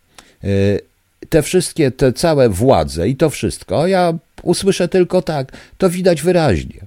y, 0.44 0.80
te 1.28 1.42
wszystkie, 1.42 1.90
te 1.90 2.12
całe 2.12 2.48
władze 2.48 3.08
i 3.08 3.16
to 3.16 3.30
wszystko, 3.30 3.86
ja 3.86 4.14
usłyszę 4.42 4.88
tylko 4.88 5.22
tak, 5.22 5.52
to 5.78 5.90
widać 5.90 6.22
wyraźnie. 6.22 6.80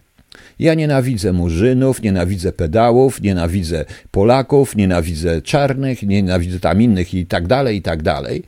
Ja 0.59 0.73
nienawidzę 0.73 1.33
murzynów, 1.33 2.01
nienawidzę 2.01 2.51
pedałów, 2.51 3.21
nienawidzę 3.21 3.85
Polaków, 4.11 4.75
nienawidzę 4.75 5.41
czarnych, 5.41 6.03
nienawidzę 6.03 6.59
tam 6.59 6.81
innych 6.81 7.13
i 7.13 7.25
tak 7.25 7.47
dalej, 7.47 7.77
i 7.77 7.81
tak 7.81 8.03
dalej, 8.03 8.43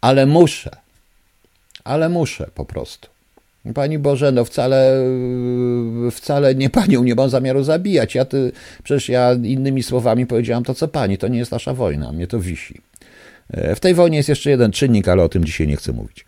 ale 0.00 0.26
muszę, 0.26 0.70
ale 1.84 2.08
muszę 2.08 2.50
po 2.54 2.64
prostu. 2.64 3.08
Pani 3.74 3.98
Boże, 3.98 4.32
no 4.32 4.44
wcale, 4.44 5.04
wcale 6.10 6.54
nie 6.54 6.70
panią 6.70 7.04
nie 7.04 7.14
mam 7.14 7.30
zamiaru 7.30 7.62
zabijać. 7.62 8.14
Ja 8.14 8.24
ty, 8.24 8.52
przecież 8.82 9.08
ja 9.08 9.32
innymi 9.32 9.82
słowami 9.82 10.26
powiedziałam 10.26 10.64
to, 10.64 10.74
co 10.74 10.88
pani. 10.88 11.18
To 11.18 11.28
nie 11.28 11.38
jest 11.38 11.52
nasza 11.52 11.74
wojna, 11.74 12.12
mnie 12.12 12.26
to 12.26 12.40
wisi. 12.40 12.80
E, 13.50 13.74
w 13.74 13.80
tej 13.80 13.94
wojnie 13.94 14.16
jest 14.16 14.28
jeszcze 14.28 14.50
jeden 14.50 14.72
czynnik, 14.72 15.08
ale 15.08 15.22
o 15.22 15.28
tym 15.28 15.44
dzisiaj 15.44 15.66
nie 15.66 15.76
chcę 15.76 15.92
mówić. 15.92 16.24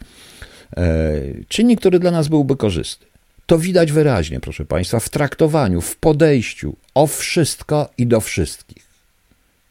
E, 0.76 1.12
czynnik, 1.48 1.80
który 1.80 1.98
dla 1.98 2.10
nas 2.10 2.28
byłby 2.28 2.56
korzystny. 2.56 3.06
To 3.46 3.58
widać 3.58 3.92
wyraźnie, 3.92 4.40
proszę 4.40 4.64
Państwa, 4.64 5.00
w 5.00 5.08
traktowaniu, 5.08 5.80
w 5.80 5.96
podejściu 5.96 6.76
o 6.94 7.06
wszystko 7.06 7.88
i 7.98 8.06
do 8.06 8.20
wszystkich. 8.20 8.88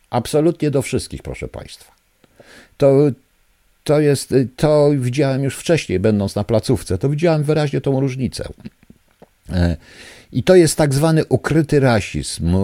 Absolutnie 0.10 0.72
do 0.72 0.82
wszystkich, 0.82 1.22
proszę 1.22 1.48
Państwa. 1.48 1.92
To, 2.78 2.98
to 3.84 4.00
jest, 4.00 4.34
to 4.56 4.92
widziałem 4.98 5.44
już 5.44 5.56
wcześniej, 5.56 6.00
będąc 6.00 6.36
na 6.36 6.44
placówce, 6.44 6.98
to 6.98 7.10
widziałem 7.10 7.44
wyraźnie 7.44 7.82
tą 7.82 8.00
różnicę. 8.00 8.50
E, 9.50 9.78
I 10.32 10.44
to 10.44 10.56
jest 10.56 10.76
tak 10.76 10.94
zwany 10.94 11.26
ukryty 11.26 11.80
rasizm 11.80 12.56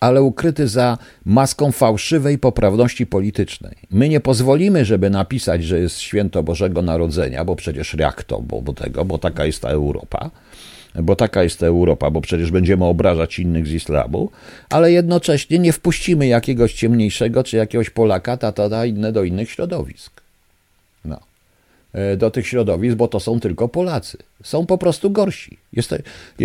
ale 0.00 0.22
ukryty 0.22 0.68
za 0.68 0.98
maską 1.24 1.72
fałszywej 1.72 2.38
poprawności 2.38 3.06
politycznej. 3.06 3.76
My 3.90 4.08
nie 4.08 4.20
pozwolimy, 4.20 4.84
żeby 4.84 5.10
napisać, 5.10 5.64
że 5.64 5.80
jest 5.80 5.98
święto 5.98 6.42
Bożego 6.42 6.82
Narodzenia, 6.82 7.44
bo 7.44 7.56
przecież 7.56 7.94
jak 7.94 8.24
to, 8.24 8.40
bo, 8.40 8.62
bo 8.62 8.72
tego, 8.72 9.04
bo 9.04 9.18
taka 9.18 9.46
jest 9.46 9.62
ta 9.62 9.68
Europa, 9.68 10.30
bo 10.94 11.16
taka 11.16 11.42
jest 11.42 11.60
ta 11.60 11.66
Europa, 11.66 12.10
bo 12.10 12.20
przecież 12.20 12.50
będziemy 12.50 12.84
obrażać 12.84 13.38
innych 13.38 13.66
z 13.66 13.72
islamu, 13.72 14.30
ale 14.70 14.92
jednocześnie 14.92 15.58
nie 15.58 15.72
wpuścimy 15.72 16.26
jakiegoś 16.26 16.74
ciemniejszego 16.74 17.44
czy 17.44 17.56
jakiegoś 17.56 17.90
Polaka, 17.90 18.36
tata, 18.36 18.70
ta, 18.70 18.86
inne 18.86 19.12
do 19.12 19.24
innych 19.24 19.50
środowisk. 19.50 20.23
E, 21.94 22.16
do 22.16 22.30
tych 22.30 22.46
środowisk, 22.46 22.96
bo 22.96 23.08
to 23.08 23.20
są 23.20 23.40
tylko 23.40 23.68
Polacy. 23.68 24.18
Są 24.42 24.66
po 24.66 24.78
prostu 24.78 25.10
gorsi. 25.10 25.58
Jest, 25.72 25.94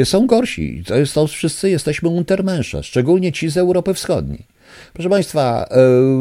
są 0.04 0.28
gorsi. 0.28 0.84
To, 0.88 0.95
jest, 0.95 1.14
to 1.14 1.28
wszyscy 1.28 1.70
jesteśmy 1.70 2.10
untermensze, 2.10 2.84
szczególnie 2.84 3.32
ci 3.32 3.50
z 3.50 3.58
Europy 3.58 3.93
Wschodniej. 3.93 4.43
Proszę 4.93 5.10
Państwa, 5.10 5.68
e, 5.72 5.78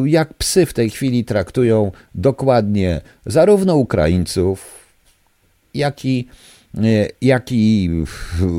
jak 0.09 0.35
psy 0.35 0.67
w 0.67 0.73
tej 0.73 0.91
chwili 0.91 1.25
traktują 1.25 1.93
dokładnie 2.15 3.01
zarówno 3.27 3.77
Ukraińców, 3.77 4.85
jak 5.75 6.05
i, 6.05 6.29
e, 6.75 6.81
jak 7.23 7.53
i 7.53 7.91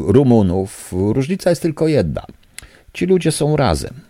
Rumunów, 0.07 0.93
różnica 0.93 1.49
jest 1.49 1.61
tylko 1.61 1.87
jedna. 1.87 2.25
Ci 2.93 3.05
ludzie 3.05 3.31
są 3.31 3.57
razem. 3.57 4.08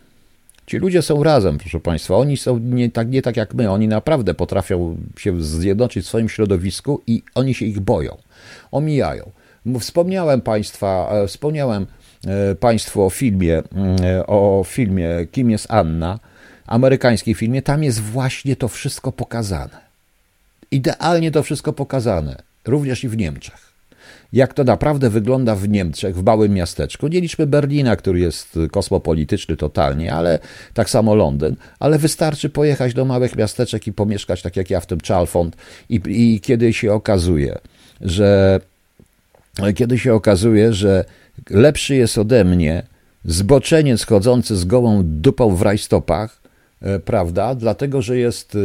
Ci 0.69 0.77
ludzie 0.77 1.01
są 1.01 1.23
razem, 1.23 1.57
proszę 1.57 1.79
Państwa. 1.79 2.15
Oni 2.15 2.37
są 2.37 2.57
nie 2.57 2.91
tak, 2.91 3.09
nie 3.09 3.21
tak 3.21 3.37
jak 3.37 3.53
my. 3.53 3.71
Oni 3.71 3.87
naprawdę 3.87 4.33
potrafią 4.33 4.97
się 5.17 5.43
zjednoczyć 5.43 6.05
w 6.05 6.07
swoim 6.07 6.29
środowisku 6.29 7.01
i 7.07 7.23
oni 7.35 7.53
się 7.53 7.65
ich 7.65 7.79
boją. 7.79 8.17
Omijają. 8.71 9.31
Wspomniałem 9.79 10.41
Państwa, 10.41 11.09
e, 11.11 11.27
wspomniałem 11.27 11.87
e, 12.27 12.55
Państwu 12.55 13.03
o 13.03 13.09
filmie, 13.09 13.63
e, 14.03 14.27
o 14.27 14.63
filmie 14.67 15.09
Kim 15.31 15.51
jest 15.51 15.71
Anna, 15.71 16.19
amerykańskiej 16.65 17.33
filmie. 17.33 17.61
Tam 17.61 17.83
jest 17.83 18.01
właśnie 18.01 18.55
to 18.55 18.67
wszystko 18.67 19.11
pokazane. 19.11 19.79
Idealnie 20.71 21.31
to 21.31 21.43
wszystko 21.43 21.73
pokazane, 21.73 22.41
również 22.65 23.03
i 23.03 23.09
w 23.09 23.17
Niemczech 23.17 23.68
jak 24.33 24.53
to 24.53 24.63
naprawdę 24.63 25.09
wygląda 25.09 25.55
w 25.55 25.69
Niemczech, 25.69 26.15
w 26.15 26.23
małym 26.23 26.53
miasteczku. 26.53 27.07
Nie 27.07 27.21
liczmy 27.21 27.47
Berlina, 27.47 27.95
który 27.95 28.19
jest 28.19 28.59
kosmopolityczny 28.71 29.57
totalnie, 29.57 30.13
ale 30.13 30.39
tak 30.73 30.89
samo 30.89 31.15
Londyn, 31.15 31.55
ale 31.79 31.99
wystarczy 31.99 32.49
pojechać 32.49 32.93
do 32.93 33.05
małych 33.05 33.35
miasteczek 33.35 33.87
i 33.87 33.93
pomieszkać 33.93 34.41
tak 34.41 34.55
jak 34.55 34.69
ja 34.69 34.79
w 34.79 34.85
tym 34.85 34.99
Chalfont. 35.07 35.55
I, 35.89 36.01
i 36.07 36.39
kiedy 36.41 36.73
się 36.73 36.93
okazuje, 36.93 37.57
że 38.01 38.59
kiedy 39.75 39.99
się 39.99 40.13
okazuje, 40.13 40.73
że 40.73 41.05
lepszy 41.49 41.95
jest 41.95 42.17
ode 42.17 42.45
mnie 42.45 42.83
zboczeniec 43.25 44.05
chodzący 44.05 44.55
z 44.55 44.65
gołą 44.65 45.01
dupą 45.05 45.55
w 45.55 45.61
rajstopach, 45.61 46.41
e, 46.81 46.99
prawda, 46.99 47.55
dlatego, 47.55 48.01
że 48.01 48.17
jest 48.17 48.57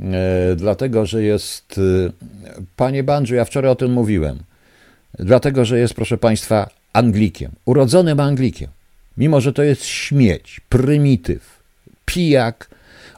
e, 0.00 0.56
dlatego, 0.56 1.06
że 1.06 1.22
jest 1.22 1.80
panie 2.76 3.02
Banjo, 3.02 3.34
ja 3.34 3.44
wczoraj 3.44 3.70
o 3.70 3.74
tym 3.74 3.92
mówiłem, 3.92 4.38
dlatego 5.18 5.64
że 5.64 5.78
jest, 5.78 5.94
proszę 5.94 6.18
Państwa, 6.18 6.70
Anglikiem, 6.92 7.50
urodzonym 7.64 8.20
Anglikiem. 8.20 8.70
Mimo, 9.16 9.40
że 9.40 9.52
to 9.52 9.62
jest 9.62 9.84
śmieć, 9.84 10.60
prymityw, 10.68 11.62
pijak, 12.04 12.70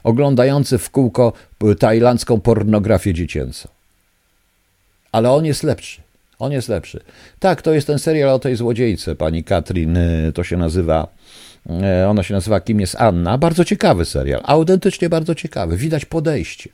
oglądający 0.03 0.77
w 0.77 0.89
kółko 0.89 1.33
tajlandzką 1.79 2.39
pornografię 2.39 3.13
dziecięcą. 3.13 3.69
Ale 5.11 5.31
on 5.31 5.45
jest 5.45 5.63
lepszy. 5.63 6.01
On 6.39 6.51
jest 6.51 6.69
lepszy. 6.69 6.99
Tak, 7.39 7.61
to 7.61 7.73
jest 7.73 7.87
ten 7.87 7.99
serial 7.99 8.29
o 8.29 8.39
tej 8.39 8.55
złodziejce, 8.55 9.15
pani 9.15 9.43
Katrin, 9.43 9.97
y, 9.97 10.31
to 10.33 10.43
się 10.43 10.57
nazywa, 10.57 11.07
y, 12.03 12.07
ona 12.07 12.23
się 12.23 12.33
nazywa 12.33 12.59
Kim 12.59 12.79
jest 12.79 12.95
Anna. 12.95 13.37
Bardzo 13.37 13.65
ciekawy 13.65 14.05
serial, 14.05 14.41
autentycznie 14.43 15.09
bardzo 15.09 15.35
ciekawy. 15.35 15.77
Widać 15.77 16.05
podejście. 16.05 16.69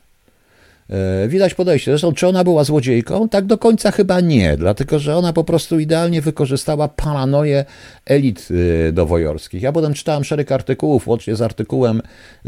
E, 0.90 1.28
widać 1.28 1.54
podejście. 1.54 1.92
Zresztą, 1.92 2.14
czy 2.14 2.28
ona 2.28 2.44
była 2.44 2.64
złodziejką? 2.64 3.30
Tak 3.30 3.46
do 3.46 3.58
końca 3.58 3.92
chyba 3.92 4.22
nie, 4.22 4.58
dlatego 4.58 5.00
że 5.00 5.16
ona 5.16 5.34
po 5.34 5.44
prostu 5.44 5.80
idealnie 5.80 6.22
wykorzystała 6.22 6.88
paranoję 6.88 7.66
elit 8.06 8.48
e, 8.52 8.92
nowojorskich. 8.92 9.62
Ja 9.62 9.72
potem 9.72 9.94
czytałem 9.94 10.24
szereg 10.24 10.52
artykułów, 10.52 11.08
łącznie 11.08 11.36
z 11.36 11.42
artykułem 11.42 12.02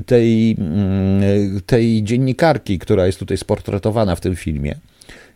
tej, 0.06 0.56
mm, 0.60 1.62
tej 1.66 2.04
dziennikarki, 2.04 2.80
która 2.80 3.06
jest 3.06 3.20
tutaj 3.20 3.38
sportretowana 3.38 4.16
w 4.16 4.22
tym 4.22 4.36
filmie. 4.36 4.76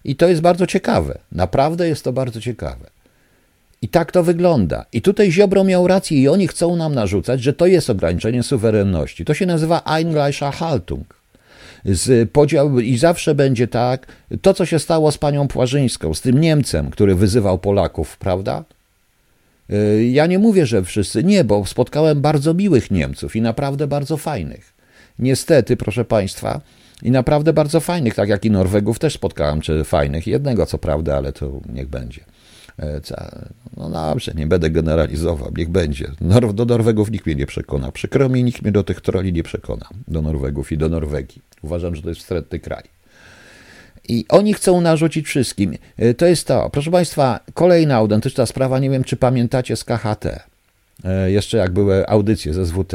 I 0.03 0.15
to 0.15 0.27
jest 0.27 0.41
bardzo 0.41 0.67
ciekawe. 0.67 1.17
Naprawdę 1.31 1.87
jest 1.87 2.03
to 2.03 2.13
bardzo 2.13 2.41
ciekawe. 2.41 2.89
I 3.81 3.87
tak 3.87 4.11
to 4.11 4.23
wygląda. 4.23 4.85
I 4.93 5.01
tutaj 5.01 5.31
Ziobro 5.31 5.63
miał 5.63 5.87
rację 5.87 6.21
i 6.21 6.27
oni 6.27 6.47
chcą 6.47 6.75
nam 6.75 6.95
narzucać, 6.95 7.41
że 7.41 7.53
to 7.53 7.65
jest 7.65 7.89
ograniczenie 7.89 8.43
suwerenności. 8.43 9.25
To 9.25 9.33
się 9.33 9.45
nazywa 9.45 9.81
Eingleicher 9.97 10.53
z 11.85 12.31
podział 12.31 12.79
i 12.79 12.97
zawsze 12.97 13.35
będzie 13.35 13.67
tak, 13.67 14.07
to 14.41 14.53
co 14.53 14.65
się 14.65 14.79
stało 14.79 15.11
z 15.11 15.17
panią 15.17 15.47
Płażyńską, 15.47 16.13
z 16.13 16.21
tym 16.21 16.41
Niemcem, 16.41 16.89
który 16.89 17.15
wyzywał 17.15 17.59
Polaków, 17.59 18.17
prawda? 18.17 18.63
Y, 19.73 20.09
ja 20.11 20.25
nie 20.25 20.39
mówię, 20.39 20.65
że 20.65 20.83
wszyscy, 20.83 21.23
nie, 21.23 21.43
bo 21.43 21.65
spotkałem 21.65 22.21
bardzo 22.21 22.53
miłych 22.53 22.91
Niemców 22.91 23.35
i 23.35 23.41
naprawdę 23.41 23.87
bardzo 23.87 24.17
fajnych. 24.17 24.73
Niestety, 25.19 25.77
proszę 25.77 26.05
Państwa, 26.05 26.61
i 27.01 27.11
naprawdę 27.11 27.53
bardzo 27.53 27.79
fajnych, 27.79 28.15
tak 28.15 28.29
jak 28.29 28.45
i 28.45 28.51
Norwegów 28.51 28.99
też 28.99 29.13
spotkałem, 29.13 29.61
czy 29.61 29.83
fajnych. 29.83 30.27
Jednego 30.27 30.65
co 30.65 30.77
prawda, 30.77 31.17
ale 31.17 31.33
to 31.33 31.51
niech 31.73 31.87
będzie. 31.87 32.21
E, 32.79 33.01
no 33.77 33.89
dobrze, 33.89 34.31
nie 34.35 34.47
będę 34.47 34.69
generalizował, 34.69 35.51
niech 35.57 35.69
będzie. 35.69 36.11
Do 36.53 36.65
Norwegów 36.65 37.11
nikt 37.11 37.25
mnie 37.25 37.35
nie 37.35 37.45
przekona. 37.45 37.91
Przykro 37.91 38.29
mi, 38.29 38.43
nikt 38.43 38.61
mnie 38.61 38.71
do 38.71 38.83
tych 38.83 39.01
troli 39.01 39.33
nie 39.33 39.43
przekona. 39.43 39.89
Do 40.07 40.21
Norwegów 40.21 40.71
i 40.71 40.77
do 40.77 40.89
Norwegii. 40.89 41.41
Uważam, 41.61 41.95
że 41.95 42.01
to 42.01 42.09
jest 42.09 42.21
wstrętny 42.21 42.59
kraj. 42.59 42.83
I 44.09 44.25
oni 44.29 44.53
chcą 44.53 44.81
narzucić 44.81 45.27
wszystkim. 45.27 45.75
E, 45.97 46.13
to 46.13 46.25
jest 46.25 46.47
to. 46.47 46.69
Proszę 46.69 46.91
Państwa, 46.91 47.39
kolejna 47.53 47.95
autentyczna 47.95 48.45
sprawa, 48.45 48.79
nie 48.79 48.89
wiem 48.89 49.03
czy 49.03 49.17
pamiętacie 49.17 49.75
z 49.75 49.83
KHT. 49.83 50.25
E, 51.03 51.31
jeszcze 51.31 51.57
jak 51.57 51.71
były 51.71 52.07
audycje 52.07 52.53
ze 52.53 52.65
SWT. 52.65 52.93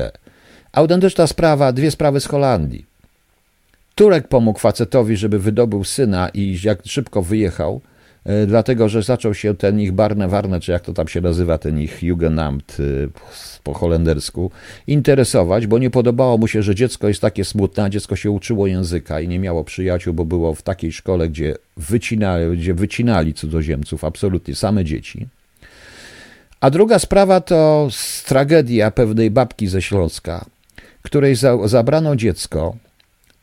Autentyczna 0.73 1.27
sprawa, 1.27 1.73
dwie 1.73 1.91
sprawy 1.91 2.21
z 2.21 2.27
Holandii. 2.27 2.87
Turek 3.95 4.29
pomógł 4.29 4.59
facetowi, 4.59 5.17
żeby 5.17 5.39
wydobył 5.39 5.85
syna 5.85 6.29
i 6.29 6.59
jak 6.63 6.79
szybko 6.87 7.23
wyjechał 7.23 7.81
dlatego 8.47 8.89
że 8.89 9.03
zaczął 9.03 9.35
się 9.35 9.55
ten 9.55 9.81
ich 9.81 9.93
Barne 9.93 10.29
Warne, 10.29 10.61
czy 10.61 10.73
jak 10.73 10.83
to 10.83 10.93
tam 10.93 11.09
się 11.09 11.21
nazywa, 11.21 11.59
ten 11.59 11.81
ich 11.81 12.03
Jugendamt 12.03 12.77
e, 12.81 13.09
po 13.63 13.75
holendersku, 13.75 14.51
interesować, 14.87 15.67
bo 15.67 15.79
nie 15.79 15.91
podobało 15.91 16.39
mu 16.39 16.49
się, 16.49 16.63
że 16.63 16.75
dziecko 16.75 17.09
jest 17.09 17.21
takie 17.21 17.45
smutne, 17.45 17.85
a 17.85 17.91
dziecko 17.91 18.17
się 18.17 18.31
uczyło 18.31 18.67
języka 18.67 19.21
i 19.21 19.29
nie 19.29 19.39
miało 19.39 19.65
przyjaciół, 19.65 20.15
bo 20.15 20.25
było 20.25 20.55
w 20.55 20.63
takiej 20.63 20.93
szkole, 20.93 21.29
gdzie 21.29 21.55
wycinali, 21.77 22.59
gdzie 22.59 22.75
wycinali 22.75 23.35
cudzoziemców, 23.35 24.05
absolutnie 24.05 24.55
same 24.55 24.85
dzieci. 24.85 25.27
A 26.61 26.71
druga 26.71 26.99
sprawa 26.99 27.41
to 27.41 27.89
tragedia 28.27 28.91
pewnej 28.91 29.31
babki 29.31 29.67
ze 29.67 29.83
Śląska, 29.83 30.45
której 31.03 31.37
za, 31.37 31.69
zabrano 31.69 32.17
dziecko 32.17 32.77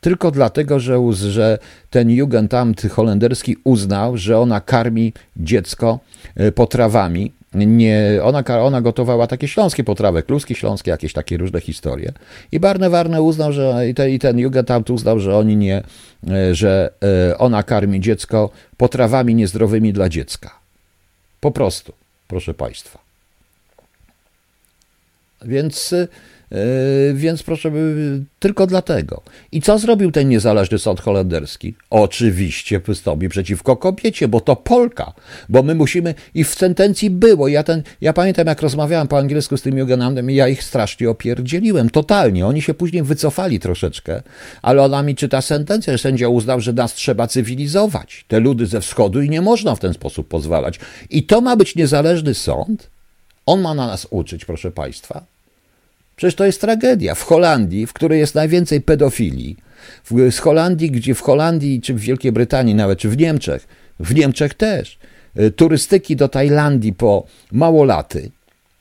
tylko 0.02 0.32
dlatego, 0.32 0.80
że, 0.80 0.99
że 1.14 1.60
ten 1.89 2.10
Jugendamt 2.10 2.82
holenderski 2.82 3.58
uznał, 3.64 4.18
że 4.18 4.39
ona 4.39 4.62
karmi 4.62 5.14
dziecko 5.38 5.99
e, 6.36 6.52
potrawami. 6.52 7.32
Nie, 7.54 8.20
ona, 8.24 8.43
ona 8.62 8.82
gotowała 8.82 9.28
takie 9.28 9.47
śląskie 9.47 9.84
potrawy, 9.84 10.24
kluski 10.24 10.56
śląskie, 10.56 10.91
jakieś 10.91 11.14
takie 11.14 11.38
różne 11.38 11.62
historie. 11.62 12.12
I 12.52 12.60
Barne 12.60 12.89
Warne 12.89 13.22
uznał, 13.22 13.54
że 13.54 13.89
i, 13.89 13.93
te, 13.93 14.12
i 14.12 14.20
ten 14.20 14.39
Jugendamt 14.39 14.89
uznał, 14.89 15.20
że 15.20 15.38
oni 15.38 15.58
nie, 15.58 15.84
e, 16.30 16.56
że 16.56 16.93
e, 17.32 17.38
ona 17.38 17.64
karmi 17.64 17.99
dziecko 17.99 18.49
potrawami 18.78 19.36
niezdrowymi 19.36 19.93
dla 19.93 20.10
dziecka. 20.10 20.60
Po 21.39 21.52
prostu, 21.52 21.93
proszę 22.28 22.54
Państwa. 22.54 22.99
Więc 25.45 25.95
więc 27.14 27.43
proszę, 27.43 27.72
tylko 28.39 28.68
dlatego. 28.68 29.22
I 29.52 29.62
co 29.62 29.80
zrobił 29.80 30.12
ten 30.12 30.30
niezależny 30.30 30.80
sąd 30.80 31.02
holenderski? 31.02 31.76
Oczywiście 31.89 32.80
wystąpi 32.80 33.30
przeciwko 33.30 33.78
kobiecie, 33.78 34.28
bo 34.28 34.39
to 34.39 34.56
Polka, 34.56 35.14
bo 35.49 35.64
my 35.64 35.76
musimy, 35.76 36.16
i 36.34 36.43
w 36.43 36.54
sentencji 36.54 37.10
było, 37.10 37.47
ja, 37.47 37.64
ten, 37.64 37.84
ja 38.02 38.14
pamiętam 38.14 38.47
jak 38.47 38.62
rozmawiałem 38.62 39.08
po 39.08 39.18
angielsku 39.18 39.58
z 39.58 39.62
tym 39.62 39.78
Jugendamtem 39.78 40.32
i 40.32 40.36
ja 40.36 40.47
ich 40.47 40.64
strasznie 40.64 41.10
opierdzieliłem, 41.10 41.89
totalnie, 41.89 42.47
oni 42.47 42.62
się 42.62 42.74
później 42.74 43.04
wycofali 43.04 43.60
troszeczkę, 43.60 44.22
ale 44.62 44.84
ona 44.84 45.04
mi 45.04 45.16
czyta 45.16 45.41
sentencję, 45.41 45.97
sędzia 45.97 46.28
uznał, 46.28 46.62
że 46.62 46.74
nas 46.74 46.93
trzeba 46.93 47.28
cywilizować, 47.28 48.26
te 48.28 48.39
ludy 48.39 48.66
ze 48.66 48.82
wschodu 48.82 49.22
i 49.22 49.30
nie 49.30 49.41
można 49.41 49.76
w 49.76 49.80
ten 49.80 49.93
sposób 49.93 50.28
pozwalać. 50.28 50.80
I 51.10 51.24
to 51.24 51.41
ma 51.41 51.56
być 51.56 51.76
niezależny 51.76 52.34
sąd? 52.34 52.89
On 53.45 53.62
ma 53.62 53.74
na 53.74 53.88
nas 53.88 54.08
uczyć, 54.10 54.45
proszę 54.45 54.72
Państwa. 54.72 55.24
Przecież 56.22 56.36
to 56.36 56.45
jest 56.45 56.61
tragedia. 56.61 57.15
W 57.15 57.24
Holandii, 57.24 57.88
w 57.88 57.93
której 57.93 58.19
jest 58.19 58.36
najwięcej 58.36 58.82
pedofilii, 58.82 59.57
w, 60.03 60.32
z 60.32 60.39
Holandii, 60.39 60.91
gdzie 60.91 61.15
w 61.15 61.22
Holandii, 61.22 61.82
czy 61.82 61.93
w 61.93 61.99
Wielkiej 61.99 62.32
Brytanii 62.32 62.76
nawet, 62.76 62.99
czy 62.99 63.09
w 63.09 63.17
Niemczech, 63.17 63.67
w 63.99 64.15
Niemczech 64.15 64.53
też, 64.53 64.99
y, 65.39 65.51
turystyki 65.51 66.15
do 66.15 66.28
Tajlandii 66.28 66.93
po 66.93 67.26
małolaty, 67.51 68.32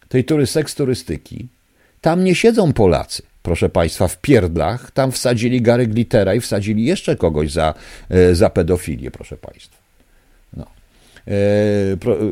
tej 0.09 0.25
tury, 0.25 0.47
seks 0.47 0.75
turystyki, 0.75 1.49
tam 2.01 2.25
nie 2.25 2.35
siedzą 2.35 2.73
Polacy, 2.73 3.23
proszę 3.43 3.69
Państwa, 3.69 4.09
w 4.09 4.21
pierdlach, 4.21 4.91
tam 4.91 5.13
wsadzili 5.13 5.63
Gary 5.63 5.87
Glittera 5.87 6.35
i 6.35 6.41
wsadzili 6.41 6.85
jeszcze 6.85 7.17
kogoś 7.17 7.53
za, 7.53 7.75
y, 8.15 8.35
za 8.35 8.51
pedofilię, 8.51 9.11
proszę 9.11 9.37
Państwa. 9.37 9.80
E, 11.29 11.33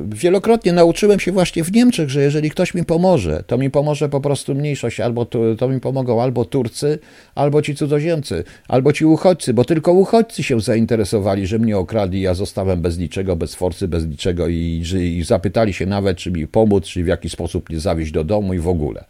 wielokrotnie 0.09 0.73
nauczyłem 0.73 1.21
się 1.21 1.33
właśnie 1.33 1.65
w 1.65 1.73
Niemczech, 1.73 2.11
że 2.11 2.23
jeżeli 2.23 2.51
ktoś 2.51 2.75
mi 2.75 2.85
pomoże, 2.85 3.45
to 3.47 3.59
mi 3.59 3.71
pomoże 3.71 4.09
po 4.09 4.21
prostu 4.21 4.55
mniejszość, 4.55 5.01
albo 5.01 5.25
to, 5.25 5.39
to 5.57 5.69
mi 5.69 5.81
pomogą 5.81 6.23
albo 6.23 6.45
Turcy, 6.45 6.99
albo 7.35 7.63
ci 7.63 7.75
cudzoziemcy, 7.75 8.45
albo 8.69 8.93
ci 8.93 9.05
uchodźcy, 9.05 9.55
bo 9.55 9.65
tylko 9.65 9.93
uchodźcy 9.93 10.43
się 10.43 10.61
zainteresowali, 10.61 11.47
że 11.47 11.59
mnie 11.59 11.79
okradli, 11.79 12.21
ja 12.21 12.35
zostałem 12.35 12.83
bez 12.83 12.99
niczego, 12.99 13.37
bez 13.37 13.55
forcy, 13.55 13.89
bez 13.89 14.07
niczego 14.07 14.49
i, 14.49 14.85
i 15.01 15.25
zapytali 15.25 15.73
się 15.73 15.87
nawet, 15.87 16.19
czy 16.19 16.31
mi 16.31 16.47
pomóc, 16.47 16.85
czy 16.85 17.05
w 17.05 17.07
jaki 17.07 17.29
sposób 17.29 17.71
mnie 17.71 17.81
zawieźć 17.81 18.13
do 18.13 18.25
domu 18.25 18.55
i 18.55 18.59
w 18.59 18.69
ogóle. 18.69 19.05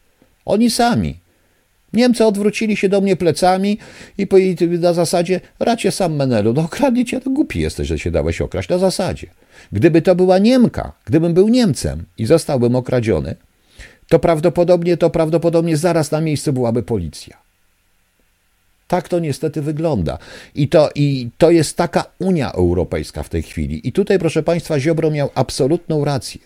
Oni 0.45 0.71
sami. 0.71 1.28
Niemcy 1.93 2.25
odwrócili 2.25 2.77
się 2.77 2.89
do 2.89 3.01
mnie 3.01 3.17
plecami 3.17 3.79
i, 4.19 4.27
na 4.79 4.93
zasadzie, 4.93 5.41
racie 5.61 5.91
sam 5.91 6.17
Menelu, 6.17 6.53
no 6.53 6.63
okradli 6.63 7.05
cię, 7.05 7.21
to 7.21 7.31
głupi 7.31 7.61
jesteś, 7.61 7.89
że 7.89 7.99
się 7.99 8.11
dałeś 8.11 8.41
okraść, 8.41 8.69
na 8.69 8.79
zasadzie. 8.79 9.27
Gdyby 9.73 10.03
to 10.03 10.15
była 10.15 10.39
Niemka, 10.39 10.93
gdybym 11.05 11.35
był 11.35 11.49
Niemcem 11.49 12.05
i 12.19 12.27
zostałbym 12.27 12.77
okradziony, 12.77 13.37
to 14.09 14.19
prawdopodobnie, 14.19 14.97
to 14.97 15.11
prawdopodobnie 15.11 15.77
zaraz 15.77 16.11
na 16.11 16.21
miejscu 16.21 16.53
byłaby 16.53 16.83
policja. 16.83 17.49
Tak 18.89 19.09
to 19.09 19.19
niestety 19.19 19.63
wygląda. 19.63 20.19
I 20.55 20.69
to, 20.69 20.91
I 20.95 21.29
to 21.39 21.51
jest 21.51 21.77
taka 21.77 22.05
Unia 22.19 22.53
Europejska 22.53 23.23
w 23.23 23.29
tej 23.29 23.43
chwili. 23.43 23.89
I 23.89 23.93
tutaj, 23.93 24.19
proszę 24.19 24.43
Państwa, 24.43 24.81
Ziobro 24.81 25.11
miał 25.11 25.31
absolutną 25.35 26.05
rację. 26.05 26.41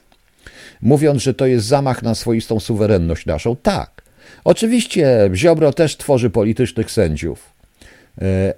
Mówiąc, 0.83 1.23
że 1.23 1.35
to 1.35 1.47
jest 1.47 1.67
zamach 1.67 2.03
na 2.03 2.15
swoistą 2.15 2.61
suwerenność 2.61 3.27
naszą. 3.27 3.57
Tak. 3.57 4.02
Oczywiście 4.45 5.31
Ziobro 5.35 5.73
też 5.73 5.97
tworzy 5.97 6.31
politycznych 6.31 6.91
sędziów. 6.91 7.53
E, 8.23 8.55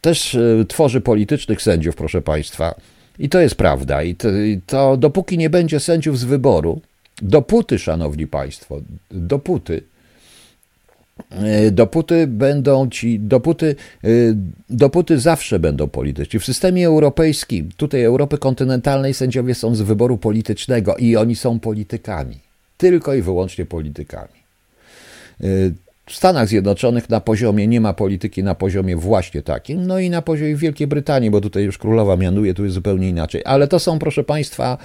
też 0.00 0.34
e, 0.34 0.64
tworzy 0.68 1.00
politycznych 1.00 1.62
sędziów, 1.62 1.96
proszę 1.96 2.22
Państwa. 2.22 2.74
I 3.18 3.28
to 3.28 3.40
jest 3.40 3.54
prawda. 3.54 4.02
I 4.02 4.14
to, 4.14 4.30
i 4.30 4.60
to 4.66 4.96
dopóki 4.96 5.38
nie 5.38 5.50
będzie 5.50 5.80
sędziów 5.80 6.18
z 6.18 6.24
wyboru, 6.24 6.80
dopóty, 7.22 7.78
szanowni 7.78 8.26
państwo, 8.26 8.80
dopóty, 9.10 9.82
e, 11.30 11.70
dopóty 11.70 12.26
będą 12.26 12.88
ci, 12.88 13.20
dopóty, 13.20 13.76
dopóty 14.70 15.18
zawsze 15.18 15.58
będą 15.58 15.88
polityczni. 15.88 16.40
W 16.40 16.44
systemie 16.44 16.86
europejskim, 16.86 17.70
tutaj 17.76 18.04
Europy 18.04 18.38
kontynentalnej, 18.38 19.14
sędziowie 19.14 19.54
są 19.54 19.74
z 19.74 19.80
wyboru 19.80 20.18
politycznego 20.18 20.96
i 20.96 21.16
oni 21.16 21.36
są 21.36 21.60
politykami. 21.60 22.38
Tylko 22.76 23.14
i 23.14 23.22
wyłącznie 23.22 23.66
politykami. 23.66 24.39
W 26.06 26.16
Stanach 26.16 26.48
Zjednoczonych 26.48 27.10
na 27.10 27.20
poziomie 27.20 27.66
nie 27.66 27.80
ma 27.80 27.92
polityki 27.92 28.42
na 28.42 28.54
poziomie 28.54 28.96
właśnie 28.96 29.42
takim, 29.42 29.86
no 29.86 29.98
i 29.98 30.10
na 30.10 30.22
poziomie 30.22 30.56
Wielkiej 30.56 30.86
Brytanii, 30.86 31.30
bo 31.30 31.40
tutaj 31.40 31.64
już 31.64 31.78
królowa 31.78 32.16
mianuje, 32.16 32.54
tu 32.54 32.64
jest 32.64 32.74
zupełnie 32.74 33.08
inaczej. 33.08 33.42
Ale 33.44 33.68
to 33.68 33.78
są, 33.78 33.98
proszę 33.98 34.24
Państwa, 34.24 34.78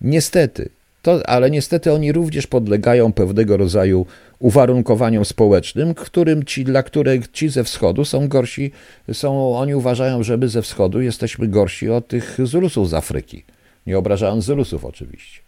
niestety, 0.00 0.68
to, 1.02 1.28
ale 1.28 1.50
niestety 1.50 1.92
oni 1.92 2.12
również 2.12 2.46
podlegają 2.46 3.12
pewnego 3.12 3.56
rodzaju 3.56 4.06
uwarunkowaniom 4.38 5.24
społecznym, 5.24 5.94
którym 5.94 6.44
ci, 6.44 6.64
dla 6.64 6.82
których 6.82 7.30
ci 7.30 7.48
ze 7.48 7.64
wschodu 7.64 8.04
są 8.04 8.28
gorsi, 8.28 8.72
są, 9.12 9.56
oni 9.56 9.74
uważają, 9.74 10.22
że 10.22 10.36
my 10.36 10.48
ze 10.48 10.62
wschodu 10.62 11.00
jesteśmy 11.00 11.48
gorsi 11.48 11.90
od 11.90 12.08
tych 12.08 12.38
Zulusów 12.42 12.88
z 12.88 12.94
Afryki. 12.94 13.44
Nie 13.86 13.98
obrażając 13.98 14.44
Zulusów 14.44 14.84
oczywiście. 14.84 15.40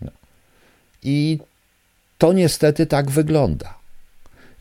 No. 0.00 0.10
I 1.02 1.38
to 2.18 2.32
niestety 2.32 2.86
tak 2.86 3.10
wygląda. 3.10 3.83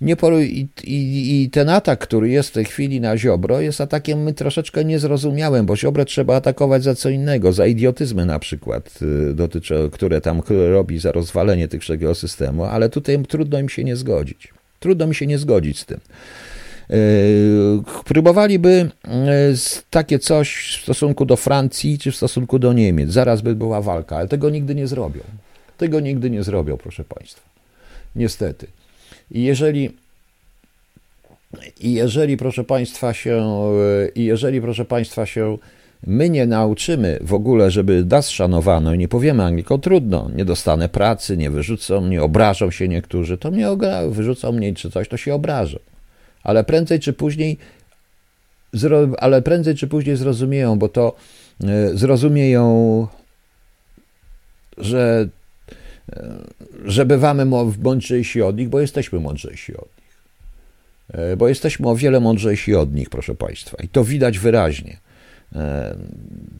Nie 0.03 0.15
i, 0.41 0.67
i, 0.83 1.43
I 1.43 1.49
ten 1.49 1.69
atak, 1.69 1.99
który 1.99 2.29
jest 2.29 2.49
w 2.49 2.51
tej 2.51 2.65
chwili 2.65 3.01
na 3.01 3.17
Ziobro, 3.17 3.61
jest 3.61 3.81
atakiem 3.81 4.33
troszeczkę 4.33 4.85
niezrozumiałym, 4.85 5.65
bo 5.65 5.75
Ziobro 5.75 6.05
trzeba 6.05 6.35
atakować 6.35 6.83
za 6.83 6.95
co 6.95 7.09
innego, 7.09 7.53
za 7.53 7.65
idiotyzmy 7.65 8.25
na 8.25 8.39
przykład, 8.39 8.99
y, 9.01 9.33
dotyczy, 9.33 9.89
które 9.91 10.21
tam 10.21 10.41
robi 10.71 10.99
za 10.99 11.11
rozwalenie 11.11 11.67
tych 11.67 11.81
wszelkiego 11.81 12.15
systemu, 12.15 12.63
ale 12.63 12.89
tutaj 12.89 13.23
trudno 13.27 13.59
im 13.59 13.69
się 13.69 13.83
nie 13.83 13.95
zgodzić. 13.95 14.53
Trudno 14.79 15.07
mi 15.07 15.15
się 15.15 15.27
nie 15.27 15.37
zgodzić 15.37 15.79
z 15.79 15.85
tym. 15.85 15.99
Yy, 16.89 16.97
próbowaliby 18.05 18.89
yy, 19.03 19.11
takie 19.89 20.19
coś 20.19 20.77
w 20.79 20.83
stosunku 20.83 21.25
do 21.25 21.35
Francji 21.35 21.97
czy 21.97 22.11
w 22.11 22.15
stosunku 22.15 22.59
do 22.59 22.73
Niemiec. 22.73 23.09
Zaraz 23.09 23.41
by 23.41 23.55
była 23.55 23.81
walka, 23.81 24.17
ale 24.17 24.27
tego 24.27 24.49
nigdy 24.49 24.75
nie 24.75 24.87
zrobią. 24.87 25.21
Tego 25.77 25.99
nigdy 25.99 26.29
nie 26.29 26.43
zrobią, 26.43 26.77
proszę 26.77 27.03
Państwa. 27.03 27.41
Niestety. 28.15 28.67
I 29.31 29.43
jeżeli, 29.43 29.89
i 31.79 31.93
jeżeli, 31.93 32.37
proszę 32.37 32.63
Państwa, 32.63 33.13
się, 33.13 33.45
i 34.15 34.25
jeżeli, 34.25 34.61
proszę 34.61 34.85
Państwa, 34.85 35.25
się 35.25 35.57
my 36.07 36.29
nie 36.29 36.45
nauczymy 36.45 37.19
w 37.21 37.33
ogóle, 37.33 37.71
żeby 37.71 38.05
nas 38.05 38.29
szanowano 38.29 38.93
i 38.93 38.97
nie 38.97 39.07
powiemy 39.07 39.43
Anglikom, 39.43 39.81
trudno, 39.81 40.29
nie 40.35 40.45
dostanę 40.45 40.89
pracy, 40.89 41.37
nie 41.37 41.49
wyrzucą 41.49 42.01
mnie, 42.01 42.23
obrażą 42.23 42.71
się 42.71 42.87
niektórzy, 42.87 43.37
to 43.37 43.51
mnie 43.51 43.69
ogra, 43.69 44.07
wyrzucą 44.07 44.51
mnie 44.51 44.73
czy 44.73 44.91
coś, 44.91 45.07
to 45.07 45.17
się 45.17 45.33
obrażą. 45.33 45.79
Ale 46.43 46.63
prędzej 46.63 46.99
czy 46.99 47.13
później, 47.13 47.57
ale 49.19 49.41
prędzej 49.41 49.75
czy 49.75 49.87
później 49.87 50.15
zrozumieją, 50.15 50.79
bo 50.79 50.89
to 50.89 51.15
e, 51.63 51.97
zrozumieją, 51.97 53.07
że 54.77 55.29
że 56.85 57.05
bywamy 57.05 57.45
mądrzejsi 57.81 58.41
od 58.41 58.57
nich, 58.57 58.69
bo 58.69 58.79
jesteśmy 58.79 59.19
mądrzejsi 59.19 59.77
od 59.77 59.89
nich. 59.97 60.23
E, 61.13 61.37
bo 61.37 61.47
jesteśmy 61.47 61.89
o 61.89 61.95
wiele 61.95 62.19
mądrzejsi 62.19 62.75
od 62.75 62.93
nich, 62.93 63.09
proszę 63.09 63.35
Państwa. 63.35 63.77
I 63.83 63.87
to 63.87 64.03
widać 64.03 64.39
wyraźnie. 64.39 64.97
E, 65.55 65.95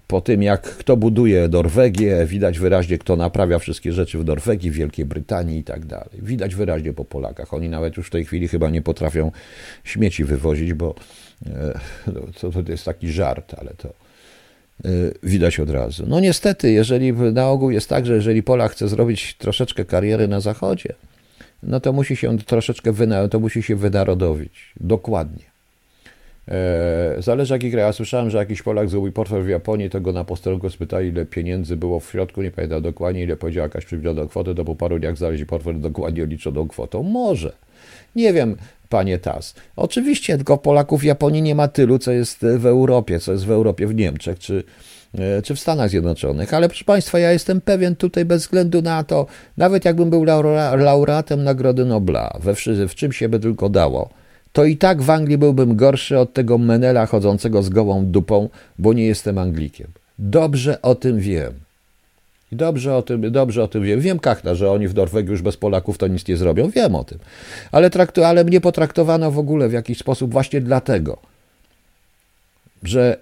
po 0.08 0.22
tym, 0.22 0.44
jak 0.44 0.62
kto 0.62 0.98
buduje 0.98 1.48
Norwegię, 1.48 2.26
widać 2.26 2.60
wyraźnie, 2.60 2.98
kto 2.98 3.16
naprawia 3.16 3.60
wszystkie 3.60 3.94
rzeczy 3.94 4.18
w 4.18 4.26
Norwegii, 4.26 4.72
w 4.72 4.74
Wielkiej 4.74 5.06
Brytanii 5.06 5.60
i 5.60 5.64
tak 5.64 5.86
dalej. 5.86 6.10
Widać 6.14 6.56
wyraźnie 6.56 6.94
po 6.94 7.06
Polakach. 7.06 7.54
Oni 7.54 7.70
nawet 7.70 7.98
już 7.98 8.08
w 8.08 8.12
tej 8.12 8.26
chwili 8.26 8.48
chyba 8.48 8.70
nie 8.70 8.82
potrafią 8.82 9.32
śmieci 9.84 10.24
wywozić, 10.24 10.74
bo 10.74 10.96
e, 11.46 11.80
no, 12.14 12.22
to, 12.42 12.64
to 12.64 12.72
jest 12.72 12.86
taki 12.86 13.12
żart, 13.12 13.56
ale 13.58 13.72
to 13.78 13.94
widać 15.24 15.60
od 15.60 15.70
razu. 15.70 16.04
No 16.08 16.20
niestety, 16.20 16.72
jeżeli 16.72 17.14
na 17.14 17.50
ogół 17.50 17.72
jest 17.72 17.90
tak, 17.90 18.06
że 18.06 18.16
jeżeli 18.16 18.44
Polak 18.44 18.72
chce 18.72 18.88
zrobić 18.88 19.36
troszeczkę 19.38 19.86
kariery 19.86 20.28
na 20.28 20.40
Zachodzie, 20.40 20.94
no 21.64 21.80
to 21.80 21.94
musi 21.94 22.16
się 22.16 22.38
troszeczkę 22.38 22.94
to 23.32 23.40
musi 23.40 23.64
się 23.64 23.76
wynarodowić. 23.76 24.74
Dokładnie. 24.80 25.44
E, 26.48 27.16
zależy 27.20 27.54
jaki 27.54 27.72
kraj. 27.72 27.84
Ja 27.84 27.94
słyszałem, 27.94 28.30
że 28.30 28.38
jakiś 28.38 28.62
Polak 28.62 28.90
zrobił 28.90 29.12
portfel 29.12 29.44
w 29.44 29.50
Japonii, 29.50 29.90
to 29.90 30.02
go 30.02 30.12
na 30.12 30.24
posterunku 30.24 30.70
spytali, 30.70 31.10
ile 31.10 31.26
pieniędzy 31.26 31.76
było 31.76 32.00
w 32.00 32.12
środku, 32.12 32.42
nie 32.42 32.52
pamiętam 32.52 32.82
dokładnie, 32.82 33.24
ile 33.24 33.36
powiedziała 33.36 33.66
jakaś 33.66 33.86
przewidziana 33.86 34.26
kwotę, 34.26 34.56
to 34.56 34.66
po 34.66 34.76
paru 34.76 35.00
dniach 35.00 35.18
znaleźli 35.18 35.46
portfel 35.46 35.80
dokładnie 35.80 36.24
oliczoną 36.24 36.68
kwotą. 36.68 37.04
Może. 37.04 37.54
Nie 38.16 38.34
wiem, 38.34 38.56
panie 38.94 39.20
Tas. 39.20 39.54
Oczywiście, 39.76 40.36
tylko 40.36 40.58
Polaków 40.58 41.02
w 41.02 41.04
Japonii 41.04 41.42
nie 41.42 41.56
ma 41.56 41.68
tylu, 41.68 42.00
co 42.00 42.12
jest 42.12 42.46
w 42.58 42.66
Europie, 42.66 43.20
co 43.20 43.32
jest 43.32 43.46
w 43.46 43.52
Europie, 43.52 43.88
w 43.88 43.96
Niemczech, 43.96 44.40
czy, 44.40 44.64
e, 45.18 45.42
czy 45.42 45.56
w 45.56 45.60
Stanach 45.60 45.90
Zjednoczonych. 45.90 46.54
Ale 46.54 46.70
proszę 46.70 46.86
Państwa, 46.86 47.20
ja 47.20 47.32
jestem 47.32 47.62
pewien 47.62 47.96
tutaj 47.96 48.26
bez 48.26 48.42
względu 48.42 48.82
na 48.82 49.04
to, 49.04 49.26
nawet 49.58 49.86
jakbym 49.86 50.10
był 50.10 50.24
laureatem 50.78 51.44
Nagrody 51.44 51.86
Nobla, 51.86 52.38
we, 52.40 52.56
w 52.88 52.96
czym 52.96 53.12
się 53.12 53.30
by 53.30 53.40
tylko 53.40 53.70
dało, 53.70 54.10
to 54.52 54.66
i 54.66 54.78
tak 54.78 55.02
w 55.02 55.10
Anglii 55.10 55.38
byłbym 55.38 55.76
gorszy 55.76 56.20
od 56.20 56.34
tego 56.34 56.58
Menela 56.58 57.06
chodzącego 57.06 57.64
z 57.64 57.70
gołą 57.70 58.06
dupą, 58.06 58.50
bo 58.80 58.94
nie 58.94 59.06
jestem 59.06 59.38
Anglikiem. 59.38 59.88
Dobrze 60.20 60.82
o 60.82 60.96
tym 60.96 61.20
wiem. 61.20 61.54
I 62.54 62.56
dobrze 62.56 62.96
o 62.96 63.02
tym, 63.02 63.32
dobrze 63.32 63.64
o 63.64 63.68
tym 63.68 63.84
wiem. 63.84 64.00
Wiem, 64.00 64.20
Kachna, 64.20 64.56
że 64.56 64.72
oni 64.72 64.88
w 64.88 64.96
Norwegii 64.96 65.32
już 65.32 65.42
bez 65.42 65.58
Polaków 65.58 65.98
to 65.98 66.08
nic 66.08 66.28
nie 66.28 66.38
zrobią. 66.38 66.70
Wiem 66.70 66.96
o 66.96 67.04
tym. 67.04 67.20
Ale, 67.72 67.90
traktu, 67.90 68.24
ale 68.24 68.44
mnie 68.44 68.62
potraktowano 68.62 69.32
w 69.32 69.40
ogóle 69.40 69.70
w 69.70 69.74
jakiś 69.74 69.98
sposób 69.98 70.32
właśnie 70.32 70.62
dlatego, 70.62 71.18
że 72.84 73.18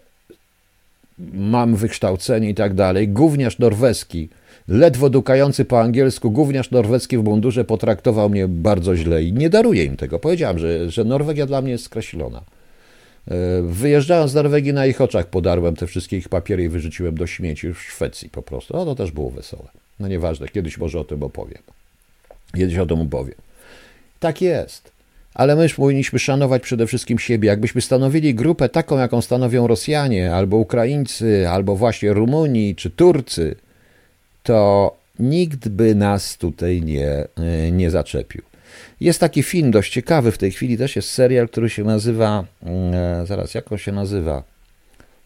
mam 1.34 1.76
wykształcenie 1.76 2.50
i 2.50 2.56
tak 2.56 2.74
dalej. 2.74 3.08
Gówniarz 3.08 3.60
norweski, 3.60 4.30
ledwo 4.68 5.10
dukający 5.10 5.66
po 5.66 5.82
angielsku, 5.82 6.32
gówniarz 6.32 6.72
norweski 6.72 7.18
w 7.18 7.24
mundurze 7.24 7.64
potraktował 7.64 8.30
mnie 8.30 8.48
bardzo 8.48 8.96
źle 8.96 9.24
i 9.24 9.34
nie 9.34 9.50
daruję 9.50 9.84
im 9.84 9.98
tego. 9.98 10.20
Powiedziałem, 10.20 10.60
że, 10.60 10.90
że 10.90 11.04
Norwegia 11.04 11.46
dla 11.46 11.62
mnie 11.62 11.72
jest 11.72 11.84
skreślona. 11.84 12.42
E, 13.28 13.62
wyjeżdżając 13.62 14.32
z 14.32 14.36
Norwegii 14.36 14.74
na 14.74 14.86
ich 14.86 15.02
oczach 15.02 15.26
podarłem 15.26 15.76
te 15.76 15.88
wszystkie 15.88 16.18
ich 16.18 16.30
papiery 16.30 16.64
i 16.64 16.70
wyrzuciłem 16.70 17.16
do 17.16 17.28
śmieci 17.28 17.74
w 17.74 17.80
Szwecji 17.80 18.30
po 18.30 18.42
prostu. 18.42 18.78
No 18.78 18.86
to 18.86 18.96
też 18.96 19.12
było 19.12 19.30
wesołe. 19.30 19.68
No 20.00 20.08
nieważne, 20.08 20.48
kiedyś 20.48 20.78
może 20.78 21.00
o 21.00 21.04
tym 21.04 21.24
opowiem. 21.24 21.62
Kiedyś 22.56 22.78
o 22.78 22.86
tym 22.86 23.02
opowiem. 23.02 23.36
Tak 24.20 24.42
jest. 24.42 24.92
Ale 25.34 25.56
my 25.56 25.70
powinniśmy 25.70 26.20
szanować 26.20 26.62
przede 26.62 26.88
wszystkim 26.88 27.20
siebie. 27.20 27.48
Jakbyśmy 27.48 27.82
stanowili 27.82 28.36
grupę 28.36 28.70
taką, 28.70 28.98
jaką 28.98 29.22
stanowią 29.22 29.68
Rosjanie, 29.68 30.36
albo 30.36 30.58
Ukraińcy, 30.58 31.50
albo 31.50 31.76
właśnie 31.76 32.14
Rumuni, 32.14 32.76
czy 32.76 32.90
Turcy, 32.90 33.56
to 34.44 34.96
nikt 35.20 35.70
by 35.70 35.96
nas 35.96 36.38
tutaj 36.38 36.82
nie, 36.82 37.10
e, 37.10 37.72
nie 37.72 37.92
zaczepił. 37.92 38.42
Jest 39.02 39.20
taki 39.20 39.44
film 39.44 39.72
dość 39.72 39.94
ciekawy, 39.94 40.32
w 40.32 40.38
tej 40.38 40.52
chwili 40.52 40.78
też 40.78 40.96
jest 40.96 41.12
serial, 41.12 41.50
który 41.50 41.70
się 41.70 41.84
nazywa, 41.84 42.46
mm, 42.64 42.94
e, 42.94 43.26
zaraz, 43.26 43.54
jak 43.54 43.72
on 43.72 43.78
się 43.78 43.92
nazywa 43.92 44.44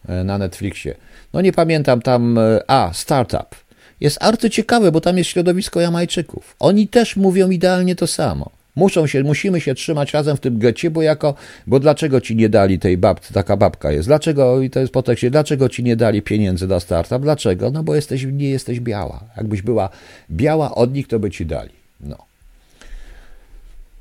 e, 0.07 0.23
na 0.23 0.37
Netflixie? 0.37 0.95
No 1.33 1.41
nie 1.41 1.53
pamiętam 1.53 2.01
tam, 2.01 2.37
e, 2.37 2.61
a, 2.67 2.93
Startup. 2.93 3.55
Jest 4.01 4.23
arcyciekawy, 4.23 4.91
bo 4.91 5.01
tam 5.01 5.17
jest 5.17 5.29
środowisko 5.29 5.81
Jamajczyków. 5.81 6.55
Oni 6.59 6.87
też 6.87 7.15
mówią 7.15 7.49
idealnie 7.49 7.95
to 7.95 8.07
samo. 8.07 8.49
Muszą 8.75 9.07
się, 9.07 9.23
musimy 9.23 9.61
się 9.61 9.75
trzymać 9.75 10.13
razem 10.13 10.37
w 10.37 10.39
tym 10.39 10.59
getcie, 10.59 10.91
bo 10.91 11.01
jako, 11.01 11.35
bo 11.67 11.79
dlaczego 11.79 12.21
ci 12.21 12.35
nie 12.35 12.49
dali 12.49 12.79
tej 12.79 12.97
babci, 12.97 13.33
taka 13.33 13.57
babka 13.57 13.91
jest, 13.91 14.07
dlaczego, 14.07 14.61
i 14.61 14.69
to 14.69 14.79
jest 14.79 14.93
po 14.93 15.03
tekście, 15.03 15.31
dlaczego 15.31 15.69
ci 15.69 15.83
nie 15.83 15.95
dali 15.95 16.21
pieniędzy 16.21 16.67
na 16.67 16.79
startup, 16.79 17.21
dlaczego? 17.21 17.71
No 17.71 17.83
bo 17.83 17.95
jesteś, 17.95 18.23
nie 18.23 18.49
jesteś 18.49 18.79
biała. 18.79 19.23
Jakbyś 19.37 19.61
była 19.61 19.89
biała 20.31 20.75
od 20.75 20.93
nich, 20.93 21.07
to 21.07 21.19
by 21.19 21.31
ci 21.31 21.45
dali. 21.45 21.71
No 22.01 22.34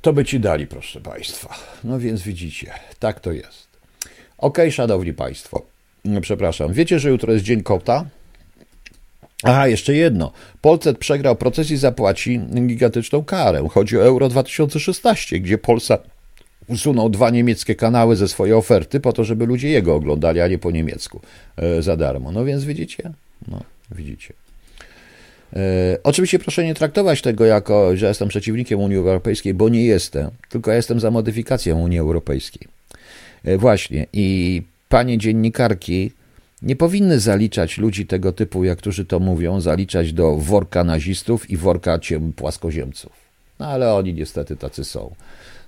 to 0.05 0.13
by 0.13 0.25
ci 0.25 0.39
dali, 0.39 0.67
proszę 0.67 1.01
Państwa. 1.01 1.55
No 1.83 1.99
więc 1.99 2.21
widzicie, 2.21 2.71
tak 2.99 3.19
to 3.19 3.31
jest. 3.31 3.67
Ok, 4.37 4.57
szanowni 4.71 5.13
Państwo, 5.13 5.65
no, 6.05 6.21
przepraszam, 6.21 6.73
wiecie, 6.73 6.99
że 6.99 7.09
jutro 7.09 7.33
jest 7.33 7.45
Dzień 7.45 7.63
Kota? 7.63 8.05
Aha, 9.43 9.67
jeszcze 9.67 9.93
jedno. 9.93 10.31
Polsat 10.61 10.97
przegrał 10.97 11.35
proces 11.35 11.71
i 11.71 11.77
zapłaci 11.77 12.39
gigantyczną 12.67 13.23
karę. 13.23 13.67
Chodzi 13.71 13.97
o 13.97 14.03
Euro 14.03 14.29
2016, 14.29 15.39
gdzie 15.39 15.57
Polsat 15.57 16.07
usunął 16.67 17.09
dwa 17.09 17.29
niemieckie 17.29 17.75
kanały 17.75 18.15
ze 18.15 18.27
swojej 18.27 18.53
oferty 18.53 18.99
po 18.99 19.13
to, 19.13 19.23
żeby 19.23 19.45
ludzie 19.45 19.69
jego 19.69 19.95
oglądali, 19.95 20.41
a 20.41 20.47
nie 20.47 20.57
po 20.57 20.71
niemiecku 20.71 21.21
e, 21.57 21.81
za 21.81 21.97
darmo. 21.97 22.31
No 22.31 22.45
więc 22.45 22.63
widzicie? 22.63 23.11
No, 23.47 23.59
widzicie. 23.91 24.33
E, 25.55 25.97
oczywiście 26.03 26.39
proszę 26.39 26.63
nie 26.63 26.75
traktować 26.75 27.21
tego 27.21 27.45
jako, 27.45 27.97
że 27.97 28.07
jestem 28.07 28.27
przeciwnikiem 28.27 28.79
Unii 28.79 28.97
Europejskiej, 28.97 29.53
bo 29.53 29.69
nie 29.69 29.85
jestem, 29.85 30.31
tylko 30.49 30.71
jestem 30.71 30.99
za 30.99 31.11
modyfikacją 31.11 31.79
Unii 31.79 31.99
Europejskiej. 31.99 32.67
E, 33.43 33.57
właśnie. 33.57 34.05
I 34.13 34.61
panie 34.89 35.17
dziennikarki 35.17 36.11
nie 36.61 36.75
powinny 36.75 37.19
zaliczać 37.19 37.77
ludzi 37.77 38.05
tego 38.05 38.31
typu, 38.31 38.63
jak 38.63 38.77
którzy 38.77 39.05
to 39.05 39.19
mówią, 39.19 39.61
zaliczać 39.61 40.13
do 40.13 40.37
worka 40.37 40.83
nazistów 40.83 41.49
i 41.49 41.57
worka 41.57 41.99
płaskoziemców. 42.35 43.11
No 43.59 43.67
ale 43.67 43.93
oni 43.93 44.13
niestety 44.13 44.55
tacy 44.55 44.85
są. 44.85 45.15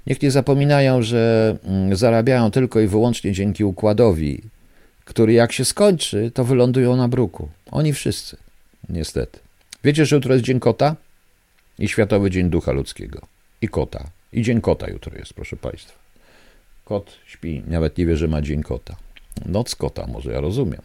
Niech 0.08 0.22
nie 0.22 0.32
zapominają, 0.32 1.02
że 1.02 1.56
mm, 1.64 1.96
zarabiają 1.96 2.52
tylko 2.52 2.80
i 2.80 2.88
wyłącznie 2.88 3.32
dzięki 3.32 3.64
układowi, 3.64 4.42
który 5.06 5.34
jak 5.34 5.52
się 5.52 5.66
skończy, 5.66 6.32
to 6.34 6.44
wylądują 6.44 6.96
na 6.96 7.08
bruku. 7.08 7.50
Oni 7.72 7.94
wszyscy. 7.94 8.38
Niestety. 8.90 9.40
Wiecie, 9.84 10.06
że 10.06 10.16
jutro 10.16 10.34
jest 10.34 10.46
Dzień 10.46 10.60
Kota? 10.60 10.96
I 11.80 11.88
Światowy 11.88 12.32
Dzień 12.32 12.50
Ducha 12.50 12.72
Ludzkiego. 12.72 13.22
I 13.62 13.68
kota. 13.68 14.10
I 14.34 14.42
Dzień 14.42 14.62
Kota 14.62 14.90
jutro 14.90 15.18
jest, 15.18 15.34
proszę 15.34 15.56
Państwa. 15.56 15.94
Kot 16.86 17.18
śpi, 17.26 17.64
nawet 17.68 17.98
nie 17.98 18.06
wie, 18.06 18.18
że 18.18 18.28
ma 18.28 18.42
Dzień 18.42 18.64
Kota. 18.64 18.96
Noc 19.46 19.76
Kota, 19.76 20.08
może 20.08 20.32
ja 20.32 20.42
rozumiem. 20.42 20.82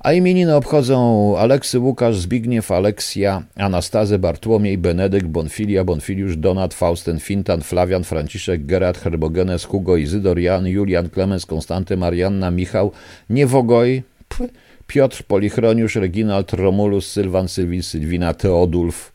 A 0.00 0.12
imieniny 0.12 0.56
obchodzą 0.56 1.38
Aleksy, 1.38 1.78
Łukasz, 1.78 2.18
Zbigniew, 2.18 2.70
Aleksja, 2.70 3.42
Anastazy, 3.56 4.18
Bartłomiej, 4.18 4.78
Benedykt, 4.78 5.26
Bonfilia, 5.26 5.84
Bonfiliusz, 5.84 6.36
Donat, 6.36 6.74
Fausten, 6.74 7.20
Fintan, 7.20 7.62
Flawian, 7.62 8.04
Franciszek, 8.04 8.66
Gerard, 8.66 8.98
Herbogenes, 8.98 9.64
Hugo, 9.64 9.96
Izydor, 9.96 10.38
Jan, 10.38 10.66
Julian, 10.66 11.10
Klemens, 11.10 11.46
Konstanty, 11.46 11.96
Marianna, 11.96 12.50
Michał, 12.50 12.92
Niewogoj, 13.30 14.02
pff, 14.28 14.52
Piotr, 14.90 15.22
Polichroniusz, 15.22 15.96
Reginald, 15.96 16.52
Romulus, 16.52 17.12
Sylwan, 17.12 17.48
Sylwin, 17.48 17.82
Sylwina, 17.82 18.34
Teodulf 18.34 19.12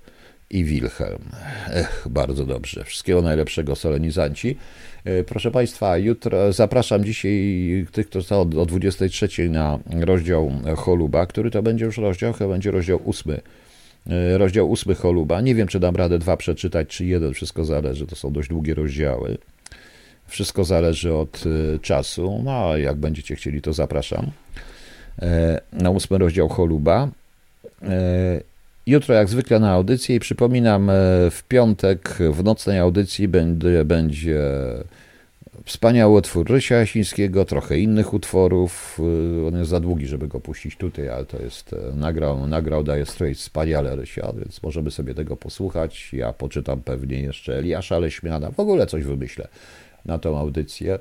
i 0.50 0.64
Wilhelm. 0.64 1.22
Ech, 1.70 2.08
bardzo 2.10 2.46
dobrze. 2.46 2.84
Wszystkiego 2.84 3.22
najlepszego, 3.22 3.76
solenizanci. 3.76 4.58
E, 5.06 5.24
proszę 5.24 5.52
Państwa, 5.52 5.98
jutro 5.98 6.54
zapraszam 6.54 7.04
dzisiaj 7.04 7.88
tych, 7.92 8.10
którzy 8.10 8.28
są 8.28 8.42
o 8.42 8.66
23 8.66 9.50
na 9.50 9.80
rozdział 10.00 10.52
Choluba, 10.78 11.26
który 11.26 11.52
to 11.52 11.64
będzie 11.64 11.86
już 11.86 11.98
rozdział, 11.98 12.34
chyba 12.34 12.50
będzie 12.50 12.72
rozdział 12.72 13.00
ósmy. 13.04 13.42
E, 14.10 14.38
rozdział 14.38 14.72
ósmy 14.72 14.96
Choluba. 14.96 15.42
Nie 15.42 15.56
wiem, 15.56 15.68
czy 15.68 15.80
dam 15.80 15.96
radę 15.96 16.20
dwa 16.20 16.38
przeczytać, 16.38 16.88
czy 16.88 17.06
jeden. 17.06 17.34
Wszystko 17.34 17.66
zależy. 17.66 18.08
To 18.08 18.16
są 18.16 18.32
dość 18.32 18.50
długie 18.50 18.74
rozdziały. 18.74 19.38
Wszystko 20.28 20.64
zależy 20.64 21.14
od 21.14 21.44
e, 21.76 21.80
czasu. 21.80 22.42
No, 22.44 22.70
a 22.72 22.78
jak 22.78 22.96
będziecie 22.96 23.36
chcieli, 23.36 23.62
to 23.62 23.74
zapraszam. 23.74 24.32
E, 25.22 25.62
na 25.74 25.90
ósmy 25.90 26.18
rozdział 26.18 26.50
Choluba. 26.50 27.10
E, 27.82 28.42
jutro, 28.88 29.16
jak 29.16 29.30
zwykle, 29.30 29.60
na 29.60 29.72
audycji. 29.72 30.20
Przypominam, 30.20 30.90
e, 30.90 30.94
w 31.32 31.44
piątek 31.48 32.18
w 32.32 32.44
nocnej 32.44 32.80
audycji 32.80 33.28
będzie, 33.28 33.86
będzie 33.86 34.42
wspaniały 35.66 36.18
utwór 36.18 36.50
Rysia 36.50 36.76
Jasińskiego, 36.76 37.46
trochę 37.46 37.80
innych 37.80 38.14
utworów. 38.14 39.00
On 39.48 39.58
jest 39.58 39.70
za 39.70 39.80
długi, 39.80 40.08
żeby 40.08 40.28
go 40.28 40.40
puścić 40.40 40.78
tutaj, 40.78 41.10
ale 41.10 41.26
to 41.26 41.42
jest 41.42 41.76
nagrał, 41.94 42.48
nagrał 42.48 42.84
daje 42.84 43.06
Straits 43.06 43.42
wspaniale 43.42 43.96
Rysia, 43.96 44.34
więc 44.40 44.64
możemy 44.64 44.92
sobie 44.92 45.14
tego 45.14 45.38
posłuchać. 45.38 46.14
Ja 46.14 46.34
poczytam 46.34 46.82
pewnie 46.82 47.20
jeszcze 47.20 47.58
Eliasza 47.58 48.00
Leśmiana, 48.00 48.52
w 48.52 48.60
ogóle 48.60 48.88
coś 48.88 49.04
wymyślę 49.04 49.48
na 50.06 50.20
tą 50.20 50.38
audycję. 50.38 51.00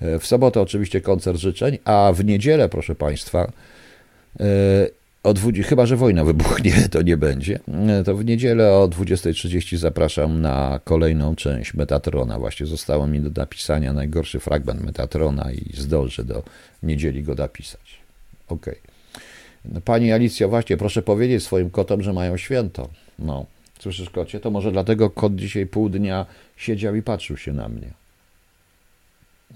W 0.00 0.26
sobotę 0.26 0.60
oczywiście 0.60 1.00
koncert 1.00 1.38
życzeń, 1.38 1.78
a 1.84 2.12
w 2.14 2.24
niedzielę, 2.24 2.68
proszę 2.68 2.94
Państwa, 2.94 3.52
e, 4.40 4.44
o 5.22 5.34
20, 5.34 5.68
chyba 5.68 5.86
że 5.86 5.96
wojna 5.96 6.24
wybuchnie, 6.24 6.72
to 6.90 7.02
nie 7.02 7.16
będzie, 7.16 7.60
e, 7.88 8.04
to 8.04 8.16
w 8.16 8.24
niedzielę 8.24 8.72
o 8.72 8.88
20.30 8.88 9.76
zapraszam 9.76 10.40
na 10.40 10.80
kolejną 10.84 11.36
część 11.36 11.74
Metatrona. 11.74 12.38
Właśnie 12.38 12.66
zostało 12.66 13.06
mi 13.06 13.20
do 13.20 13.40
napisania 13.40 13.92
najgorszy 13.92 14.40
fragment 14.40 14.84
Metatrona 14.84 15.52
i 15.52 15.76
zdążę 15.76 16.24
do 16.24 16.42
niedzieli 16.82 17.22
go 17.22 17.34
napisać. 17.34 17.98
Ok. 18.48 18.66
No, 19.64 19.80
pani 19.80 20.12
Alicjo, 20.12 20.48
właśnie 20.48 20.76
proszę 20.76 21.02
powiedzieć 21.02 21.44
swoim 21.44 21.70
kotom, 21.70 22.02
że 22.02 22.12
mają 22.12 22.36
święto. 22.36 22.88
No, 23.18 23.46
słyszysz 23.78 24.10
kocie? 24.10 24.40
To 24.40 24.50
może 24.50 24.72
dlatego 24.72 25.10
kot 25.10 25.36
dzisiaj 25.36 25.66
pół 25.66 25.88
dnia 25.88 26.26
siedział 26.56 26.94
i 26.94 27.02
patrzył 27.02 27.36
się 27.36 27.52
na 27.52 27.68
mnie. 27.68 28.05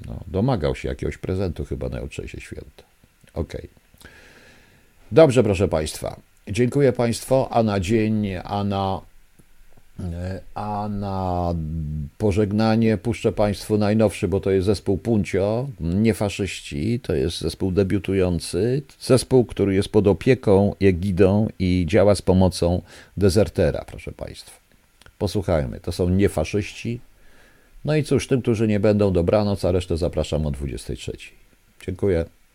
No, 0.07 0.21
domagał 0.27 0.75
się 0.75 0.89
jakiegoś 0.89 1.19
prezentu 1.19 1.65
chyba 1.65 1.89
na 1.89 2.01
jutrzejsze 2.01 2.41
święto. 2.41 2.85
Okej. 3.35 3.61
Okay. 3.61 3.69
Dobrze, 5.13 5.43
proszę 5.43 5.69
Państwa. 5.69 6.21
Dziękuję 6.49 6.93
Państwu, 6.93 7.47
a 7.51 7.63
na 7.63 7.81
dzień, 7.81 8.27
a 8.45 8.65
na, 8.65 9.01
a 10.55 10.89
na 10.89 11.55
pożegnanie 12.19 12.97
puszczę 12.97 13.33
Państwu 13.33 13.79
najnowszy, 13.79 14.29
bo 14.29 14.41
to 14.41 14.51
jest 14.51 14.67
zespół 14.67 14.99
Puncio, 14.99 15.69
nie 15.81 16.15
faszyści, 16.15 17.01
to 17.01 17.15
jest 17.15 17.41
zespół 17.41 17.73
debiutujący, 17.73 18.83
zespół, 19.01 19.45
który 19.45 19.75
jest 19.75 19.89
pod 19.89 20.07
opieką, 20.07 20.75
egidą 20.81 21.49
i 21.59 21.85
działa 21.89 22.15
z 22.15 22.23
pomocą 22.23 22.83
dezertera, 23.17 23.85
proszę 23.87 24.13
Państwa. 24.13 24.61
Posłuchajmy, 25.19 25.81
to 25.81 25.93
są 25.93 26.09
nie 26.09 26.29
faszyści, 26.29 27.01
No 27.85 27.97
i 27.97 28.05
cóż, 28.05 28.27
tym, 28.27 28.43
którzy 28.43 28.69
nie 28.69 28.81
będą, 28.81 29.13
dobranoc, 29.13 29.65
a 29.65 29.73
resztę 29.73 29.97
zapraszam 29.97 30.47
o 30.47 30.51
23. 30.51 31.13
Dziękuję. 31.87 32.25